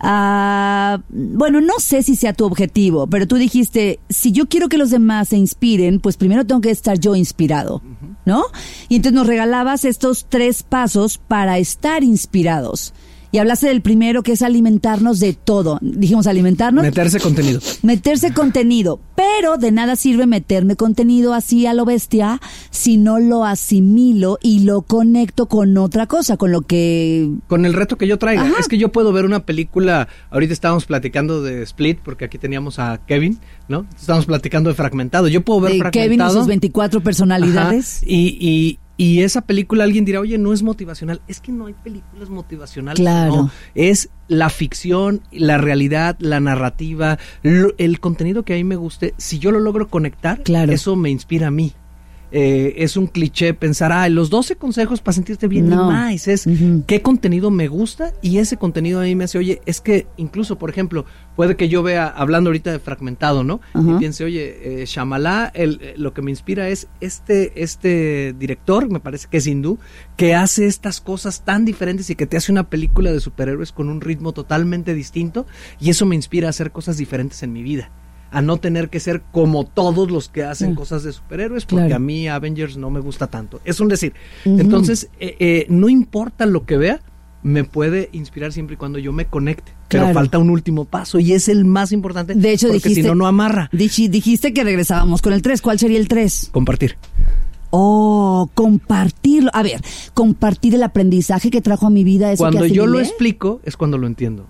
ah, 0.01 1.01
bueno, 1.09 1.61
no 1.61 1.75
sé 1.79 2.03
si 2.03 2.17
sea 2.17 2.33
tu 2.33 2.45
objetivo, 2.47 3.07
pero 3.07 3.29
tú 3.29 3.37
dijiste, 3.37 4.01
si 4.09 4.33
yo 4.33 4.49
quiero 4.49 4.69
que 4.69 4.77
los 4.77 4.91
demás 4.91 5.29
se 5.29 5.37
inspiren, 5.37 6.01
pues 6.01 6.17
primero 6.17 6.45
tengo 6.45 6.63
que 6.63 6.73
estar 6.73 6.99
yo 6.99 7.15
inspirado, 7.15 7.81
¿no? 8.25 8.43
Y 8.89 8.97
entonces 8.97 9.15
nos 9.15 9.29
regalabas 9.29 9.85
estos 9.85 10.27
tres 10.29 10.65
pasos 10.65 11.19
para 11.19 11.59
estar 11.59 12.03
inspirados. 12.03 12.93
Y 13.33 13.39
hablaste 13.39 13.69
del 13.69 13.81
primero 13.81 14.23
que 14.23 14.33
es 14.33 14.43
alimentarnos 14.43 15.21
de 15.21 15.35
todo. 15.35 15.79
Dijimos 15.81 16.27
alimentarnos 16.27 16.83
Meterse 16.83 17.21
contenido. 17.21 17.61
meterse 17.83 18.33
contenido, 18.33 19.01
pero 19.15 19.57
de 19.57 19.71
nada 19.71 19.97
sirve 19.97 20.27
meterme 20.27 20.77
contenido 20.77 21.33
así 21.33 21.67
a 21.67 21.75
lo 21.75 21.85
bestia 21.85 22.41
si 22.71 22.97
no 22.97 23.19
lo 23.21 23.45
asimilo 23.45 24.39
y 24.43 24.61
lo 24.65 24.83
conecto 24.83 25.47
con 25.47 25.77
otra 25.79 26.07
cosa, 26.07 26.37
con 26.37 26.51
lo 26.51 26.63
que... 26.63 27.31
Con 27.47 27.67
el 27.67 27.75
reto 27.75 27.97
que 27.97 28.07
yo 28.07 28.19
traiga. 28.19 28.43
Ajá. 28.43 28.55
Es 28.59 28.69
que 28.69 28.79
yo 28.79 28.91
puedo 28.91 29.13
ver 29.13 29.25
una 29.25 29.47
película, 29.47 30.09
ahorita 30.31 30.53
estábamos 30.53 30.87
platicando 30.87 31.43
de 31.43 31.63
Split, 31.63 31.99
porque 32.03 32.25
aquí 32.25 32.39
teníamos 32.39 32.79
a 32.79 33.01
Kevin, 33.07 33.39
¿no? 33.69 33.87
Estábamos 33.97 34.27
platicando 34.27 34.71
de 34.71 34.75
Fragmentado. 34.75 35.29
Yo 35.29 35.43
puedo 35.43 35.61
ver 35.61 35.73
de 35.73 35.79
Fragmentado. 35.79 36.05
Kevin 36.05 36.27
y 36.27 36.41
sus 36.41 36.47
24 36.47 37.01
personalidades. 37.03 37.99
Ajá. 37.99 38.07
Y, 38.07 38.39
y, 38.41 38.79
y 39.03 39.23
esa 39.23 39.41
película 39.41 39.85
alguien 39.85 40.05
dirá, 40.05 40.21
oye, 40.21 40.37
no 40.37 40.53
es 40.53 40.63
motivacional. 40.63 41.23
Es 41.27 41.41
que 41.41 41.53
no 41.53 41.67
hay 41.67 41.75
películas 41.75 42.29
motivacionales. 42.29 43.01
Claro. 43.01 43.35
No, 43.37 43.51
es 43.75 44.11
la 44.29 44.51
ficción, 44.51 45.23
la 45.33 45.57
realidad, 45.59 46.17
la 46.19 46.39
narrativa, 46.41 47.19
lo- 47.43 47.73
el 47.79 47.99
contenido 48.01 48.43
que 48.45 48.53
a 48.53 48.57
mí 48.57 48.65
me 48.65 48.77
guste. 48.77 49.15
Si 49.17 49.39
yo 49.39 49.53
lo 49.53 49.61
logro 49.61 49.89
conectar, 49.89 50.43
Claro. 50.43 50.71
eso 50.73 50.97
me 50.97 51.09
inspira 51.11 51.47
a 51.47 51.51
mí. 51.51 51.73
Eh, 52.33 52.75
es 52.77 52.97
un 52.97 53.07
cliché 53.07 53.55
pensar, 53.55 53.93
ah, 53.93 54.09
los 54.09 54.31
12 54.31 54.57
consejos 54.57 55.01
para 55.01 55.15
sentirte 55.15 55.49
bien 55.49 55.69
No. 55.69 55.85
y 55.91 55.93
más. 55.93 56.29
Es 56.29 56.47
qué 56.87 57.03
contenido 57.03 57.51
me 57.51 57.69
gusta 57.69 58.13
y 58.23 58.39
ese 58.39 58.57
contenido 58.57 59.01
a 59.01 59.05
mí 59.05 59.15
me 59.15 59.25
hace, 59.25 59.39
oye, 59.39 59.61
es 59.67 59.81
que 59.81 60.07
incluso, 60.17 60.57
por 60.59 60.71
ejemplo, 60.71 61.05
puede 61.37 61.57
que 61.57 61.69
yo 61.69 61.83
vea, 61.83 62.07
hablando 62.07 62.49
ahorita 62.51 62.71
de 62.73 62.79
fragmentado, 62.79 63.43
¿no? 63.45 63.61
Y 63.75 63.99
piense, 63.99 64.25
oye, 64.25 64.83
eh, 64.83 64.87
Shyamalan, 64.87 65.51
el, 65.55 65.79
eh, 65.83 65.95
lo 65.97 66.13
que 66.15 66.23
me 66.23 66.31
inspira 66.31 66.69
es 66.69 66.89
este, 67.01 67.63
este 67.63 68.35
director, 68.39 68.89
me 68.91 69.01
parece 69.01 69.27
que 69.31 69.39
es 69.39 69.47
hindú, 69.47 69.79
que 70.17 70.35
hace 70.35 70.67
estas 70.67 71.01
cosas 71.01 71.45
tan 71.45 71.65
diferentes 71.65 72.11
y 72.11 72.15
que 72.15 72.27
te 72.27 72.37
hace 72.37 72.53
una 72.53 72.69
película 72.71 73.11
de 73.13 73.21
superhéroes 73.21 73.73
con 73.73 73.89
un 73.89 74.01
ritmo 74.01 74.33
totalmente 74.33 74.95
distinto 74.95 75.47
y 75.81 75.91
eso 75.91 76.07
me 76.07 76.15
inspira 76.17 76.47
a 76.47 76.51
hacer 76.51 76.71
cosas 76.73 76.97
diferentes 76.97 77.43
en 77.43 77.53
mi 77.53 77.63
vida. 77.63 77.91
A 78.33 78.41
no 78.43 78.59
tener 78.59 78.89
que 78.91 79.01
ser 79.01 79.23
como 79.33 79.65
todos 79.65 80.11
los 80.11 80.29
que 80.29 80.45
hacen 80.45 80.73
Mm. 80.73 80.75
cosas 80.77 81.03
de 81.03 81.13
superhéroes, 81.13 81.65
porque 81.67 81.87
Claro. 81.87 81.97
a 81.97 81.99
mí 81.99 82.29
Avengers 82.29 82.77
no 82.77 82.89
me 82.91 83.01
gusta 83.01 83.27
tanto. 83.27 83.61
Es 83.65 83.81
un 83.81 83.89
decir. 83.89 84.13
Entonces, 84.45 85.09
eh, 85.19 85.37
eh, 85.41 85.67
no 85.69 85.89
importa 85.89 86.47
lo 86.47 86.65
que 86.65 86.77
vea, 86.77 87.01
me 87.43 87.65
puede 87.65 88.11
inspirar 88.13 88.53
siempre 88.53 88.75
y 88.75 88.77
cuando 88.77 88.99
yo 88.99 89.13
me 89.13 89.25
conecte. 89.25 89.73
Pero 89.89 90.05
Claro. 90.05 90.15
falta 90.15 90.39
un 90.39 90.51
último 90.51 90.85
paso 90.85 91.19
y 91.19 91.33
es 91.33 91.49
el 91.49 91.65
más 91.65 91.91
importante. 91.91 92.35
De 92.35 92.53
hecho, 92.53 92.69
porque 92.69 92.81
dijiste... 92.91 93.03
si 93.03 93.09
no, 93.09 93.15
no 93.15 93.27
amarra. 93.27 93.69
Dij- 93.73 94.11
dijiste 94.11 94.53
que 94.53 94.63
regresábamos 94.63 95.23
con 95.23 95.33
el 95.33 95.41
3. 95.43 95.61
¿Cuál 95.63 95.79
sería 95.79 95.99
el 95.99 96.07
3? 96.07 96.51
Compartir. 96.53 96.97
Oh, 97.71 98.51
compartirlo. 98.55 99.51
A 99.55 99.63
ver, 99.63 99.81
compartir 100.15 100.75
el 100.75 100.83
aprendizaje 100.83 101.51
que 101.51 101.61
trajo 101.61 101.87
a 101.87 101.91
mi 101.91 102.05
vida. 102.05 102.33
Eso 102.33 102.43
Cuando 102.45 102.63
que 102.63 102.71
yo 102.73 102.87
lo 102.87 103.01
explico 103.01 103.61
es 103.65 103.77
cuando 103.77 103.97
lo 103.99 104.07
entiendo. 104.07 104.47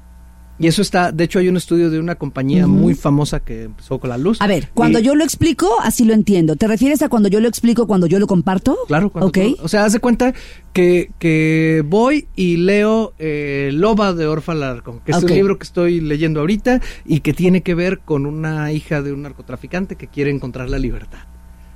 Y 0.60 0.66
eso 0.66 0.82
está, 0.82 1.10
de 1.10 1.24
hecho 1.24 1.38
hay 1.38 1.48
un 1.48 1.56
estudio 1.56 1.88
de 1.88 1.98
una 1.98 2.16
compañía 2.16 2.66
muy 2.66 2.94
famosa 2.94 3.40
que 3.40 3.64
empezó 3.64 3.98
con 3.98 4.10
la 4.10 4.18
luz. 4.18 4.36
A 4.42 4.46
ver, 4.46 4.68
cuando 4.74 4.98
Y- 4.98 5.02
yo 5.02 5.14
lo 5.14 5.24
explico, 5.24 5.68
así 5.82 6.04
lo 6.04 6.12
entiendo. 6.12 6.54
¿Te 6.56 6.68
refieres 6.68 7.00
a 7.00 7.08
cuando 7.08 7.28
yo 7.30 7.40
lo 7.40 7.48
explico, 7.48 7.86
cuando 7.86 8.06
yo 8.06 8.18
lo 8.18 8.26
comparto? 8.26 8.76
Claro, 8.86 9.08
cuando 9.10 9.28
Ok. 9.28 9.38
tú- 9.38 9.56
o 9.62 9.68
sea, 9.68 9.86
haz 9.86 9.94
de 9.94 10.00
cuenta 10.00 10.34
que, 10.74 11.10
que 11.18 11.82
voy 11.86 12.28
y 12.36 12.58
leo 12.58 13.14
eh, 13.18 13.70
Loba 13.72 14.12
de 14.12 14.26
Orfa 14.26 14.54
Larcón, 14.54 15.00
que 15.00 15.12
es 15.12 15.22
un 15.22 15.30
libro 15.30 15.58
que 15.58 15.64
estoy 15.64 16.00
leyendo 16.00 16.40
ahorita 16.40 16.80
y 17.06 17.20
que 17.20 17.32
tiene 17.32 17.62
que 17.62 17.74
ver 17.74 18.00
con 18.00 18.26
una 18.26 18.70
hija 18.72 19.00
de 19.02 19.12
un 19.14 19.22
narcotraficante 19.22 19.96
que 19.96 20.08
quiere 20.08 20.30
encontrar 20.30 20.68
la 20.68 20.78
libertad. 20.78 21.20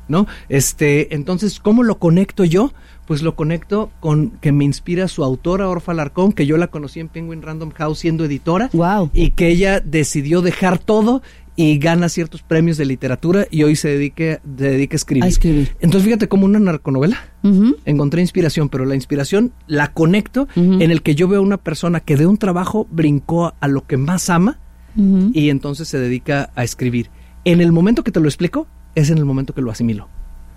¿No? 0.09 0.27
Este, 0.49 1.14
entonces, 1.14 1.61
¿cómo 1.61 1.83
lo 1.83 1.99
conecto 1.99 2.45
yo? 2.45 2.73
Pues 3.07 3.23
lo 3.23 3.37
conecto 3.37 3.90
con 4.01 4.31
que 4.40 4.53
me 4.53 4.64
inspira 4.64 5.09
su 5.09 5.25
autora 5.25 5.69
Orfa 5.69 5.93
Larcón, 5.95 6.33
que 6.33 6.47
yo 6.47 6.57
la 6.57 6.69
conocí 6.69 7.01
en 7.01 7.09
Penguin 7.09 7.43
Random 7.43 7.71
House 7.73 7.99
siendo 7.99 8.25
editora 8.25 8.71
Wow. 8.73 9.11
y 9.12 9.31
que 9.33 9.49
ella 9.49 9.81
decidió 9.81 10.40
dejar 10.40 10.79
todo 10.79 11.23
y 11.57 11.79
gana 11.79 12.09
ciertos 12.09 12.43
premios 12.43 12.79
de 12.79 12.85
literatura 12.85 13.47
y 13.51 13.62
hoy 13.62 13.77
se 13.77 13.88
dedique, 13.88 14.40
se 14.59 14.64
dedica 14.71 14.95
a 14.95 14.97
escribir. 14.97 15.25
A 15.25 15.29
escribir. 15.29 15.77
Entonces 15.81 16.05
fíjate 16.07 16.29
como 16.29 16.47
una 16.47 16.59
narconovela. 16.59 17.19
Ujú. 17.43 17.77
Encontré 17.85 18.23
inspiración, 18.23 18.69
pero 18.69 18.85
la 18.87 18.95
inspiración 18.95 19.53
la 19.67 19.93
conecto 19.93 20.49
en 20.57 20.90
el 20.90 21.03
que 21.03 21.14
yo 21.14 21.29
veo 21.29 21.40
a 21.40 21.43
una 21.43 21.59
persona 21.59 22.01
que 22.01 22.17
de 22.17 22.27
un 22.27 22.38
trabajo 22.38 22.88
brincó 22.90 23.55
a 23.61 23.69
lo 23.69 23.87
que 23.87 23.97
más 23.97 24.31
ama 24.31 24.59
y 24.97 25.51
entonces 25.51 25.88
se 25.88 25.99
dedica 25.99 26.51
a 26.57 26.64
escribir. 26.64 27.11
En 27.45 27.61
el 27.61 27.71
momento 27.73 28.03
que 28.03 28.11
te 28.12 28.21
lo 28.21 28.27
explico, 28.29 28.67
es 28.94 29.11
en 29.11 29.18
el 29.18 29.24
momento 29.24 29.54
que 29.54 29.62
lo 29.62 29.70
asimilo, 29.70 30.09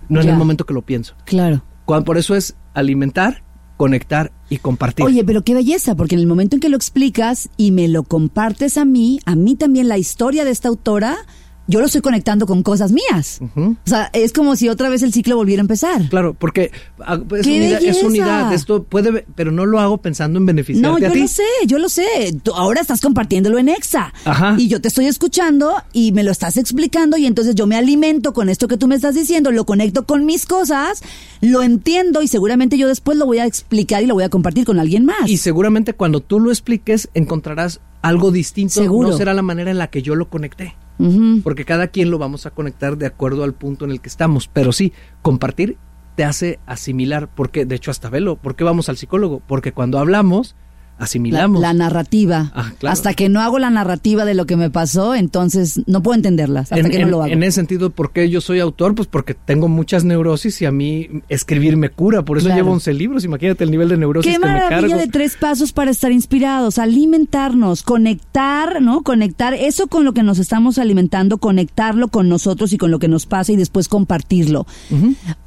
no 0.08 0.20
en 0.20 0.28
el 0.28 0.36
momento 0.36 0.64
que 0.64 0.74
lo 0.74 0.82
pienso. 0.82 1.14
Claro. 1.24 1.62
Cuando, 1.84 2.04
por 2.04 2.18
eso 2.18 2.34
es 2.34 2.54
alimentar, 2.74 3.42
conectar 3.76 4.32
y 4.50 4.58
compartir. 4.58 5.06
Oye, 5.06 5.24
pero 5.24 5.42
qué 5.42 5.54
belleza, 5.54 5.94
porque 5.94 6.14
en 6.14 6.20
el 6.20 6.26
momento 6.26 6.56
en 6.56 6.60
que 6.60 6.68
lo 6.68 6.76
explicas 6.76 7.48
y 7.56 7.70
me 7.70 7.88
lo 7.88 8.02
compartes 8.02 8.76
a 8.76 8.84
mí, 8.84 9.20
a 9.24 9.36
mí 9.36 9.54
también 9.54 9.88
la 9.88 9.96
historia 9.96 10.44
de 10.44 10.50
esta 10.50 10.68
autora, 10.68 11.16
yo 11.68 11.80
lo 11.80 11.86
estoy 11.86 12.00
conectando 12.00 12.46
con 12.46 12.62
cosas 12.62 12.90
mías. 12.92 13.38
Ujú. 13.40 13.76
O 13.84 13.88
sea, 13.88 14.10
es 14.14 14.32
como 14.32 14.56
si 14.56 14.68
otra 14.68 14.88
vez 14.88 15.02
el 15.02 15.12
ciclo 15.12 15.36
volviera 15.36 15.60
a 15.60 15.64
empezar. 15.64 16.08
Claro, 16.08 16.34
porque 16.34 16.72
ah, 17.00 17.20
es, 17.36 17.46
¡Qué 17.46 17.58
unidad, 17.58 17.74
es 17.78 17.80
belleza! 17.82 18.06
unidad, 18.06 18.52
esto 18.54 18.82
puede, 18.84 19.26
pero 19.36 19.52
no 19.52 19.66
lo 19.66 19.78
hago 19.78 19.98
pensando 19.98 20.38
en 20.38 20.46
beneficiarte 20.46 20.88
No, 20.88 20.96
a 20.96 21.00
yo 21.00 21.12
ti. 21.12 21.20
lo 21.20 21.28
sé, 21.28 21.42
yo 21.66 21.78
lo 21.78 21.88
sé. 21.88 22.06
Tú 22.42 22.52
ahora 22.54 22.80
estás 22.80 23.00
compartiéndolo 23.00 23.58
en 23.58 23.68
Exa. 23.68 24.12
Ajá. 24.24 24.56
Y 24.58 24.68
yo 24.68 24.80
te 24.80 24.88
estoy 24.88 25.06
escuchando 25.06 25.74
y 25.92 26.12
me 26.12 26.24
lo 26.24 26.30
estás 26.30 26.56
explicando 26.56 27.16
y 27.18 27.26
entonces 27.26 27.54
yo 27.54 27.66
me 27.66 27.76
alimento 27.76 28.32
con 28.32 28.48
esto 28.48 28.66
que 28.66 28.76
tú 28.78 28.88
me 28.88 28.94
estás 28.94 29.14
diciendo, 29.14 29.50
lo 29.50 29.66
conecto 29.66 30.06
con 30.06 30.24
mis 30.24 30.46
cosas, 30.46 31.02
lo 31.42 31.62
entiendo 31.62 32.22
y 32.22 32.28
seguramente 32.28 32.78
yo 32.78 32.88
después 32.88 33.18
lo 33.18 33.26
voy 33.26 33.38
a 33.38 33.44
explicar 33.44 34.02
y 34.02 34.06
lo 34.06 34.14
voy 34.14 34.24
a 34.24 34.30
compartir 34.30 34.64
con 34.64 34.78
alguien 34.78 35.04
más. 35.04 35.28
Y 35.28 35.36
seguramente 35.36 35.92
cuando 35.92 36.20
tú 36.20 36.40
lo 36.40 36.50
expliques 36.50 37.10
encontrarás 37.14 37.80
algo 38.00 38.30
distinto. 38.30 38.74
Seguro. 38.80 39.10
No 39.10 39.16
será 39.16 39.34
la 39.34 39.42
manera 39.42 39.70
en 39.70 39.78
la 39.78 39.88
que 39.88 40.02
yo 40.02 40.14
lo 40.14 40.28
conecté. 40.30 40.74
Porque 41.44 41.64
cada 41.64 41.88
quien 41.88 42.10
lo 42.10 42.18
vamos 42.18 42.46
a 42.46 42.50
conectar 42.50 42.98
de 42.98 43.06
acuerdo 43.06 43.44
al 43.44 43.54
punto 43.54 43.84
en 43.84 43.92
el 43.92 44.00
que 44.00 44.08
estamos. 44.08 44.48
Pero 44.48 44.72
sí, 44.72 44.92
compartir 45.22 45.76
te 46.16 46.24
hace 46.24 46.58
asimilar. 46.66 47.28
Porque, 47.34 47.64
de 47.64 47.76
hecho, 47.76 47.90
hasta 47.90 48.10
velo. 48.10 48.36
¿Por 48.36 48.56
qué 48.56 48.64
vamos 48.64 48.88
al 48.88 48.96
psicólogo? 48.96 49.40
Porque 49.46 49.72
cuando 49.72 49.98
hablamos, 49.98 50.56
asimilamos. 50.98 51.60
La, 51.60 51.72
narrativa. 51.72 52.50
Ah, 52.54 52.72
claro. 52.78 52.92
Hasta 52.92 53.14
que 53.14 53.28
no 53.28 53.40
hago 53.40 53.58
la 53.58 53.70
narrativa 53.70 54.24
de 54.24 54.34
lo 54.34 54.46
que 54.46 54.56
me 54.56 54.70
pasó, 54.70 55.14
entonces 55.14 55.80
no 55.86 56.02
puedo 56.02 56.16
entenderla. 56.16 56.60
Hasta 56.60 56.78
en, 56.78 56.90
que 56.90 56.98
no 56.98 57.04
en- 57.04 57.10
lo 57.10 57.22
hago. 57.22 57.32
en 57.32 57.42
ese 57.42 57.52
sentido, 57.56 57.90
¿por 57.90 58.12
qué 58.12 58.28
yo 58.30 58.40
soy 58.40 58.60
autor? 58.60 58.94
Pues 58.94 59.08
porque 59.08 59.34
tengo 59.34 59.68
muchas 59.68 60.04
neurosis 60.04 60.60
y 60.62 60.66
a 60.66 60.70
mí 60.72 61.08
escribir 61.28 61.76
me 61.76 61.90
cura. 61.90 62.24
Por 62.24 62.38
eso 62.38 62.46
Claro. 62.46 62.62
llevo 62.62 62.72
11 62.72 62.92
libros. 62.94 63.24
Imagínate 63.24 63.64
el 63.64 63.70
nivel 63.70 63.88
de 63.88 63.96
neurosis 63.96 64.30
Qué 64.32 64.38
que 64.40 64.46
me 64.46 64.52
maravilla 64.52 64.88
cargo. 64.88 64.96
de 64.98 65.08
tres 65.08 65.36
pasos 65.36 65.72
para 65.72 65.90
estar 65.90 66.10
inspirados, 66.12 66.78
alimentarnos, 66.78 67.82
conectar, 67.82 68.82
¿no? 68.82 69.02
Conectar 69.02 69.54
eso 69.54 69.86
con 69.86 70.04
lo 70.04 70.12
que 70.12 70.22
nos 70.22 70.38
estamos 70.38 70.78
alimentando, 70.78 71.38
conectarlo 71.38 72.08
con 72.08 72.28
nosotros 72.28 72.72
y 72.72 72.78
con 72.78 72.90
lo 72.90 72.98
que 72.98 73.08
nos 73.08 73.26
pasa 73.26 73.52
y 73.52 73.56
después 73.56 73.88
compartirlo. 73.88 74.66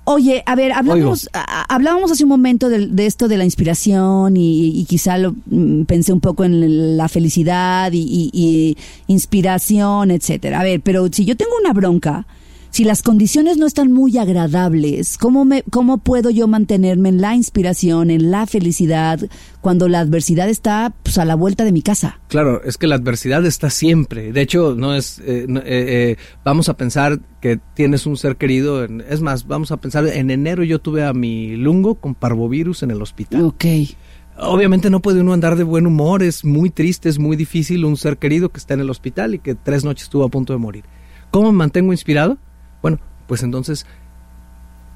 Oye, 0.04 0.44
a 0.46 0.56
ver, 0.56 0.72
hablamos, 0.74 1.30
a- 1.34 1.64
hablábamos 1.74 2.12
hace 2.12 2.24
un 2.24 2.30
momento 2.30 2.70
de, 2.70 2.88
de 2.88 3.06
esto 3.06 3.28
de 3.28 3.38
la 3.38 3.46
inspiración 3.46 4.36
y, 4.36 4.80
y 4.80 4.86
quizá 4.86 5.18
lo, 5.18 5.36
pensé 5.88 6.14
un 6.14 6.20
poco 6.22 6.44
en 6.44 6.98
la 6.98 7.08
felicidad 7.08 7.92
y, 7.92 8.00
y- 8.02 8.30
y 8.34 8.78
inspiración, 9.08 10.12
etcétera. 10.12 10.60
A 10.60 10.64
ver, 10.64 10.82
pero 10.82 11.08
si 11.12 11.26
yo 11.26 11.38
tengo 11.38 11.52
una 11.60 11.74
bronca, 11.74 12.28
si 12.70 12.86
las 12.86 13.02
condiciones 13.02 13.58
no 13.58 13.66
están 13.66 13.92
muy 13.92 14.18
agradables, 14.18 15.18
¿cómo, 15.18 15.44
me, 15.44 15.64
¿cómo 15.72 15.98
puedo 15.98 16.30
yo 16.30 16.48
mantenerme 16.48 17.10
en 17.10 17.20
la 17.20 17.36
inspiración, 17.36 18.10
en 18.10 18.32
la 18.32 18.46
felicidad, 18.48 19.20
cuando 19.60 19.90
la 19.90 20.00
adversidad 20.00 20.48
está 20.50 20.94
pues, 21.04 21.18
a 21.18 21.26
la 21.26 21.36
vuelta 21.36 21.66
de 21.66 21.74
mi 21.74 21.82
casa? 21.82 22.22
Claro, 22.30 22.62
es 22.64 22.78
que 22.78 22.88
la 22.88 22.96
adversidad 22.96 23.46
está 23.46 23.70
siempre. 23.70 24.32
De 24.32 24.40
hecho, 24.42 24.74
no 24.78 24.96
es. 24.96 25.20
eh, 25.26 25.46
no, 25.50 25.60
eh, 25.60 25.64
eh, 25.66 26.18
vamos 26.46 26.70
a 26.70 26.78
pensar 26.78 27.20
que 27.42 27.60
tienes 27.76 28.06
un 28.06 28.16
ser 28.16 28.38
querido. 28.38 28.86
en- 28.86 29.04
es 29.10 29.20
más, 29.20 29.48
vamos 29.48 29.72
a 29.72 29.78
pensar. 29.78 30.08
En 30.08 30.32
enero 30.32 30.64
yo 30.64 30.80
tuve 30.80 31.04
a 31.04 31.12
mi 31.12 31.58
lungo 31.58 31.96
con 31.96 32.16
parvovirus 32.16 32.84
en 32.84 32.92
el 32.92 33.02
hospital. 33.02 33.44
Ok. 33.44 33.66
Obviamente 34.38 34.90
no 34.90 35.02
puede 35.02 35.22
uno 35.22 35.34
andar 35.34 35.56
de 35.56 35.64
buen 35.64 35.86
humor. 35.86 36.24
Es 36.24 36.44
muy 36.46 36.70
triste, 36.70 37.10
es 37.10 37.20
muy 37.20 37.36
difícil 37.36 37.86
un 37.86 37.98
ser 37.98 38.18
querido 38.18 38.50
que 38.50 38.58
está 38.60 38.74
en 38.74 38.80
el 38.80 38.90
hospital 38.90 39.36
y 39.36 39.40
que 39.40 39.56
tres 39.56 39.84
noches 39.84 40.04
estuvo 40.04 40.24
a 40.24 40.30
punto 40.30 40.54
de 40.54 40.60
morir. 40.60 40.84
¿Cómo 41.30 41.52
me 41.52 41.58
mantengo 41.60 41.92
inspirado? 41.94 42.38
Bueno, 42.82 43.00
pues 43.28 43.44
entonces 43.44 43.86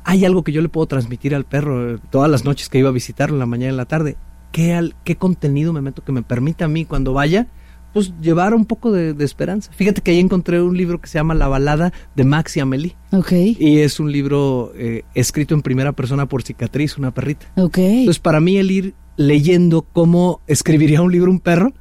hay 0.03 0.25
algo 0.25 0.43
que 0.43 0.51
yo 0.51 0.61
le 0.61 0.69
puedo 0.69 0.87
transmitir 0.87 1.33
al 1.35 1.45
perro 1.45 1.95
eh, 1.95 1.99
todas 2.11 2.29
las 2.29 2.45
noches 2.45 2.69
que 2.69 2.77
iba 2.79 2.89
a 2.89 2.93
visitarlo 2.93 3.35
en 3.35 3.39
la 3.39 3.45
mañana 3.45 3.67
y 3.67 3.73
en 3.73 3.77
la 3.77 3.85
tarde. 3.85 4.17
¿Qué, 4.51 4.73
al- 4.73 4.95
qué 5.03 5.15
contenido 5.15 5.73
me 5.73 5.81
meto 5.81 6.03
que 6.03 6.11
me 6.11 6.21
permita 6.23 6.65
a 6.65 6.67
mí 6.67 6.85
cuando 6.85 7.13
vaya? 7.13 7.47
Pues 7.93 8.13
llevar 8.21 8.53
un 8.53 8.65
poco 8.65 8.91
de, 8.91 9.13
de 9.13 9.23
esperanza. 9.25 9.71
Fíjate 9.73 10.01
que 10.01 10.11
ahí 10.11 10.19
encontré 10.19 10.61
un 10.61 10.75
libro 10.77 10.99
que 10.99 11.07
se 11.07 11.17
llama 11.17 11.33
La 11.33 11.47
balada 11.47 11.93
de 12.15 12.23
Max 12.25 12.57
y 12.57 12.59
Amelie. 12.59 12.95
Ok. 13.11 13.31
Y 13.31 13.79
es 13.79 13.99
un 13.99 14.11
libro 14.11 14.73
eh, 14.75 15.03
escrito 15.13 15.55
en 15.55 15.61
primera 15.61 15.93
persona 15.93 16.25
por 16.25 16.43
Cicatriz, 16.43 16.97
una 16.97 17.11
perrita. 17.11 17.47
Ok. 17.55 17.77
Entonces, 17.77 18.19
para 18.19 18.39
mí 18.41 18.57
el 18.57 18.69
ir 18.69 18.95
leyendo 19.17 19.81
cómo 19.81 20.41
escribiría 20.47 21.01
un 21.01 21.11
libro 21.11 21.31
un 21.31 21.39
perro 21.39 21.73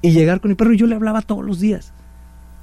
y 0.00 0.10
llegar 0.10 0.40
con 0.40 0.50
mi 0.50 0.54
perro, 0.54 0.72
y 0.74 0.78
yo 0.78 0.86
le 0.86 0.96
hablaba 0.96 1.22
todos 1.22 1.44
los 1.44 1.60
días. 1.60 1.92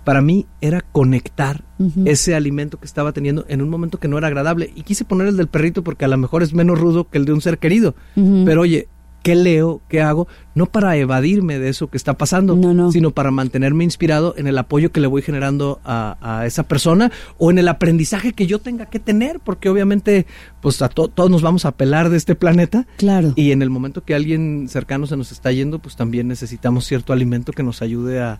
Para 0.03 0.21
mí 0.21 0.45
era 0.61 0.81
conectar 0.81 1.63
ese 2.05 2.33
alimento 2.33 2.79
que 2.79 2.85
estaba 2.85 3.11
teniendo 3.11 3.45
en 3.47 3.61
un 3.61 3.69
momento 3.69 3.99
que 3.99 4.07
no 4.07 4.17
era 4.17 4.27
agradable. 4.27 4.71
Y 4.75 4.83
quise 4.83 5.05
poner 5.05 5.27
el 5.27 5.37
del 5.37 5.47
perrito 5.47 5.83
porque 5.83 6.05
a 6.05 6.07
lo 6.07 6.17
mejor 6.17 6.41
es 6.41 6.53
menos 6.53 6.79
rudo 6.79 7.09
que 7.09 7.17
el 7.17 7.25
de 7.25 7.33
un 7.33 7.41
ser 7.41 7.59
querido. 7.59 7.95
Pero 8.15 8.61
oye, 8.61 8.87
¿qué 9.23 9.35
leo? 9.35 9.81
¿Qué 9.89 10.01
hago? 10.01 10.27
No 10.55 10.65
para 10.65 10.95
evadirme 10.97 11.59
de 11.59 11.69
eso 11.69 11.89
que 11.89 11.97
está 11.97 12.17
pasando, 12.17 12.55
No, 12.55 12.73
no. 12.73 12.91
sino 12.91 13.11
para 13.11 13.31
mantenerme 13.31 13.83
inspirado 13.83 14.33
en 14.37 14.47
el 14.47 14.57
apoyo 14.57 14.91
que 14.91 14.99
le 14.99 15.07
voy 15.07 15.21
generando 15.21 15.79
a, 15.83 16.17
a 16.21 16.45
esa 16.45 16.63
persona 16.63 17.11
o 17.37 17.51
en 17.51 17.57
el 17.59 17.67
aprendizaje 17.67 18.33
que 18.33 18.47
yo 18.47 18.59
tenga 18.59 18.85
que 18.87 18.99
tener, 18.99 19.39
porque 19.39 19.69
obviamente 19.69 20.25
pues 20.61 20.81
a 20.81 20.89
to- 20.89 21.07
todos 21.09 21.29
nos 21.29 21.41
vamos 21.41 21.65
a 21.65 21.71
pelar 21.73 22.09
de 22.09 22.17
este 22.17 22.35
planeta. 22.35 22.87
Claro. 22.97 23.33
Y 23.35 23.51
en 23.51 23.61
el 23.61 23.69
momento 23.69 24.03
que 24.03 24.15
alguien 24.15 24.67
cercano 24.69 25.05
se 25.07 25.17
nos 25.17 25.31
está 25.31 25.51
yendo, 25.51 25.79
pues 25.79 25.95
también 25.95 26.27
necesitamos 26.27 26.85
cierto 26.85 27.13
alimento 27.13 27.51
que 27.53 27.63
nos 27.63 27.81
ayude 27.81 28.21
a, 28.21 28.39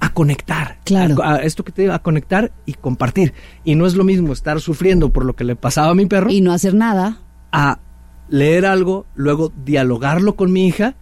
a 0.00 0.12
conectar. 0.12 0.78
Claro. 0.84 1.22
A, 1.22 1.34
a 1.34 1.36
esto 1.42 1.64
que 1.64 1.72
te 1.72 1.82
digo, 1.82 1.94
a 1.94 2.00
conectar 2.02 2.50
y 2.66 2.74
compartir. 2.74 3.34
Y 3.64 3.74
no 3.74 3.86
es 3.86 3.94
lo 3.94 4.04
mismo 4.04 4.32
estar 4.32 4.60
sufriendo 4.60 5.12
por 5.12 5.24
lo 5.24 5.36
que 5.36 5.44
le 5.44 5.54
pasaba 5.56 5.90
a 5.90 5.94
mi 5.94 6.06
perro 6.06 6.30
Y 6.30 6.40
no 6.40 6.52
hacer 6.52 6.74
nada. 6.74 7.18
a 7.52 7.78
leer 8.32 8.64
algo, 8.64 9.04
luego 9.14 9.52
dialogarlo 9.64 10.36
con 10.36 10.52
mi 10.52 10.66
hija 10.66 10.94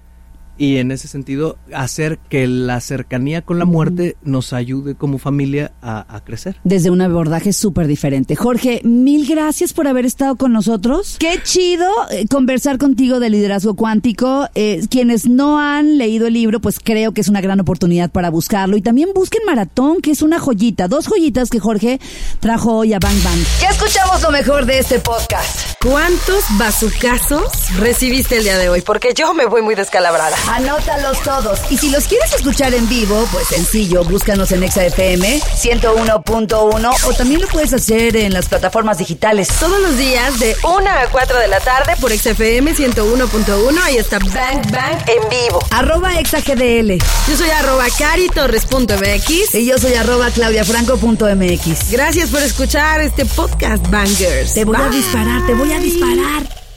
y 0.60 0.76
en 0.76 0.92
ese 0.92 1.08
sentido 1.08 1.56
hacer 1.74 2.18
que 2.28 2.46
la 2.46 2.82
cercanía 2.82 3.40
con 3.40 3.58
la 3.58 3.64
muerte 3.64 4.18
nos 4.22 4.52
ayude 4.52 4.94
como 4.94 5.16
familia 5.16 5.72
a, 5.80 6.04
a 6.14 6.22
crecer. 6.22 6.56
desde 6.64 6.90
un 6.90 7.00
abordaje 7.00 7.54
súper 7.54 7.86
diferente. 7.86 8.36
Jorge, 8.36 8.82
mil 8.84 9.26
gracias 9.26 9.72
por 9.72 9.88
haber 9.88 10.04
estado 10.04 10.36
con 10.36 10.52
nosotros. 10.52 11.16
Qué 11.18 11.40
chido 11.42 11.88
eh, 12.10 12.26
conversar 12.28 12.76
contigo 12.76 13.20
de 13.20 13.30
liderazgo 13.30 13.74
cuántico. 13.74 14.50
Eh, 14.54 14.82
quienes 14.90 15.26
no 15.26 15.58
han 15.58 15.96
leído 15.96 16.26
el 16.26 16.34
libro, 16.34 16.60
pues 16.60 16.78
creo 16.78 17.12
que 17.12 17.22
es 17.22 17.28
una 17.28 17.40
gran 17.40 17.58
oportunidad 17.60 18.10
para 18.10 18.28
buscarlo. 18.28 18.76
Y 18.76 18.82
también 18.82 19.08
busquen 19.14 19.40
Maratón, 19.46 20.02
que 20.02 20.10
es 20.10 20.20
una 20.20 20.38
joyita. 20.38 20.88
Dos 20.88 21.06
joyitas 21.06 21.48
que 21.48 21.58
Jorge 21.58 22.00
trajo 22.40 22.74
hoy 22.76 22.92
a 22.92 22.98
Bang 22.98 23.22
Bang. 23.24 23.40
Ya 23.62 23.70
escuchamos 23.70 24.20
lo 24.22 24.30
mejor 24.30 24.66
de 24.66 24.80
este 24.80 24.98
podcast. 24.98 25.82
¿Cuántos 25.82 26.44
bazucazos 26.58 27.74
recibiste 27.78 28.36
el 28.36 28.44
día 28.44 28.58
de 28.58 28.68
hoy? 28.68 28.82
Porque 28.82 29.14
yo 29.16 29.32
me 29.32 29.46
voy 29.46 29.62
muy 29.62 29.74
descalabrada. 29.74 30.36
Anótalos 30.50 31.22
todos. 31.22 31.60
Y 31.70 31.76
si 31.76 31.90
los 31.90 32.04
quieres 32.08 32.32
escuchar 32.34 32.74
en 32.74 32.88
vivo, 32.88 33.24
pues 33.32 33.46
sencillo, 33.46 34.02
búscanos 34.02 34.50
en 34.50 34.64
ExaFM 34.64 35.40
101.1 35.40 36.96
o 37.04 37.12
también 37.14 37.40
lo 37.40 37.46
puedes 37.46 37.72
hacer 37.72 38.16
en 38.16 38.32
las 38.32 38.48
plataformas 38.48 38.98
digitales. 38.98 39.48
Todos 39.60 39.80
los 39.80 39.96
días 39.96 40.40
de 40.40 40.56
1 40.64 40.90
a 40.90 41.06
4 41.10 41.38
de 41.38 41.46
la 41.46 41.60
tarde 41.60 41.94
por 42.00 42.10
XFM 42.10 42.74
101.1. 42.74 43.78
Ahí 43.84 43.98
está 43.98 44.18
Bang 44.18 44.72
Bang. 44.72 44.98
en 45.06 45.28
vivo. 45.28 45.60
Arroba 45.70 46.18
ExaGDL. 46.18 46.98
Yo 47.28 47.36
soy 47.36 47.50
arroba 47.50 47.86
caritorres.mx. 47.96 49.54
Y 49.54 49.66
yo 49.66 49.78
soy 49.78 49.94
arroba 49.94 50.30
claudiafranco.mx. 50.30 51.92
Gracias 51.92 52.30
por 52.30 52.42
escuchar 52.42 53.00
este 53.00 53.24
podcast, 53.24 53.88
Bangers. 53.88 54.54
Te 54.54 54.64
voy 54.64 54.76
a 54.76 54.88
disparar, 54.88 55.46
te 55.46 55.54
voy 55.54 55.72
a 55.72 55.78
disparar. 55.78 56.69